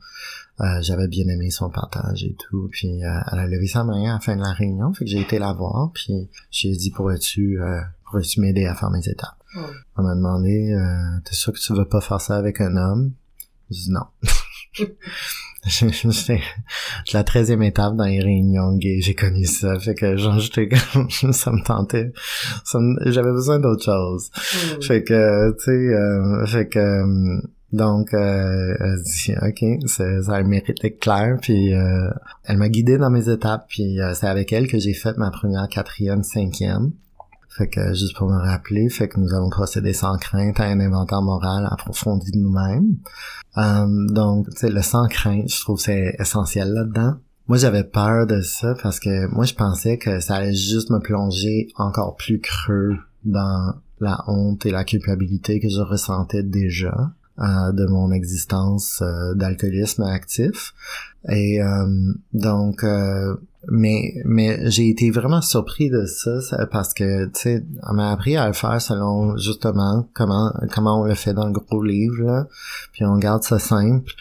euh, 0.61 0.65
j'avais 0.81 1.09
bien 1.09 1.27
aimé 1.29 1.51
son 1.51 1.69
partage 1.71 2.25
et 2.25 2.35
tout. 2.39 2.69
Puis 2.73 3.05
euh, 3.05 3.21
elle 3.33 3.39
a 3.39 3.47
levé 3.47 3.67
sa 3.67 3.85
main 3.85 4.11
à 4.11 4.15
la 4.15 4.21
fin 4.21 4.37
de 4.37 4.43
la 4.43 4.53
réunion, 4.53 4.93
fait 4.95 5.05
que 5.05 5.11
j'ai 5.11 5.21
été 5.21 5.39
la 5.39 5.53
voir. 5.53 5.91
Puis 5.95 6.29
j'ai 6.51 6.73
dit 6.73 6.91
pourrais-tu 6.91 7.61
euh, 7.61 7.81
pourrais-tu 8.09 8.41
m'aider 8.41 8.67
à 8.67 8.75
faire 8.75 8.91
mes 8.91 9.07
étapes? 9.07 9.37
Mm. 9.55 9.61
Elle 9.99 10.05
m'a 10.05 10.15
demandé 10.15 10.73
euh, 10.73 11.21
t'es 11.25 11.35
sûr 11.35 11.53
que 11.53 11.59
tu 11.59 11.73
veux 11.75 11.85
pas 11.89 12.01
faire 12.01 12.21
ça 12.21 12.37
avec 12.37 12.61
un 12.61 12.77
homme? 12.77 13.13
J'ai 13.71 13.83
dit 13.83 13.91
non. 13.91 14.07
C'est 15.69 16.41
la 17.13 17.25
treizième 17.25 17.63
étape 17.63 17.97
dans 17.97 18.05
les 18.05 18.21
réunions 18.21 18.77
gays, 18.77 19.01
j'ai 19.01 19.15
connu 19.17 19.45
ça, 19.47 19.77
fait 19.81 19.97
que 19.97 20.17
genre 20.17 20.39
j'étais 20.39 20.69
comme 20.69 21.11
ça 21.33 21.51
me 21.51 21.63
tentait, 21.65 22.13
me- 22.75 23.11
j'avais 23.11 23.33
besoin 23.33 23.59
d'autre 23.59 23.85
chose. 23.85 24.31
Mm. 24.35 24.83
Fait 24.83 25.03
que, 25.03 25.51
tu 25.59 25.65
sais, 25.65 25.71
euh, 25.73 26.47
fait 26.47 26.69
que, 26.69 26.79
euh, 26.79 27.41
donc, 27.77 28.15
euh, 28.15 28.75
elle 28.81 29.03
dit, 29.03 29.35
ok, 29.43 29.87
ça 29.87 30.35
a 30.35 30.43
mérite 30.43 30.81
d'être 30.81 30.99
clair, 30.99 31.37
puis 31.43 31.75
euh, 31.75 32.09
elle 32.45 32.57
m'a 32.57 32.71
guidé 32.71 32.97
dans 32.97 33.11
mes 33.11 33.29
étapes, 33.29 33.67
puis 33.69 34.01
euh, 34.01 34.15
c'est 34.15 34.27
avec 34.27 34.51
elle 34.55 34.67
que 34.67 34.79
j'ai 34.79 34.95
fait 34.95 35.17
ma 35.19 35.31
première, 35.31 35.69
quatrième, 35.69 36.23
cinquième. 36.23 36.93
Fait 37.51 37.69
que, 37.69 37.93
juste 37.93 38.17
pour 38.17 38.29
me 38.29 38.39
rappeler, 38.39 38.89
fait 38.89 39.09
que 39.09 39.21
nous 39.21 39.35
avons 39.35 39.51
procédé 39.51 39.93
sans 39.93 40.17
crainte 40.17 40.59
à 40.59 40.65
un 40.65 40.81
inventaire 40.81 41.21
moral 41.21 41.69
approfondi 41.71 42.31
de 42.33 42.39
nous-mêmes. 42.39 42.97
Euh, 43.59 43.87
donc, 44.09 44.49
tu 44.51 44.57
sais, 44.57 44.71
le 44.71 44.81
sans 44.81 45.07
crainte, 45.07 45.51
je 45.51 45.61
trouve 45.61 45.79
c'est 45.79 46.17
essentiel 46.19 46.73
là-dedans. 46.73 47.17
Moi, 47.49 47.59
j'avais 47.59 47.85
peur 47.85 48.27
de 48.27 48.41
ça 48.41 48.75
parce 48.83 49.01
que 49.01 49.27
moi, 49.35 49.45
je 49.45 49.55
pensais 49.55 49.99
que 49.99 50.21
ça 50.21 50.37
allait 50.37 50.55
juste 50.55 50.91
me 50.91 50.99
plonger 50.99 51.69
encore 51.77 52.17
plus 52.17 52.41
creux 52.41 52.97
dans 53.25 53.75
la 54.01 54.25
honte 54.29 54.65
et 54.65 54.71
la 54.71 54.85
culpabilité 54.85 55.61
que 55.61 55.69
je 55.69 55.81
ressentais 55.81 56.43
déjà 56.43 57.13
euh, 57.39 57.73
de 57.73 57.85
mon 57.87 58.13
existence 58.13 59.03
euh, 59.03 59.35
d'alcoolisme 59.35 60.05
actif. 60.05 60.73
Et 61.29 61.63
euh, 61.63 62.15
donc, 62.33 62.85
mais 63.69 64.15
mais 64.25 64.71
j'ai 64.71 64.89
été 64.89 65.11
vraiment 65.11 65.43
surpris 65.43 65.91
de 65.91 66.07
ça, 66.07 66.39
parce 66.71 66.95
que 66.95 67.27
tu 67.27 67.41
sais, 67.41 67.67
on 67.83 67.95
m'a 67.95 68.13
appris 68.13 68.37
à 68.37 68.47
le 68.47 68.53
faire 68.53 68.81
selon 68.81 69.37
justement 69.37 70.09
comment 70.15 70.51
comment 70.73 71.03
on 71.03 71.05
le 71.05 71.15
fait 71.15 71.35
dans 71.35 71.47
le 71.47 71.53
gros 71.53 71.83
livre 71.83 72.23
là, 72.23 72.47
puis 72.93 73.05
on 73.05 73.19
garde 73.19 73.43
ça 73.43 73.59
simple. 73.59 74.13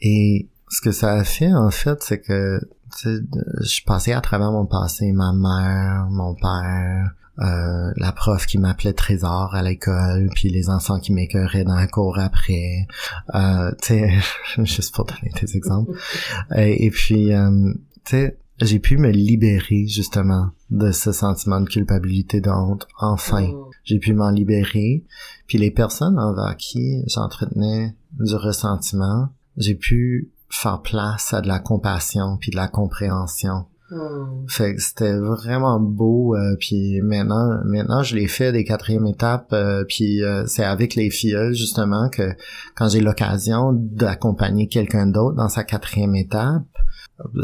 Et 0.00 0.48
ce 0.68 0.80
que 0.80 0.90
ça 0.90 1.12
a 1.12 1.24
fait 1.24 1.52
en 1.54 1.70
fait, 1.70 2.02
c'est 2.02 2.20
que 2.20 2.60
je 3.04 3.84
passé 3.84 4.12
à 4.12 4.20
travers 4.20 4.50
mon 4.50 4.66
passé, 4.66 5.12
ma 5.12 5.32
mère, 5.32 6.08
mon 6.10 6.34
père, 6.34 7.14
euh, 7.40 7.92
la 7.96 8.12
prof 8.12 8.46
qui 8.46 8.58
m'appelait 8.58 8.92
Trésor 8.92 9.54
à 9.54 9.62
l'école, 9.62 10.30
puis 10.34 10.48
les 10.48 10.70
enfants 10.70 10.98
qui 11.00 11.12
m'écœuraient 11.12 11.64
dans 11.64 11.76
la 11.76 11.86
cour 11.86 12.18
après. 12.18 12.86
Euh, 13.34 13.70
tu 13.82 13.88
sais, 13.88 14.10
juste 14.64 14.94
pour 14.94 15.04
donner 15.04 15.32
des 15.40 15.56
exemples. 15.56 15.92
Et, 16.56 16.86
et 16.86 16.90
puis, 16.90 17.32
euh, 17.32 17.72
tu 18.04 18.10
sais, 18.16 18.38
j'ai 18.60 18.78
pu 18.78 18.96
me 18.96 19.10
libérer 19.10 19.86
justement 19.86 20.50
de 20.70 20.90
ce 20.90 21.12
sentiment 21.12 21.60
de 21.60 21.68
culpabilité, 21.68 22.40
de 22.40 22.48
honte. 22.50 22.88
Enfin, 22.98 23.42
Mm. 23.42 23.54
j'ai 23.84 23.98
pu 23.98 24.14
m'en 24.14 24.30
libérer. 24.30 25.04
Puis 25.46 25.58
les 25.58 25.70
personnes 25.70 26.18
envers 26.18 26.56
qui 26.56 27.02
j'entretenais 27.06 27.94
du 28.18 28.34
ressentiment, 28.34 29.28
j'ai 29.56 29.74
pu 29.74 30.30
faire 30.48 30.80
place 30.80 31.34
à 31.34 31.40
de 31.40 31.48
la 31.48 31.58
compassion 31.58 32.38
puis 32.40 32.50
de 32.50 32.56
la 32.56 32.68
compréhension. 32.68 33.66
Mm. 33.90 34.46
Fait 34.48 34.74
que 34.74 34.82
c'était 34.82 35.16
vraiment 35.16 35.78
beau. 35.78 36.34
euh, 36.34 36.56
puis 36.58 37.00
maintenant, 37.02 37.60
maintenant 37.64 38.02
je 38.02 38.16
l'ai 38.16 38.26
fait 38.26 38.50
des 38.52 38.64
quatrièmes 38.64 39.06
étapes. 39.06 39.52
euh, 39.52 39.84
puis 39.88 40.22
euh, 40.24 40.44
c'est 40.46 40.64
avec 40.64 40.94
les 40.96 41.10
filles 41.10 41.38
justement 41.52 42.08
que 42.08 42.32
quand 42.74 42.88
j'ai 42.88 43.00
l'occasion 43.00 43.72
d'accompagner 43.72 44.66
quelqu'un 44.68 45.06
d'autre 45.06 45.36
dans 45.36 45.48
sa 45.48 45.62
quatrième 45.64 46.16
étape, 46.16 46.62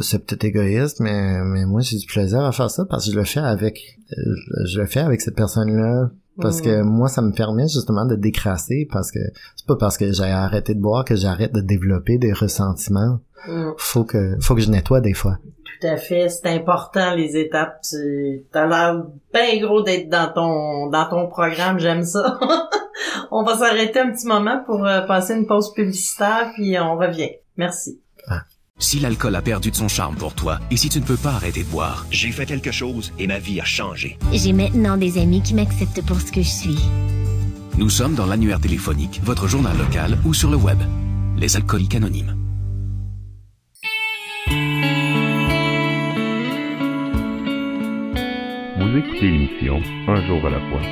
c'est 0.01 0.25
peut-être 0.27 0.45
égoïste, 0.45 1.01
mais 1.01 1.43
mais 1.45 1.65
moi 1.65 1.81
j'ai 1.81 1.97
du 1.97 2.07
plaisir 2.07 2.41
à 2.41 2.53
faire 2.53 2.71
ça 2.71 2.85
parce 2.85 3.07
que 3.07 3.13
je 3.13 3.17
le 3.19 3.25
fais 3.25 3.41
avec, 3.41 3.99
je 4.67 4.81
le 4.81 4.87
fais 4.87 5.01
avec 5.01 5.21
cette 5.21 5.37
personne-là. 5.37 6.11
Parce 6.41 6.61
Mm. 6.61 6.65
que 6.65 6.83
moi, 6.83 7.09
ça 7.09 7.21
me 7.21 7.31
permet 7.33 7.69
justement 7.69 8.07
de 8.07 8.15
décrasser 8.17 8.89
parce 8.91 9.11
que 9.13 9.19
c'est 9.55 9.67
pas 9.67 9.77
parce 9.77 9.99
que 9.99 10.13
j'ai 10.13 10.25
arrêté 10.25 10.75
de 10.75 10.81
boire 10.81 11.05
que 11.05 11.15
j'arrête 11.15 11.53
de 11.53 11.61
développer 11.61 12.17
des 12.17 12.33
ressentiments. 12.33 13.21
Mm. 13.47 13.73
Faut 13.77 14.05
que, 14.05 14.37
faut 14.41 14.55
que 14.55 14.63
je 14.63 14.71
nettoie 14.71 15.03
des 15.03 15.13
fois. 15.13 15.37
Tout 15.83 15.89
à 15.89 15.97
fait, 15.97 16.29
c'est 16.29 16.47
important 16.47 17.15
les 17.15 17.37
étapes. 17.37 17.81
Tu 17.89 18.45
as 18.55 18.67
l'air 18.67 19.03
bien 19.35 19.61
gros 19.61 19.83
d'être 19.83 20.09
dans 20.09 20.33
ton 20.33 20.87
dans 20.91 21.09
ton 21.09 21.27
programme, 21.29 21.81
j'aime 21.81 22.05
ça. 22.05 22.39
on 23.33 23.43
va 23.43 23.57
s'arrêter 23.57 23.99
un 23.99 24.13
petit 24.13 24.27
moment 24.27 24.63
pour 24.65 24.87
euh, 24.87 25.01
passer 25.01 25.35
une 25.35 25.47
pause 25.47 25.73
publicitaire 25.75 26.53
puis 26.55 26.79
on 26.79 26.97
revient. 26.97 27.31
Merci. 27.57 28.01
Si 28.79 29.01
l'alcool 29.01 29.35
a 29.35 29.43
perdu 29.43 29.71
de 29.71 29.77
son 29.77 29.89
charme 29.89 30.17
pour 30.17 30.35
toi 30.35 30.59
et 30.71 30.77
si 30.77 30.89
tu 30.89 31.01
ne 31.01 31.05
peux 31.05 31.17
pas 31.17 31.31
arrêter 31.31 31.65
de 31.65 31.69
boire, 31.69 32.07
J'ai 32.11 32.31
fait 32.31 32.47
quelque 32.47 32.71
chose 32.71 33.13
et 33.19 33.27
ma 33.27 33.39
vie 33.39 33.61
a 33.61 33.65
changé. 33.65 34.19
J'ai 34.33 34.53
maintenant 34.53 34.97
des 34.97 35.19
amis 35.19 35.43
qui 35.43 35.55
m'acceptent 35.55 36.05
pour 36.07 36.21
ce 36.21 36.31
que 36.31 36.43
je 36.43 36.49
suis. 36.49 36.79
nous 37.77 37.91
sommes 37.91 38.15
dans 38.15 38.27
l'annuaire 38.27 38.61
téléphonique, 38.61 39.21
votre 39.25 39.49
journal 39.49 39.77
local 39.79 40.17
ou 40.25 40.33
sur 40.33 40.51
le 40.51 40.57
web. 40.57 40.79
Les 41.37 41.57
alcooliques 41.57 41.97
anonymes. 41.97 42.42
Vous 48.93 49.01
l'émission 49.23 49.81
Un 50.07 50.21
jour 50.27 50.47
à 50.47 50.51
la 50.51 50.61
fois, 50.69 50.83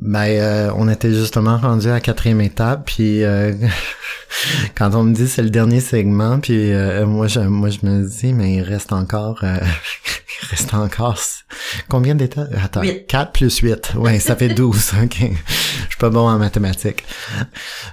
Ben, 0.00 0.26
euh, 0.26 0.72
on 0.76 0.88
était 0.88 1.12
justement 1.12 1.58
rendu 1.58 1.88
à 1.88 1.94
la 1.94 2.00
quatrième 2.00 2.40
étape, 2.40 2.86
puis 2.86 3.22
euh, 3.24 3.52
quand 4.74 4.94
on 4.94 5.04
me 5.04 5.14
dit 5.14 5.28
c'est 5.28 5.42
le 5.42 5.50
dernier 5.50 5.80
segment, 5.80 6.40
puis 6.40 6.72
euh, 6.72 7.06
moi 7.06 7.26
je 7.28 7.40
moi 7.40 7.68
je 7.68 7.78
me 7.82 8.08
dis 8.08 8.32
mais 8.32 8.54
il 8.54 8.62
reste 8.62 8.92
encore 8.92 9.40
euh, 9.42 9.58
il 10.42 10.48
reste 10.48 10.74
encore 10.74 11.18
combien 11.88 12.14
d'étapes 12.14 12.48
Attends, 12.62 12.82
Huit. 12.82 13.06
4 13.06 13.32
plus 13.32 13.58
8. 13.58 13.94
Ouais, 13.96 14.18
ça 14.18 14.34
fait 14.34 14.48
12. 14.48 14.92
OK. 15.04 15.16
Je 15.18 15.24
suis 15.24 15.98
pas 15.98 16.10
bon 16.10 16.28
en 16.28 16.38
mathématiques. 16.38 17.04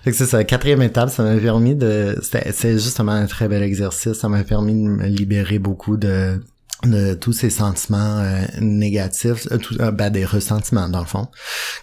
Fait 0.03 0.11
que 0.11 0.17
c'est 0.17 0.25
ça, 0.25 0.43
quatrième 0.43 0.81
étape, 0.81 1.09
ça 1.09 1.23
m'a 1.23 1.35
permis 1.35 1.75
de 1.75 2.19
c'est 2.21 2.73
justement 2.73 3.11
un 3.11 3.25
très 3.25 3.47
bel 3.47 3.61
exercice, 3.61 4.13
ça 4.13 4.29
m'a 4.29 4.43
permis 4.43 4.73
de 4.73 4.89
me 4.89 5.05
libérer 5.05 5.59
beaucoup 5.59 5.97
de 5.97 6.39
de 6.87 7.13
tous 7.13 7.33
ces 7.33 7.49
sentiments 7.49 8.19
euh, 8.19 8.45
négatifs, 8.59 9.47
euh, 9.51 9.57
tout, 9.57 9.75
euh, 9.79 9.91
ben, 9.91 10.09
des 10.09 10.25
ressentiments 10.25 10.89
dans 10.89 10.99
le 10.99 11.05
fond 11.05 11.27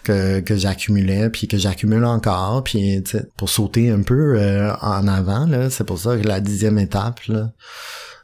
que, 0.03 0.39
que 0.39 0.55
j'accumulais 0.55 1.29
puis 1.29 1.47
que 1.47 1.57
j'accumule 1.57 2.05
encore 2.05 2.63
puis 2.63 3.03
pour 3.37 3.49
sauter 3.49 3.89
un 3.89 4.01
peu 4.01 4.39
en 4.81 5.07
avant 5.07 5.45
là, 5.45 5.69
c'est 5.69 5.83
pour 5.83 5.99
ça 5.99 6.17
que 6.17 6.27
la 6.27 6.39
dixième 6.39 6.77
étape 6.79 7.21
là, 7.27 7.51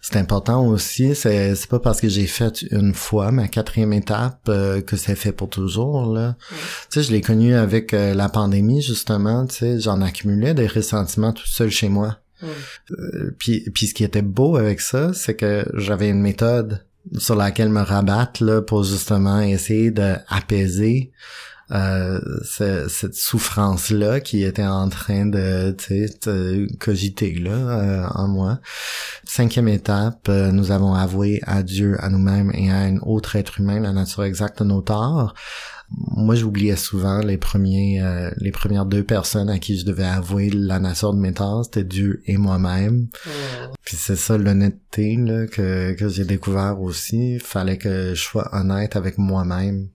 c'est 0.02 0.16
important 0.16 0.66
aussi. 0.66 1.14
C'est 1.14 1.56
c'est 1.56 1.70
pas 1.70 1.80
parce 1.80 2.00
que 2.00 2.08
j'ai 2.08 2.26
fait 2.26 2.64
une 2.72 2.94
fois 2.94 3.32
ma 3.32 3.48
quatrième 3.48 3.92
étape 3.92 4.46
que 4.46 4.96
c'est 4.96 5.16
fait 5.16 5.34
pour 5.34 5.50
toujours 5.50 6.14
là. 6.14 6.36
Tu 6.50 6.56
sais, 6.90 7.04
je 7.04 7.12
l'ai 7.12 7.22
connu 7.22 7.54
avec 7.54 7.92
la 7.92 8.30
pandémie 8.30 8.82
justement. 8.82 9.46
Tu 9.46 9.56
sais, 9.56 9.80
j'en 9.80 10.02
accumulais 10.02 10.54
des 10.54 10.68
ressentiments 10.68 11.34
tout 11.34 11.48
seul 11.48 11.70
chez 11.70 11.90
moi. 11.90 12.18
Euh, 12.44 13.32
puis, 13.38 13.64
ce 13.76 13.94
qui 13.94 14.04
était 14.04 14.22
beau 14.22 14.56
avec 14.56 14.82
ça, 14.82 15.14
c'est 15.14 15.36
que 15.36 15.66
j'avais 15.76 16.10
une 16.10 16.22
méthode 16.22 16.86
sur 17.18 17.36
laquelle 17.36 17.70
me 17.70 17.82
rabattre 17.82 18.44
là, 18.44 18.62
pour 18.62 18.84
justement 18.84 19.40
essayer 19.42 19.92
de 19.92 20.16
apaiser 20.28 21.12
euh, 21.72 22.20
cette 22.44 23.14
souffrance-là 23.14 24.22
qui 24.22 24.44
était 24.44 24.66
en 24.66 24.90
train 24.90 25.28
de, 25.28 25.76
de 26.26 26.78
cogiter 26.78 27.36
là, 27.36 27.52
euh, 27.52 28.08
en 28.16 28.28
moi. 28.28 28.60
Cinquième 29.24 29.68
étape, 29.68 30.28
euh, 30.30 30.52
nous 30.52 30.72
avons 30.72 30.96
avoué 30.96 31.42
à 31.46 31.62
Dieu, 31.62 31.96
à 32.00 32.10
nous-mêmes 32.10 32.52
et 32.56 32.72
à 32.72 32.78
un 32.78 32.98
autre 33.02 33.36
être 33.36 33.60
humain 33.60 33.80
la 33.80 33.92
nature 33.92 34.24
exacte 34.24 34.60
de 34.60 34.68
nos 34.68 34.82
torts 34.82 35.36
moi 35.92 36.36
j'oubliais 36.36 36.76
souvent 36.76 37.20
les 37.20 37.38
premiers 37.38 38.02
euh, 38.02 38.32
les 38.38 38.52
premières 38.52 38.86
deux 38.86 39.04
personnes 39.04 39.50
à 39.50 39.60
qui 39.60 39.78
je 39.78 39.86
devais 39.86 40.06
avouer 40.06 40.50
la 40.50 40.80
nature 40.80 41.14
de 41.14 41.20
mes 41.20 41.34
torts. 41.34 41.66
C'était 41.66 41.84
Dieu 41.84 42.22
et 42.26 42.38
moi-même. 42.38 43.08
Puis 43.84 43.98
c'est 43.98 44.16
ça 44.16 44.38
l'honnêteté 44.38 45.16
là 45.18 45.48
que 45.48 45.94
que 45.94 46.08
j'ai 46.08 46.26
découvert 46.26 46.80
aussi. 46.82 47.40
Fallait 47.40 47.78
que 47.78 48.14
je 48.14 48.22
sois 48.22 48.50
honnête 48.54 48.96
avec 48.96 49.18
moi-même. 49.18 49.88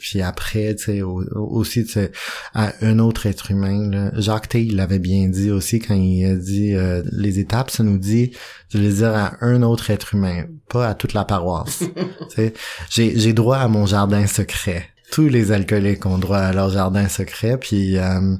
Puis 0.00 0.22
après 0.22 0.76
tu 0.76 0.84
sais 0.84 1.02
aussi 1.02 1.84
tu 1.84 1.92
sais 1.92 2.12
à 2.54 2.72
un 2.82 2.98
autre 3.00 3.26
être 3.26 3.50
humain 3.50 3.90
là. 3.90 4.12
Jacques 4.20 4.50
T 4.50 4.62
il 4.62 4.76
l'avait 4.76 5.00
bien 5.00 5.28
dit 5.28 5.50
aussi 5.50 5.80
quand 5.80 5.94
il 5.94 6.24
a 6.24 6.36
dit 6.36 6.74
euh, 6.74 7.02
les 7.10 7.40
étapes 7.40 7.70
ça 7.70 7.82
nous 7.82 7.98
dit 7.98 8.30
je 8.70 8.78
veux 8.78 8.92
dire 8.92 9.14
à 9.14 9.36
un 9.40 9.62
autre 9.62 9.90
être 9.90 10.14
humain 10.14 10.44
pas 10.68 10.88
à 10.88 10.94
toute 10.94 11.14
la 11.14 11.24
paroisse. 11.24 11.82
Tu 12.30 12.36
sais 12.36 12.54
j'ai 12.90 13.18
j'ai 13.18 13.32
droit 13.32 13.56
à 13.56 13.66
mon 13.66 13.86
jardin 13.86 14.26
secret 14.26 14.91
tous 15.12 15.28
les 15.28 15.52
alcooliques 15.52 16.06
ont 16.06 16.16
droit 16.16 16.38
à 16.38 16.52
leur 16.54 16.70
jardin 16.70 17.06
secret. 17.06 17.58
Puis 17.58 17.98
euh, 17.98 18.34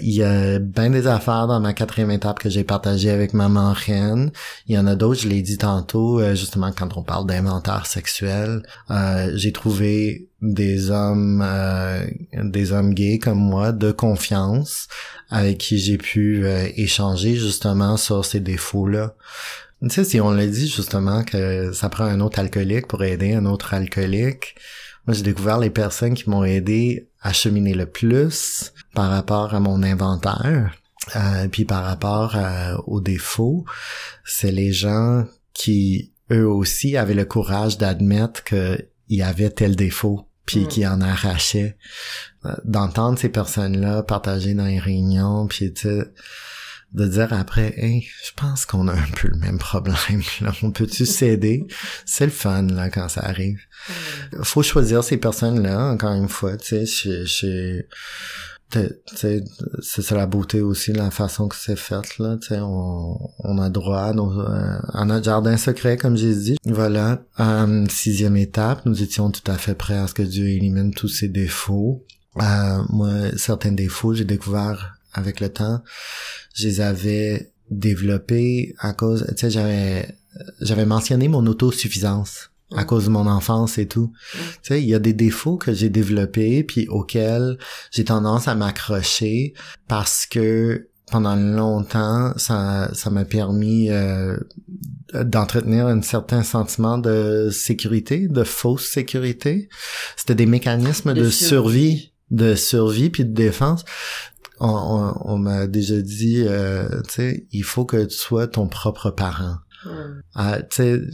il 0.00 0.14
y 0.14 0.22
a 0.22 0.60
bien 0.60 0.88
des 0.90 1.08
affaires 1.08 1.48
dans 1.48 1.58
ma 1.58 1.74
quatrième 1.74 2.12
étape 2.12 2.38
que 2.38 2.48
j'ai 2.48 2.62
partagé 2.62 3.10
avec 3.10 3.34
maman 3.34 3.72
reine. 3.72 4.30
Il 4.68 4.76
y 4.76 4.78
en 4.78 4.86
a 4.86 4.94
d'autres, 4.94 5.22
je 5.22 5.28
l'ai 5.28 5.42
dit 5.42 5.58
tantôt, 5.58 6.20
euh, 6.20 6.36
justement 6.36 6.70
quand 6.70 6.96
on 6.96 7.02
parle 7.02 7.26
d'inventaire 7.26 7.86
sexuel. 7.86 8.62
Euh, 8.90 9.32
j'ai 9.34 9.52
trouvé 9.52 10.28
des 10.40 10.90
hommes 10.90 11.44
des 12.34 12.72
hommes 12.72 12.92
gays 12.92 13.18
comme 13.18 13.38
moi 13.38 13.72
de 13.72 13.92
confiance 13.92 14.88
avec 15.30 15.56
qui 15.56 15.78
j'ai 15.78 15.96
pu 15.96 16.46
échanger 16.76 17.36
justement 17.36 17.96
sur 17.96 18.26
ces 18.26 18.40
défauts 18.40 18.86
là. 18.86 19.14
Tu 19.82 19.88
sais, 19.90 20.04
si 20.04 20.20
on 20.20 20.30
l'a 20.30 20.46
dit 20.46 20.68
justement 20.68 21.24
que 21.24 21.72
ça 21.72 21.88
prend 21.88 22.04
un 22.04 22.20
autre 22.20 22.38
alcoolique 22.38 22.86
pour 22.86 23.02
aider 23.04 23.32
un 23.32 23.46
autre 23.46 23.72
alcoolique, 23.72 24.54
moi, 25.06 25.14
j'ai 25.14 25.22
découvert 25.22 25.58
les 25.58 25.70
personnes 25.70 26.14
qui 26.14 26.30
m'ont 26.30 26.44
aidé 26.44 27.08
à 27.20 27.32
cheminer 27.32 27.74
le 27.74 27.86
plus 27.86 28.72
par 28.94 29.10
rapport 29.10 29.54
à 29.54 29.60
mon 29.60 29.82
inventaire, 29.82 30.74
euh, 31.16 31.48
puis 31.48 31.64
par 31.64 31.84
rapport 31.84 32.36
euh, 32.36 32.76
aux 32.86 33.00
défauts. 33.00 33.64
C'est 34.24 34.52
les 34.52 34.72
gens 34.72 35.24
qui, 35.52 36.12
eux 36.30 36.48
aussi, 36.48 36.96
avaient 36.96 37.14
le 37.14 37.24
courage 37.24 37.76
d'admettre 37.78 38.44
qu'il 38.44 38.86
y 39.08 39.22
avait 39.22 39.50
tel 39.50 39.76
défaut 39.76 40.26
puis 40.46 40.60
mm. 40.60 40.68
qui 40.68 40.86
en 40.86 41.00
arrachaient. 41.00 41.76
Euh, 42.44 42.54
d'entendre 42.64 43.18
ces 43.18 43.30
personnes-là 43.30 44.02
partager 44.02 44.54
dans 44.54 44.66
les 44.66 44.78
réunions, 44.78 45.46
puis 45.46 45.72
tu 45.72 45.88
sais, 45.88 46.04
de 46.94 47.06
dire 47.06 47.32
après, 47.32 47.74
hey, 47.76 48.06
je 48.24 48.30
pense 48.36 48.66
qu'on 48.66 48.88
a 48.88 48.92
un 48.92 49.10
peu 49.16 49.28
le 49.28 49.36
même 49.36 49.58
problème. 49.58 50.22
Là. 50.40 50.52
On 50.62 50.70
peut-tu 50.70 51.06
s'aider? 51.06 51.66
C'est 52.06 52.26
le 52.26 52.30
fun 52.32 52.62
là 52.62 52.88
quand 52.88 53.08
ça 53.08 53.22
arrive. 53.22 53.60
Faut 54.42 54.62
choisir 54.62 55.02
ces 55.02 55.16
personnes-là, 55.16 55.90
encore 55.90 56.14
une 56.14 56.28
fois, 56.28 56.56
tu 56.56 56.86
sais, 56.86 57.26
chez, 57.26 57.86
c'est 59.12 60.02
ça 60.02 60.16
la 60.16 60.26
beauté 60.26 60.60
aussi 60.60 60.92
la 60.92 61.10
façon 61.10 61.48
que 61.48 61.56
c'est 61.56 61.78
fait 61.78 62.18
là 62.18 62.36
tu 62.40 62.48
sais 62.48 62.58
on, 62.60 63.18
on 63.38 63.58
a 63.58 63.70
droit 63.70 64.00
à, 64.00 64.12
nos, 64.12 64.40
euh, 64.40 64.78
à 64.92 65.04
notre 65.04 65.24
jardin 65.24 65.56
secret 65.56 65.96
comme 65.96 66.16
j'ai 66.16 66.34
dit 66.34 66.56
voilà 66.64 67.22
euh, 67.40 67.84
sixième 67.88 68.36
étape 68.36 68.84
nous 68.84 69.02
étions 69.02 69.30
tout 69.30 69.48
à 69.48 69.58
fait 69.58 69.74
prêts 69.74 69.96
à 69.96 70.06
ce 70.06 70.14
que 70.14 70.22
Dieu 70.22 70.48
élimine 70.48 70.92
tous 70.92 71.08
ses 71.08 71.28
défauts 71.28 72.04
euh, 72.40 72.82
moi 72.88 73.10
certains 73.36 73.72
défauts 73.72 74.14
j'ai 74.14 74.24
découvert 74.24 74.93
avec 75.14 75.40
le 75.40 75.48
temps 75.48 75.80
je 76.54 76.68
les 76.68 76.80
avais 76.80 77.52
développés 77.70 78.74
à 78.78 78.92
cause, 78.92 79.26
tu 79.30 79.36
sais, 79.36 79.50
j'avais, 79.50 80.16
j'avais 80.60 80.86
mentionné 80.86 81.28
mon 81.28 81.44
autosuffisance 81.46 82.50
à 82.74 82.84
cause 82.84 83.04
de 83.04 83.10
mon 83.10 83.26
enfance 83.26 83.78
et 83.78 83.86
tout. 83.86 84.12
Tu 84.32 84.38
sais, 84.62 84.82
il 84.82 84.88
y 84.88 84.94
a 84.94 84.98
des 84.98 85.12
défauts 85.12 85.56
que 85.56 85.72
j'ai 85.72 85.90
développés 85.90 86.64
puis 86.64 86.88
auxquels 86.88 87.58
j'ai 87.90 88.04
tendance 88.04 88.48
à 88.48 88.54
m'accrocher 88.54 89.54
parce 89.86 90.26
que 90.26 90.88
pendant 91.10 91.36
longtemps, 91.36 92.32
ça 92.36 92.90
ça 92.94 93.10
m'a 93.10 93.24
permis 93.24 93.90
euh, 93.90 94.36
d'entretenir 95.12 95.86
un 95.86 96.00
certain 96.02 96.42
sentiment 96.42 96.98
de 96.98 97.50
sécurité, 97.52 98.26
de 98.26 98.42
fausse 98.42 98.86
sécurité. 98.86 99.68
C'était 100.16 100.34
des 100.34 100.46
mécanismes 100.46 101.12
de, 101.12 101.28
survie 101.28 102.14
de 102.30 102.54
survie 102.54 103.10
puis 103.10 103.24
de 103.24 103.34
défense 103.34 103.84
on, 104.60 105.38
m'a 105.38 105.66
déjà 105.66 106.00
dit, 106.00 106.44
euh, 106.46 106.88
tu 107.08 107.14
sais, 107.14 107.46
il 107.50 107.64
faut 107.64 107.84
que 107.84 108.04
tu 108.04 108.16
sois 108.16 108.46
ton 108.46 108.68
propre 108.68 109.10
parent. 109.10 109.56
Ah, 110.34 110.62
tu 110.62 111.10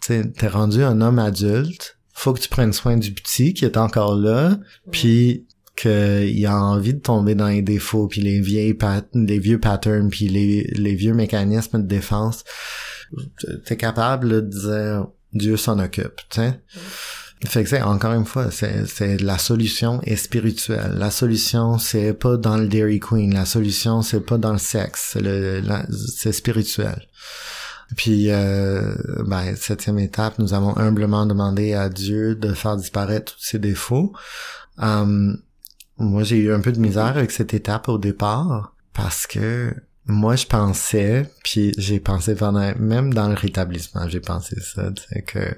sais, 0.00 0.32
t'es 0.32 0.46
rendu 0.46 0.82
un 0.82 1.00
homme 1.00 1.18
adulte, 1.18 1.98
faut 2.12 2.32
que 2.32 2.40
tu 2.40 2.48
prennes 2.48 2.72
soin 2.72 2.96
du 2.96 3.12
petit 3.12 3.52
qui 3.54 3.64
est 3.64 3.76
encore 3.76 4.14
là, 4.14 4.58
puis 4.90 5.46
qu'il 5.74 6.46
a 6.46 6.56
envie 6.56 6.94
de 6.94 7.00
tomber 7.00 7.34
dans 7.34 7.48
les 7.48 7.62
défauts, 7.62 8.06
puis 8.06 8.20
les 8.20 8.40
vieilles 8.40 8.74
pat 8.74 9.08
les 9.14 9.38
vieux 9.38 9.58
patterns, 9.58 10.10
puis 10.10 10.28
les, 10.28 10.64
les 10.74 10.94
vieux 10.94 11.14
mécanismes 11.14 11.82
de 11.82 11.86
défense. 11.86 12.44
T'es 13.66 13.76
capable 13.76 14.28
de 14.28 14.40
dire 14.40 15.06
Dieu 15.32 15.56
s'en 15.56 15.78
occupe, 15.78 16.20
tu 16.30 16.40
sais. 16.40 16.60
Fait 17.46 17.64
que 17.64 17.68
c'est 17.68 17.82
encore 17.82 18.12
une 18.12 18.24
fois, 18.24 18.50
c'est, 18.50 19.20
la 19.20 19.36
solution 19.36 20.00
est 20.02 20.16
spirituelle. 20.16 20.94
La 20.96 21.10
solution 21.10 21.78
c'est 21.78 22.12
pas 22.12 22.36
dans 22.36 22.56
le 22.56 22.68
Dairy 22.68 23.00
Queen. 23.00 23.34
La 23.34 23.46
solution 23.46 24.02
c'est 24.02 24.20
pas 24.20 24.38
dans 24.38 24.52
le 24.52 24.58
sexe. 24.58 25.18
C'est, 26.16 26.32
spirituel. 26.32 27.08
Puis, 27.96 28.30
euh, 28.30 28.94
ben, 29.26 29.54
septième 29.54 29.98
étape, 29.98 30.38
nous 30.38 30.54
avons 30.54 30.76
humblement 30.78 31.26
demandé 31.26 31.74
à 31.74 31.90
Dieu 31.90 32.34
de 32.34 32.54
faire 32.54 32.76
disparaître 32.76 33.34
tous 33.34 33.42
ses 33.42 33.58
défauts. 33.58 34.14
Um, 34.78 35.36
moi, 35.98 36.22
j'ai 36.22 36.38
eu 36.38 36.52
un 36.52 36.60
peu 36.60 36.72
de 36.72 36.80
misère 36.80 37.16
avec 37.16 37.30
cette 37.30 37.52
étape 37.52 37.88
au 37.88 37.98
départ 37.98 38.74
parce 38.94 39.26
que 39.26 39.74
moi 40.06 40.34
je 40.36 40.46
pensais 40.46 41.30
puis 41.44 41.72
j'ai 41.78 42.00
pensé 42.00 42.34
pendant 42.34 42.74
même 42.78 43.14
dans 43.14 43.28
le 43.28 43.34
rétablissement 43.34 44.08
j'ai 44.08 44.20
pensé 44.20 44.56
ça 44.60 44.90
c'est 45.08 45.22
que 45.22 45.56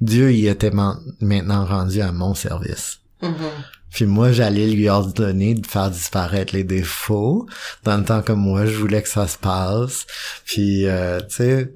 Dieu 0.00 0.32
y 0.32 0.48
était 0.48 0.70
maintenant 0.70 1.64
rendu 1.64 2.02
à 2.02 2.12
mon 2.12 2.34
service 2.34 3.00
mm-hmm. 3.22 3.50
puis 3.90 4.04
moi 4.04 4.32
j'allais 4.32 4.66
lui 4.66 4.88
ordonner 4.90 5.54
de 5.54 5.66
faire 5.66 5.90
disparaître 5.90 6.54
les 6.54 6.64
défauts 6.64 7.46
dans 7.84 7.96
le 7.96 8.04
temps 8.04 8.20
que 8.20 8.32
moi 8.32 8.66
je 8.66 8.76
voulais 8.76 9.02
que 9.02 9.08
ça 9.08 9.26
se 9.26 9.38
passe 9.38 10.06
puis 10.44 10.86
euh, 10.86 11.18
tu 11.20 11.36
sais 11.36 11.72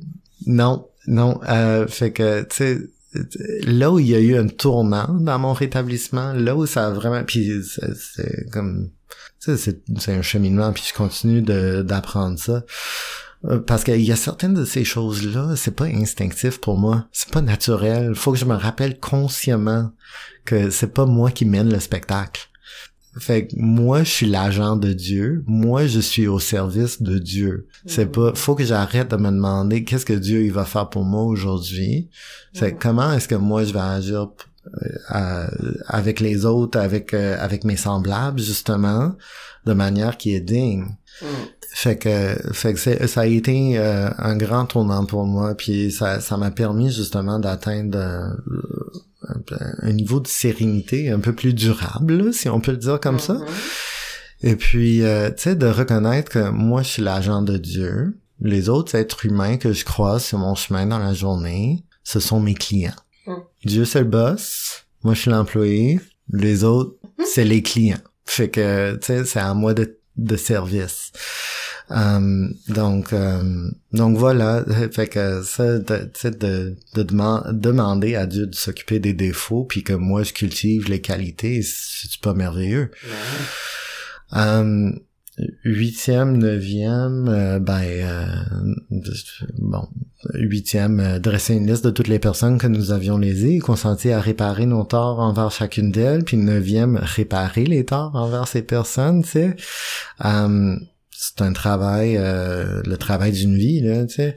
non 0.46 0.88
non 1.06 1.40
euh, 1.48 1.86
fait 1.86 2.12
que 2.12 2.42
tu 2.42 2.56
sais 2.56 2.78
là 3.62 3.90
où 3.90 3.98
il 3.98 4.08
y 4.08 4.14
a 4.14 4.20
eu 4.20 4.36
un 4.36 4.46
tournant 4.46 5.08
dans 5.08 5.38
mon 5.38 5.54
rétablissement 5.54 6.34
là 6.34 6.54
où 6.54 6.66
ça 6.66 6.88
a 6.88 6.90
vraiment 6.90 7.24
puis 7.24 7.62
c'est 7.64 8.50
comme 8.50 8.90
c'est 9.40 10.08
un 10.08 10.22
cheminement, 10.22 10.72
puis 10.72 10.84
je 10.88 10.94
continue 10.94 11.42
d'apprendre 11.42 12.38
ça. 12.38 12.62
Euh, 13.46 13.58
parce 13.58 13.84
qu'il 13.84 14.02
y 14.02 14.12
a 14.12 14.16
certaines 14.16 14.52
de 14.52 14.66
ces 14.66 14.84
choses-là, 14.84 15.54
c'est 15.56 15.74
pas 15.74 15.86
instinctif 15.86 16.60
pour 16.60 16.76
moi. 16.76 17.06
C'est 17.10 17.30
pas 17.30 17.40
naturel. 17.40 18.14
Faut 18.14 18.32
que 18.32 18.38
je 18.38 18.44
me 18.44 18.54
rappelle 18.54 19.00
consciemment 19.00 19.92
que 20.44 20.68
c'est 20.68 20.92
pas 20.92 21.06
moi 21.06 21.30
qui 21.30 21.46
mène 21.46 21.72
le 21.72 21.80
spectacle. 21.80 22.48
Fait 23.18 23.48
que 23.48 23.54
moi, 23.56 24.04
je 24.04 24.10
suis 24.10 24.26
l'agent 24.26 24.76
de 24.76 24.92
Dieu. 24.92 25.42
Moi, 25.46 25.86
je 25.86 25.98
suis 25.98 26.28
au 26.28 26.38
service 26.38 27.02
de 27.02 27.18
Dieu. 27.18 27.66
C'est 27.86 28.04
mm-hmm. 28.04 28.30
pas, 28.30 28.34
faut 28.34 28.54
que 28.54 28.64
j'arrête 28.64 29.10
de 29.10 29.16
me 29.16 29.30
demander 29.30 29.82
qu'est-ce 29.84 30.06
que 30.06 30.12
Dieu 30.12 30.44
il 30.44 30.52
va 30.52 30.64
faire 30.64 30.88
pour 30.90 31.04
moi 31.04 31.22
aujourd'hui. 31.22 32.08
C'est 32.52 32.72
mm-hmm. 32.72 32.78
comment 32.78 33.12
est-ce 33.12 33.26
que 33.26 33.34
moi 33.34 33.64
je 33.64 33.72
vais 33.72 33.80
agir 33.80 34.28
euh, 35.14 35.46
avec 35.86 36.20
les 36.20 36.44
autres, 36.44 36.78
avec 36.78 37.14
euh, 37.14 37.36
avec 37.38 37.64
mes 37.64 37.76
semblables 37.76 38.40
justement, 38.40 39.14
de 39.66 39.72
manière 39.72 40.16
qui 40.16 40.34
est 40.34 40.40
digne. 40.40 40.86
Mm. 41.22 41.26
Fait 41.72 41.96
que, 41.96 42.36
fait 42.52 42.74
que 42.74 43.06
ça 43.06 43.20
a 43.20 43.26
été 43.26 43.78
euh, 43.78 44.10
un 44.18 44.36
grand 44.36 44.66
tournant 44.66 45.04
pour 45.06 45.24
moi, 45.24 45.54
puis 45.54 45.92
ça, 45.92 46.20
ça 46.20 46.36
m'a 46.36 46.50
permis 46.50 46.90
justement 46.90 47.38
d'atteindre 47.38 47.96
euh, 47.96 49.56
un, 49.82 49.92
niveau 49.92 50.18
de 50.18 50.26
sérénité 50.26 51.10
un 51.10 51.20
peu 51.20 51.32
plus 51.32 51.54
durable, 51.54 52.34
si 52.34 52.48
on 52.48 52.60
peut 52.60 52.72
le 52.72 52.78
dire 52.78 52.98
comme 52.98 53.20
ça. 53.20 53.38
Et 54.42 54.56
puis, 54.56 55.02
euh, 55.02 55.30
tu 55.30 55.42
sais, 55.42 55.54
de 55.54 55.66
reconnaître 55.66 56.30
que 56.30 56.50
moi, 56.50 56.82
je 56.82 56.88
suis 56.88 57.02
l'agent 57.02 57.42
de 57.42 57.56
Dieu. 57.56 58.18
Les 58.40 58.68
autres 58.68 58.94
êtres 58.96 59.26
humains 59.26 59.56
que 59.56 59.72
je 59.72 59.84
croise 59.84 60.24
sur 60.24 60.38
mon 60.38 60.54
chemin 60.54 60.86
dans 60.86 60.98
la 60.98 61.14
journée, 61.14 61.84
ce 62.02 62.18
sont 62.20 62.40
mes 62.40 62.54
clients. 62.54 62.96
Mm. 63.26 63.32
Dieu, 63.64 63.84
c'est 63.84 64.00
le 64.00 64.06
boss. 64.06 64.84
Moi, 65.02 65.14
je 65.14 65.20
suis 65.22 65.30
l'employé. 65.30 66.00
Les 66.32 66.64
autres, 66.64 66.96
c'est 67.26 67.44
les 67.44 67.62
clients. 67.62 67.98
Fait 68.26 68.48
que, 68.48 68.94
tu 68.96 69.06
sais, 69.06 69.24
c'est 69.24 69.40
à 69.40 69.52
moi 69.54 69.74
de, 69.74 69.98
de 70.16 70.36
service. 70.36 71.10
Euh, 71.90 72.48
donc, 72.68 73.12
euh, 73.12 73.68
donc 73.92 74.16
voilà. 74.16 74.64
Fait 74.92 75.08
que 75.08 75.42
ça, 75.42 75.78
de, 75.78 76.04
tu 76.04 76.20
sais, 76.20 76.30
de, 76.30 76.76
de 76.94 77.02
deman- 77.02 77.50
demander 77.52 78.14
à 78.14 78.26
Dieu 78.26 78.46
de 78.46 78.54
s'occuper 78.54 79.00
des 79.00 79.12
défauts, 79.12 79.64
puis 79.64 79.82
que 79.82 79.92
moi, 79.92 80.22
je 80.22 80.32
cultive 80.32 80.88
les 80.88 81.00
qualités, 81.00 81.62
c'est 81.62 82.20
pas 82.20 82.32
merveilleux. 82.34 82.92
Euh, 84.34 84.92
huitième, 85.64 86.36
neuvième, 86.36 87.28
euh, 87.28 87.58
ben, 87.58 87.82
euh, 87.82 88.26
bon, 89.58 89.88
huitième, 90.34 91.00
euh, 91.00 91.18
dresser 91.18 91.54
une 91.54 91.66
liste 91.66 91.84
de 91.84 91.90
toutes 91.90 92.08
les 92.08 92.18
personnes 92.18 92.58
que 92.58 92.66
nous 92.66 92.92
avions 92.92 93.18
lésées 93.18 93.56
et 93.56 93.58
consenti 93.58 94.10
à 94.10 94.20
réparer 94.20 94.66
nos 94.66 94.84
torts 94.84 95.20
envers 95.20 95.50
chacune 95.50 95.90
d'elles, 95.90 96.24
puis 96.24 96.36
neuvième, 96.36 96.96
réparer 96.96 97.64
les 97.64 97.84
torts 97.84 98.14
envers 98.14 98.48
ces 98.48 98.62
personnes, 98.62 99.22
tu 99.22 99.30
sais. 99.30 99.56
Euh, 100.24 100.76
c'est 101.10 101.42
un 101.42 101.52
travail, 101.52 102.16
euh, 102.16 102.82
le 102.84 102.96
travail 102.96 103.32
d'une 103.32 103.56
vie, 103.56 103.80
là, 103.80 104.06
tu 104.06 104.14
sais. 104.14 104.36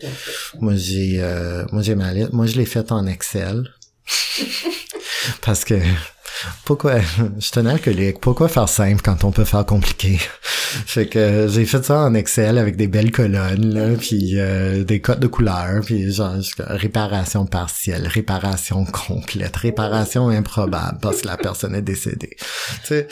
Moi, 0.59 0.75
j'ai, 0.75 1.21
euh, 1.21 1.65
moi, 1.71 1.81
j'ai 1.81 1.95
ma 1.95 2.13
liste, 2.13 2.33
moi, 2.33 2.45
je 2.45 2.57
l'ai 2.57 2.65
faite 2.65 2.91
en 2.91 3.05
Excel. 3.05 3.69
Parce 5.41 5.63
que, 5.63 5.75
pourquoi, 6.65 6.99
je 6.99 7.59
un 7.59 7.65
alcoolique, 7.65 8.19
pourquoi 8.19 8.47
faire 8.47 8.69
simple 8.69 9.01
quand 9.01 9.23
on 9.23 9.31
peut 9.31 9.45
faire 9.45 9.65
compliqué? 9.65 10.19
fait 10.41 11.07
que 11.07 11.47
j'ai 11.49 11.65
fait 11.65 11.83
ça 11.83 12.01
en 12.01 12.13
Excel 12.13 12.57
avec 12.57 12.75
des 12.75 12.87
belles 12.87 13.11
colonnes, 13.11 13.73
là, 13.73 13.95
puis 13.97 14.39
euh, 14.39 14.83
des 14.83 14.99
codes 15.01 15.19
de 15.19 15.27
couleurs, 15.27 15.81
puis 15.85 16.11
genre, 16.11 16.35
réparation 16.59 17.45
partielle, 17.45 18.07
réparation 18.07 18.85
complète, 18.85 19.55
réparation 19.55 20.29
improbable 20.29 20.99
parce 21.01 21.21
que 21.21 21.27
la 21.27 21.37
personne 21.37 21.75
est 21.75 21.81
décédée. 21.81 22.35
Tu 22.81 22.87
sais, 22.87 23.07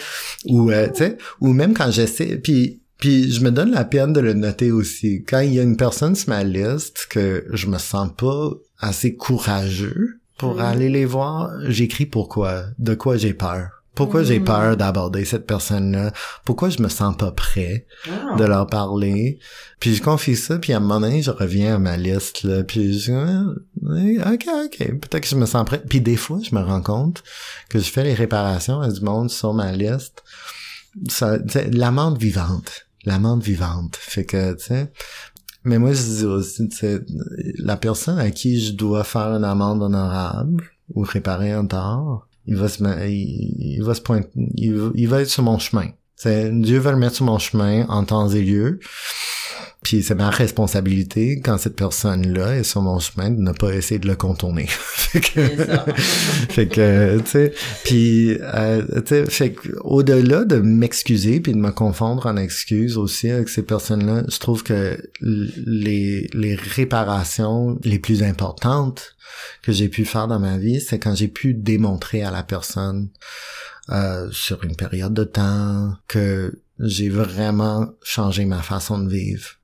ou, 0.46 0.72
euh, 0.72 0.88
tu 0.88 1.04
sais, 1.04 1.18
ou 1.40 1.54
même 1.54 1.74
quand 1.74 1.92
j'essaie, 1.92 2.38
puis 2.38 2.82
puis 3.02 3.32
je 3.32 3.44
me 3.44 3.50
donne 3.50 3.72
la 3.72 3.84
peine 3.84 4.14
de 4.14 4.20
le 4.20 4.34
noter 4.34 4.72
aussi. 4.72 5.24
Quand 5.28 5.40
il 5.40 5.56
y 5.56 5.60
a 5.60 5.64
une 5.64 5.76
personne 5.76 6.16
sur 6.16 6.30
ma 6.30 6.44
liste 6.44 7.08
que 7.10 7.46
je 7.52 7.66
me 7.66 7.80
sens 7.80 8.12
pas 8.16 8.52
assez 8.80 9.16
courageux 9.16 10.21
pour 10.42 10.56
Mhm. 10.56 10.60
aller 10.62 10.90
les 10.90 11.06
voir, 11.06 11.50
j'écris 11.68 12.06
pourquoi, 12.06 12.64
de 12.80 12.94
quoi 12.96 13.16
j'ai 13.16 13.34
peur. 13.34 13.70
Pourquoi 13.94 14.24
j'ai 14.24 14.40
Mhm. 14.40 14.46
peur 14.46 14.78
d'aborder 14.78 15.24
cette 15.26 15.46
personne-là? 15.46 16.12
Pourquoi 16.46 16.70
je 16.70 16.82
me 16.82 16.88
sens 16.90 17.16
pas 17.16 17.32
prêt 17.32 17.86
Ah. 18.10 18.36
de 18.38 18.44
leur 18.46 18.66
parler? 18.68 19.38
Puis 19.80 19.96
je 19.96 20.02
confie 20.02 20.36
ça, 20.38 20.58
puis 20.60 20.72
à 20.74 20.78
un 20.78 20.80
moment 20.80 21.02
donné, 21.02 21.22
je 21.22 21.30
reviens 21.32 21.76
à 21.76 21.78
ma 21.78 21.98
liste, 21.98 22.44
là, 22.44 22.64
puis 22.64 22.98
je 23.00 23.12
dis, 23.12 24.20
ok, 24.20 24.46
ok, 24.66 24.78
peut-être 25.00 25.20
que 25.22 25.28
je 25.28 25.36
me 25.36 25.46
sens 25.46 25.66
prêt. 25.66 25.84
Puis 25.88 26.00
des 26.02 26.16
fois, 26.16 26.40
je 26.42 26.56
me 26.56 26.62
rends 26.62 26.82
compte 26.82 27.22
que 27.70 27.80
je 27.80 27.92
fais 27.92 28.04
les 28.04 28.14
réparations 28.14 28.80
à 28.82 28.90
du 28.90 29.02
monde 29.02 29.30
sur 29.30 29.54
ma 29.54 29.72
liste. 29.74 30.24
Ça, 31.10 31.38
l'amende 31.72 32.18
vivante. 32.18 32.88
L'amende 33.04 33.42
vivante. 33.44 33.96
Fait 34.00 34.26
que, 34.26 34.54
tu 34.54 34.66
sais, 34.68 34.92
mais 35.64 35.78
moi, 35.78 35.94
je 35.94 36.02
dis 36.02 36.26
aussi, 36.26 36.70
la 37.60 37.78
personne 37.78 38.20
à 38.20 38.32
qui 38.32 38.60
je 38.60 38.74
dois 38.74 39.04
faire 39.04 39.34
une 39.34 39.44
amende 39.44 39.84
honorable 39.84 40.64
ou 40.94 41.02
réparer 41.02 41.52
un 41.52 41.66
tort, 41.66 42.28
il 42.48 42.56
va 42.56 42.68
se, 42.68 42.84
il, 43.08 43.76
il 43.78 43.84
va 43.84 43.94
se 43.94 44.02
pointer, 44.02 44.30
il, 44.36 44.92
il 44.96 45.08
va 45.08 45.22
être 45.22 45.30
sur 45.30 45.44
mon 45.44 45.60
chemin. 45.60 45.88
Tu 45.88 46.24
sais, 46.28 46.52
Dieu 46.52 46.80
va 46.80 46.92
le 46.92 46.98
mettre 46.98 47.16
sur 47.16 47.26
mon 47.26 47.40
chemin 47.40 47.86
en 47.88 48.04
temps 48.04 48.30
et 48.30 48.42
lieu. 48.42 48.80
Puis 49.84 50.04
c'est 50.04 50.16
ma 50.16 50.30
responsabilité 50.30 51.42
quand 51.42 51.58
cette 51.58 51.76
personne-là 51.76 52.58
est 52.58 52.64
sur 52.64 52.84
mon 52.84 53.00
chemin 53.00 53.32
de 53.32 53.42
ne 53.42 53.52
pas 53.52 53.74
essayer 53.74 54.00
de 54.00 54.08
le 54.08 54.16
contourner. 54.16 54.68
fait 54.70 55.20
que, 55.20 55.42
fait 56.50 56.68
tu 56.68 57.32
sais, 57.32 57.54
puis, 57.84 58.38
euh, 58.42 58.84
tu 59.02 59.08
sais, 59.08 59.26
fait 59.26 59.56
au-delà 59.82 60.46
de 60.46 60.58
m'excuser 60.58 61.40
puis 61.40 61.54
de 61.54 61.58
me 61.58 61.72
confondre 61.72 62.28
en 62.28 62.38
excuses 62.38 62.96
aussi 62.98 63.32
avec 63.32 63.50
ces 63.50 63.64
personnes-là, 63.64 64.24
je 64.30 64.38
trouve 64.38 64.64
que 64.64 65.00
les, 65.22 66.30
les 66.34 66.56
réparations 66.56 67.80
les 67.84 67.98
plus 67.98 68.22
importantes 68.22 69.16
que 69.64 69.72
j'ai 69.72 69.90
pu 69.90 70.06
faire 70.06 70.28
dans 70.28 70.40
ma 70.40 70.58
vie, 70.58 70.80
c'est 70.80 71.00
quand 71.00 71.16
j'ai 71.16 71.28
pu 71.28 71.56
démontrer 71.56 72.22
à 72.24 72.30
la 72.30 72.44
personne 72.44 73.10
euh, 73.90 74.30
sur 74.32 74.64
une 74.64 74.76
période 74.76 75.14
de 75.14 75.24
temps 75.24 75.96
que 76.08 76.54
j'ai 76.80 77.10
vraiment 77.10 77.90
changé 78.04 78.46
ma 78.46 78.62
façon 78.62 79.00
de 79.00 79.10
vivre. 79.10 79.61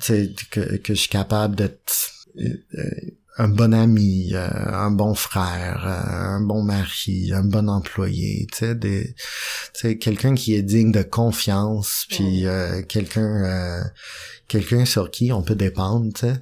Tu 0.00 0.06
sais, 0.06 0.34
que, 0.50 0.76
que 0.76 0.94
je 0.94 1.00
suis 1.00 1.08
capable 1.08 1.56
d'être 1.56 2.12
euh, 2.38 3.10
un 3.36 3.48
bon 3.48 3.74
ami, 3.74 4.30
euh, 4.34 4.48
un 4.48 4.90
bon 4.90 5.14
frère, 5.14 5.84
euh, 5.86 6.36
un 6.36 6.40
bon 6.40 6.62
mari, 6.62 7.32
un 7.32 7.44
bon 7.44 7.68
employé, 7.68 8.46
tu 8.52 8.58
sais, 8.58 8.74
des, 8.74 9.14
tu 9.74 9.80
sais, 9.80 9.98
quelqu'un 9.98 10.34
qui 10.34 10.54
est 10.54 10.62
digne 10.62 10.92
de 10.92 11.02
confiance, 11.02 12.06
puis 12.08 12.46
euh, 12.46 12.82
quelqu'un, 12.82 13.44
euh, 13.44 13.82
quelqu'un 14.46 14.84
sur 14.84 15.10
qui 15.10 15.32
on 15.32 15.42
peut 15.42 15.56
dépendre, 15.56 16.12
tu 16.14 16.20
sais. 16.20 16.34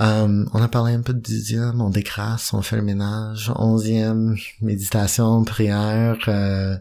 Euh, 0.00 0.44
on 0.54 0.62
a 0.62 0.68
parlé 0.68 0.94
un 0.94 1.02
peu 1.02 1.12
de 1.12 1.20
dixième, 1.20 1.80
on 1.80 1.90
décrasse, 1.90 2.54
on 2.54 2.62
fait 2.62 2.76
le 2.76 2.82
ménage, 2.82 3.52
onzième, 3.56 4.34
méditation, 4.62 5.44
prière, 5.44 6.16
euh, 6.28 6.76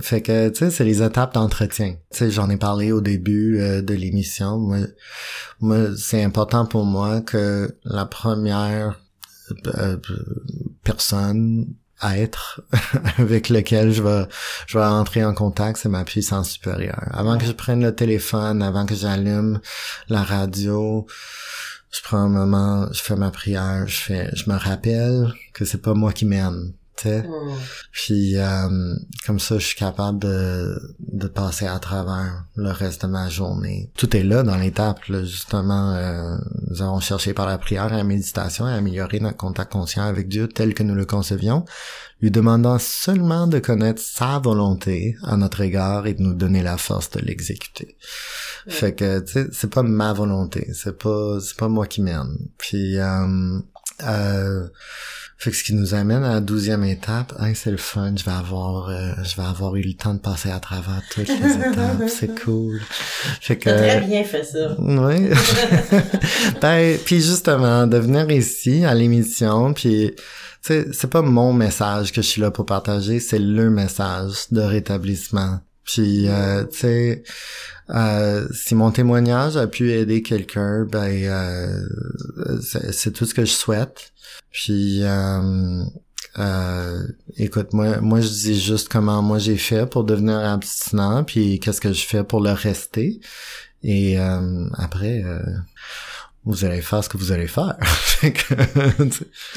fait 0.00 0.22
que, 0.22 0.50
tu 0.50 0.58
sais, 0.58 0.70
c'est 0.70 0.84
les 0.84 1.02
étapes 1.02 1.34
d'entretien. 1.34 1.96
Tu 2.12 2.18
sais, 2.18 2.30
j'en 2.30 2.48
ai 2.50 2.56
parlé 2.56 2.92
au 2.92 3.00
début 3.00 3.60
euh, 3.60 3.82
de 3.82 3.94
l'émission. 3.94 4.58
Moi, 4.58 4.78
moi 5.60 5.96
c'est 5.96 6.22
important 6.22 6.64
pour 6.64 6.84
moi 6.84 7.22
que 7.22 7.76
la 7.84 8.06
première 8.06 9.00
euh, 9.66 9.96
personne 10.84 11.66
à 12.00 12.18
être 12.18 12.60
avec 13.18 13.48
lequel 13.48 13.92
je 13.92 14.02
vais 14.02 14.26
je 14.66 14.78
vais 14.78 14.84
entrer 14.84 15.24
en 15.24 15.34
contact, 15.34 15.78
c'est 15.78 15.88
ma 15.88 16.04
puissance 16.04 16.50
supérieure. 16.50 17.08
Avant 17.10 17.38
que 17.38 17.46
je 17.46 17.52
prenne 17.52 17.82
le 17.82 17.94
téléphone, 17.94 18.62
avant 18.62 18.86
que 18.86 18.94
j'allume 18.94 19.60
la 20.08 20.22
radio, 20.22 21.06
je 21.94 22.02
prends 22.02 22.18
un 22.18 22.28
moment, 22.28 22.88
je 22.92 23.00
fais 23.00 23.14
ma 23.14 23.30
prière, 23.30 23.86
je 23.86 23.96
fais 23.96 24.30
je 24.34 24.50
me 24.50 24.56
rappelle 24.56 25.32
que 25.52 25.64
c'est 25.64 25.80
pas 25.80 25.94
moi 25.94 26.12
qui 26.12 26.24
mène. 26.26 26.72
Mm. 27.04 27.54
Puis 27.92 28.36
euh, 28.38 28.94
comme 29.26 29.38
ça, 29.38 29.58
je 29.58 29.66
suis 29.66 29.76
capable 29.76 30.18
de, 30.20 30.96
de 31.00 31.26
passer 31.26 31.66
à 31.66 31.78
travers 31.78 32.44
le 32.56 32.70
reste 32.70 33.02
de 33.02 33.08
ma 33.08 33.28
journée. 33.28 33.90
Tout 33.96 34.16
est 34.16 34.22
là 34.22 34.42
dans 34.42 34.56
l'étape, 34.56 35.00
justement. 35.06 35.94
euh, 35.94 36.36
nous 36.70 36.82
avons 36.82 37.00
cherché 37.00 37.34
par 37.34 37.46
la 37.46 37.58
prière 37.58 37.92
et 37.92 37.96
la 37.96 38.04
méditation 38.04 38.66
à 38.66 38.72
améliorer 38.72 39.20
notre 39.20 39.36
contact 39.36 39.72
conscient 39.72 40.04
avec 40.04 40.28
Dieu 40.28 40.48
tel 40.48 40.74
que 40.74 40.82
nous 40.82 40.94
le 40.94 41.04
concevions, 41.04 41.64
lui 42.20 42.30
demandant 42.30 42.78
seulement 42.78 43.46
de 43.46 43.58
connaître 43.58 44.00
sa 44.00 44.38
volonté 44.38 45.16
à 45.22 45.36
notre 45.36 45.60
égard 45.60 46.06
et 46.06 46.14
de 46.14 46.22
nous 46.22 46.34
donner 46.34 46.62
la 46.62 46.76
force 46.76 47.10
de 47.10 47.20
l'exécuter. 47.20 47.96
Fait 48.68 48.94
que, 48.94 49.20
tu 49.20 49.32
sais, 49.32 49.46
c'est 49.52 49.70
pas 49.70 49.82
ma 49.82 50.12
volonté, 50.12 50.70
c'est 50.72 50.96
pas, 50.98 51.38
c'est 51.40 51.56
pas 51.56 51.68
moi 51.68 51.86
qui 51.86 52.00
mène. 52.00 52.38
Puis, 52.56 52.98
euh, 52.98 53.58
euh, 54.02 54.68
fait 55.44 55.50
que 55.50 55.56
ce 55.58 55.64
qui 55.64 55.74
nous 55.74 55.92
amène 55.92 56.24
à 56.24 56.32
la 56.32 56.40
douzième 56.40 56.84
étape, 56.84 57.34
hein, 57.38 57.52
c'est 57.54 57.70
le 57.70 57.76
fun. 57.76 58.14
Je 58.16 58.24
vais 58.24 58.30
avoir, 58.30 58.88
euh, 58.88 59.12
je 59.24 59.36
vais 59.36 59.46
avoir 59.46 59.76
eu 59.76 59.82
le 59.82 59.92
temps 59.92 60.14
de 60.14 60.18
passer 60.18 60.50
à 60.50 60.58
travers 60.58 61.02
toutes 61.10 61.28
les 61.28 61.34
étapes. 61.70 62.08
C'est 62.08 62.40
cool. 62.40 62.80
Fait 63.42 63.58
que. 63.58 63.64
T'as 63.64 63.76
très 63.76 64.00
bien 64.00 64.24
fait 64.24 64.42
ça. 64.42 64.74
Oui. 64.78 65.28
ben, 66.62 66.98
puis 67.04 67.20
justement, 67.20 67.86
de 67.86 67.98
venir 67.98 68.30
ici 68.30 68.86
à 68.86 68.94
l'émission, 68.94 69.74
puis 69.74 70.12
tu 70.16 70.22
sais, 70.62 70.86
c'est 70.94 71.10
pas 71.10 71.20
mon 71.20 71.52
message 71.52 72.10
que 72.10 72.22
je 72.22 72.26
suis 72.26 72.40
là 72.40 72.50
pour 72.50 72.64
partager, 72.64 73.20
c'est 73.20 73.38
le 73.38 73.68
message 73.68 74.46
de 74.50 74.62
rétablissement. 74.62 75.58
Puis, 75.84 76.28
euh, 76.28 76.64
tu 76.64 76.78
sais, 76.78 77.22
euh, 77.90 78.48
si 78.52 78.74
mon 78.74 78.90
témoignage 78.90 79.56
a 79.56 79.66
pu 79.66 79.92
aider 79.92 80.22
quelqu'un, 80.22 80.84
ben, 80.84 81.10
euh, 81.12 82.60
c'est 82.92 83.12
tout 83.12 83.26
ce 83.26 83.34
que 83.34 83.44
je 83.44 83.52
souhaite. 83.52 84.12
Puis, 84.50 85.00
euh, 85.02 85.84
euh, 86.38 87.06
écoute, 87.36 87.72
moi, 87.72 88.00
moi, 88.00 88.20
je 88.20 88.28
dis 88.28 88.60
juste 88.60 88.88
comment 88.88 89.22
moi 89.22 89.38
j'ai 89.38 89.56
fait 89.56 89.86
pour 89.88 90.04
devenir 90.04 90.38
abstinent, 90.38 91.24
puis 91.24 91.60
qu'est-ce 91.60 91.80
que 91.80 91.92
je 91.92 92.06
fais 92.06 92.24
pour 92.24 92.40
le 92.40 92.52
rester. 92.52 93.20
Et 93.82 94.18
euh, 94.18 94.66
après, 94.78 95.22
vous 96.46 96.64
allez 96.64 96.80
faire 96.82 97.02
ce 97.02 97.08
que 97.08 97.16
vous 97.16 97.32
allez 97.32 97.46
faire. 97.48 97.76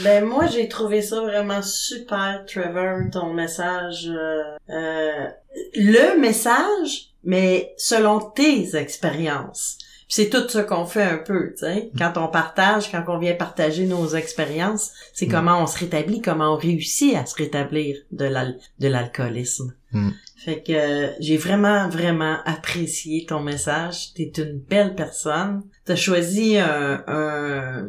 Ben 0.04 0.26
moi 0.26 0.48
j'ai 0.48 0.68
trouvé 0.68 1.02
ça 1.02 1.22
vraiment 1.22 1.62
super, 1.62 2.44
Trevor, 2.48 3.10
ton 3.12 3.34
message. 3.34 4.08
euh, 4.10 4.44
euh, 4.70 5.28
le 5.76 6.20
message 6.20 7.10
mais 7.24 7.74
selon 7.78 8.20
tes 8.20 8.76
expériences. 8.76 9.78
C'est 10.10 10.30
tout 10.30 10.48
ce 10.48 10.60
qu'on 10.60 10.86
fait 10.86 11.04
un 11.04 11.18
peu, 11.18 11.50
tu 11.52 11.66
sais. 11.66 11.92
Quand 11.98 12.14
on 12.16 12.30
partage, 12.30 12.90
quand 12.90 13.04
on 13.10 13.18
vient 13.18 13.34
partager 13.34 13.86
nos 13.86 14.08
expériences, 14.16 14.92
c'est 15.14 15.26
Mm. 15.26 15.32
comment 15.32 15.62
on 15.64 15.68
se 15.68 15.78
rétablit, 15.80 16.22
comment 16.22 16.54
on 16.54 16.58
réussit 16.58 17.14
à 17.18 17.26
se 17.26 17.36
rétablir 17.36 17.98
de 18.14 18.88
l'alcoolisme. 18.88 19.74
Mm. 19.92 20.12
Fait 20.38 20.62
que 20.62 20.72
euh, 20.72 21.12
j'ai 21.20 21.36
vraiment, 21.38 21.90
vraiment 21.90 22.38
apprécié 22.46 23.26
ton 23.28 23.42
message. 23.42 24.14
T'es 24.14 24.32
une 24.38 24.60
belle 24.60 24.96
personne. 24.96 25.64
T'as 25.86 25.96
choisi 25.96 26.58
un, 26.58 27.04
un, 27.08 27.88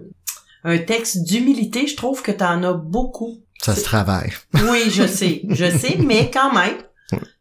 un 0.64 0.78
texte 0.78 1.24
d'humilité. 1.24 1.86
Je 1.86 1.94
trouve 1.96 2.22
que 2.22 2.32
t'en 2.32 2.62
as 2.62 2.72
beaucoup. 2.72 3.42
Ça 3.60 3.74
se 3.74 3.84
travaille. 3.84 4.32
Oui, 4.70 4.84
je 4.90 5.06
sais, 5.06 5.42
je 5.48 5.70
sais, 5.70 5.98
mais 5.98 6.30
quand 6.32 6.52
même, 6.52 6.78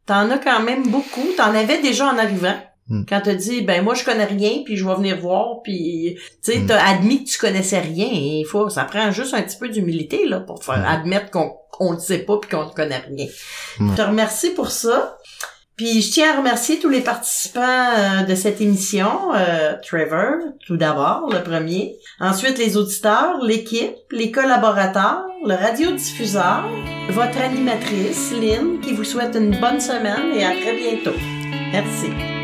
t'en 0.06 0.30
as 0.30 0.38
quand 0.40 0.62
même 0.62 0.90
beaucoup. 0.90 1.26
T'en 1.38 1.54
avais 1.54 1.82
déjà 1.82 2.08
en 2.08 2.18
arrivant. 2.18 2.58
Mm. 2.90 3.04
Quand 3.08 3.22
t'as 3.24 3.36
dit, 3.36 3.62
ben 3.62 3.84
moi 3.84 3.94
je 3.96 4.04
connais 4.06 4.26
rien, 4.26 4.62
puis 4.66 4.78
je 4.78 4.86
vais 4.86 4.96
venir 4.96 5.18
voir, 5.18 5.62
puis 5.64 6.16
tu 6.44 6.52
sais, 6.54 6.60
Mm. 6.60 6.68
t'as 6.68 6.86
admis 6.86 7.24
que 7.24 7.30
tu 7.30 7.38
connaissais 7.38 7.80
rien. 7.80 8.08
Il 8.12 8.46
faut, 8.50 8.70
ça 8.70 8.84
prend 8.86 9.12
juste 9.12 9.34
un 9.34 9.42
petit 9.42 9.58
peu 9.58 9.70
d'humilité 9.70 10.26
là 10.28 10.40
pour 10.40 10.64
faire 10.64 10.80
Mm. 10.80 10.86
admettre 10.86 11.32
qu'on 11.32 11.52
on 11.80 11.94
ne 11.94 12.00
sait 12.00 12.20
pas 12.20 12.38
puis 12.42 12.50
qu'on 12.50 12.66
ne 12.66 12.72
connaît 12.72 13.04
rien. 13.08 13.28
Je 13.80 13.96
te 13.96 14.02
remercie 14.02 14.50
pour 14.52 14.72
ça. 14.72 15.18
Puis 15.76 16.02
je 16.02 16.12
tiens 16.12 16.34
à 16.34 16.38
remercier 16.40 16.80
tous 16.80 16.90
les 16.90 17.02
participants 17.02 17.62
euh, 17.96 18.24
de 18.24 18.34
cette 18.34 18.62
émission. 18.62 19.32
Euh, 19.36 19.74
Trevor, 19.88 20.38
tout 20.66 20.76
d'abord, 20.76 21.30
le 21.32 21.44
premier. 21.44 21.96
Ensuite, 22.20 22.58
les 22.58 22.78
auditeurs, 22.78 23.44
l'équipe, 23.44 23.94
les 24.12 24.32
collaborateurs, 24.32 25.22
le 25.46 25.54
radiodiffuseur, 25.54 26.64
votre 27.10 27.38
animatrice, 27.40 28.32
Lynn, 28.42 28.80
qui 28.82 28.94
vous 28.94 29.04
souhaite 29.04 29.36
une 29.36 29.60
bonne 29.60 29.80
semaine 29.80 30.34
et 30.34 30.44
à 30.44 30.50
très 30.60 30.76
bientôt. 30.76 31.16
Merci. 31.72 32.37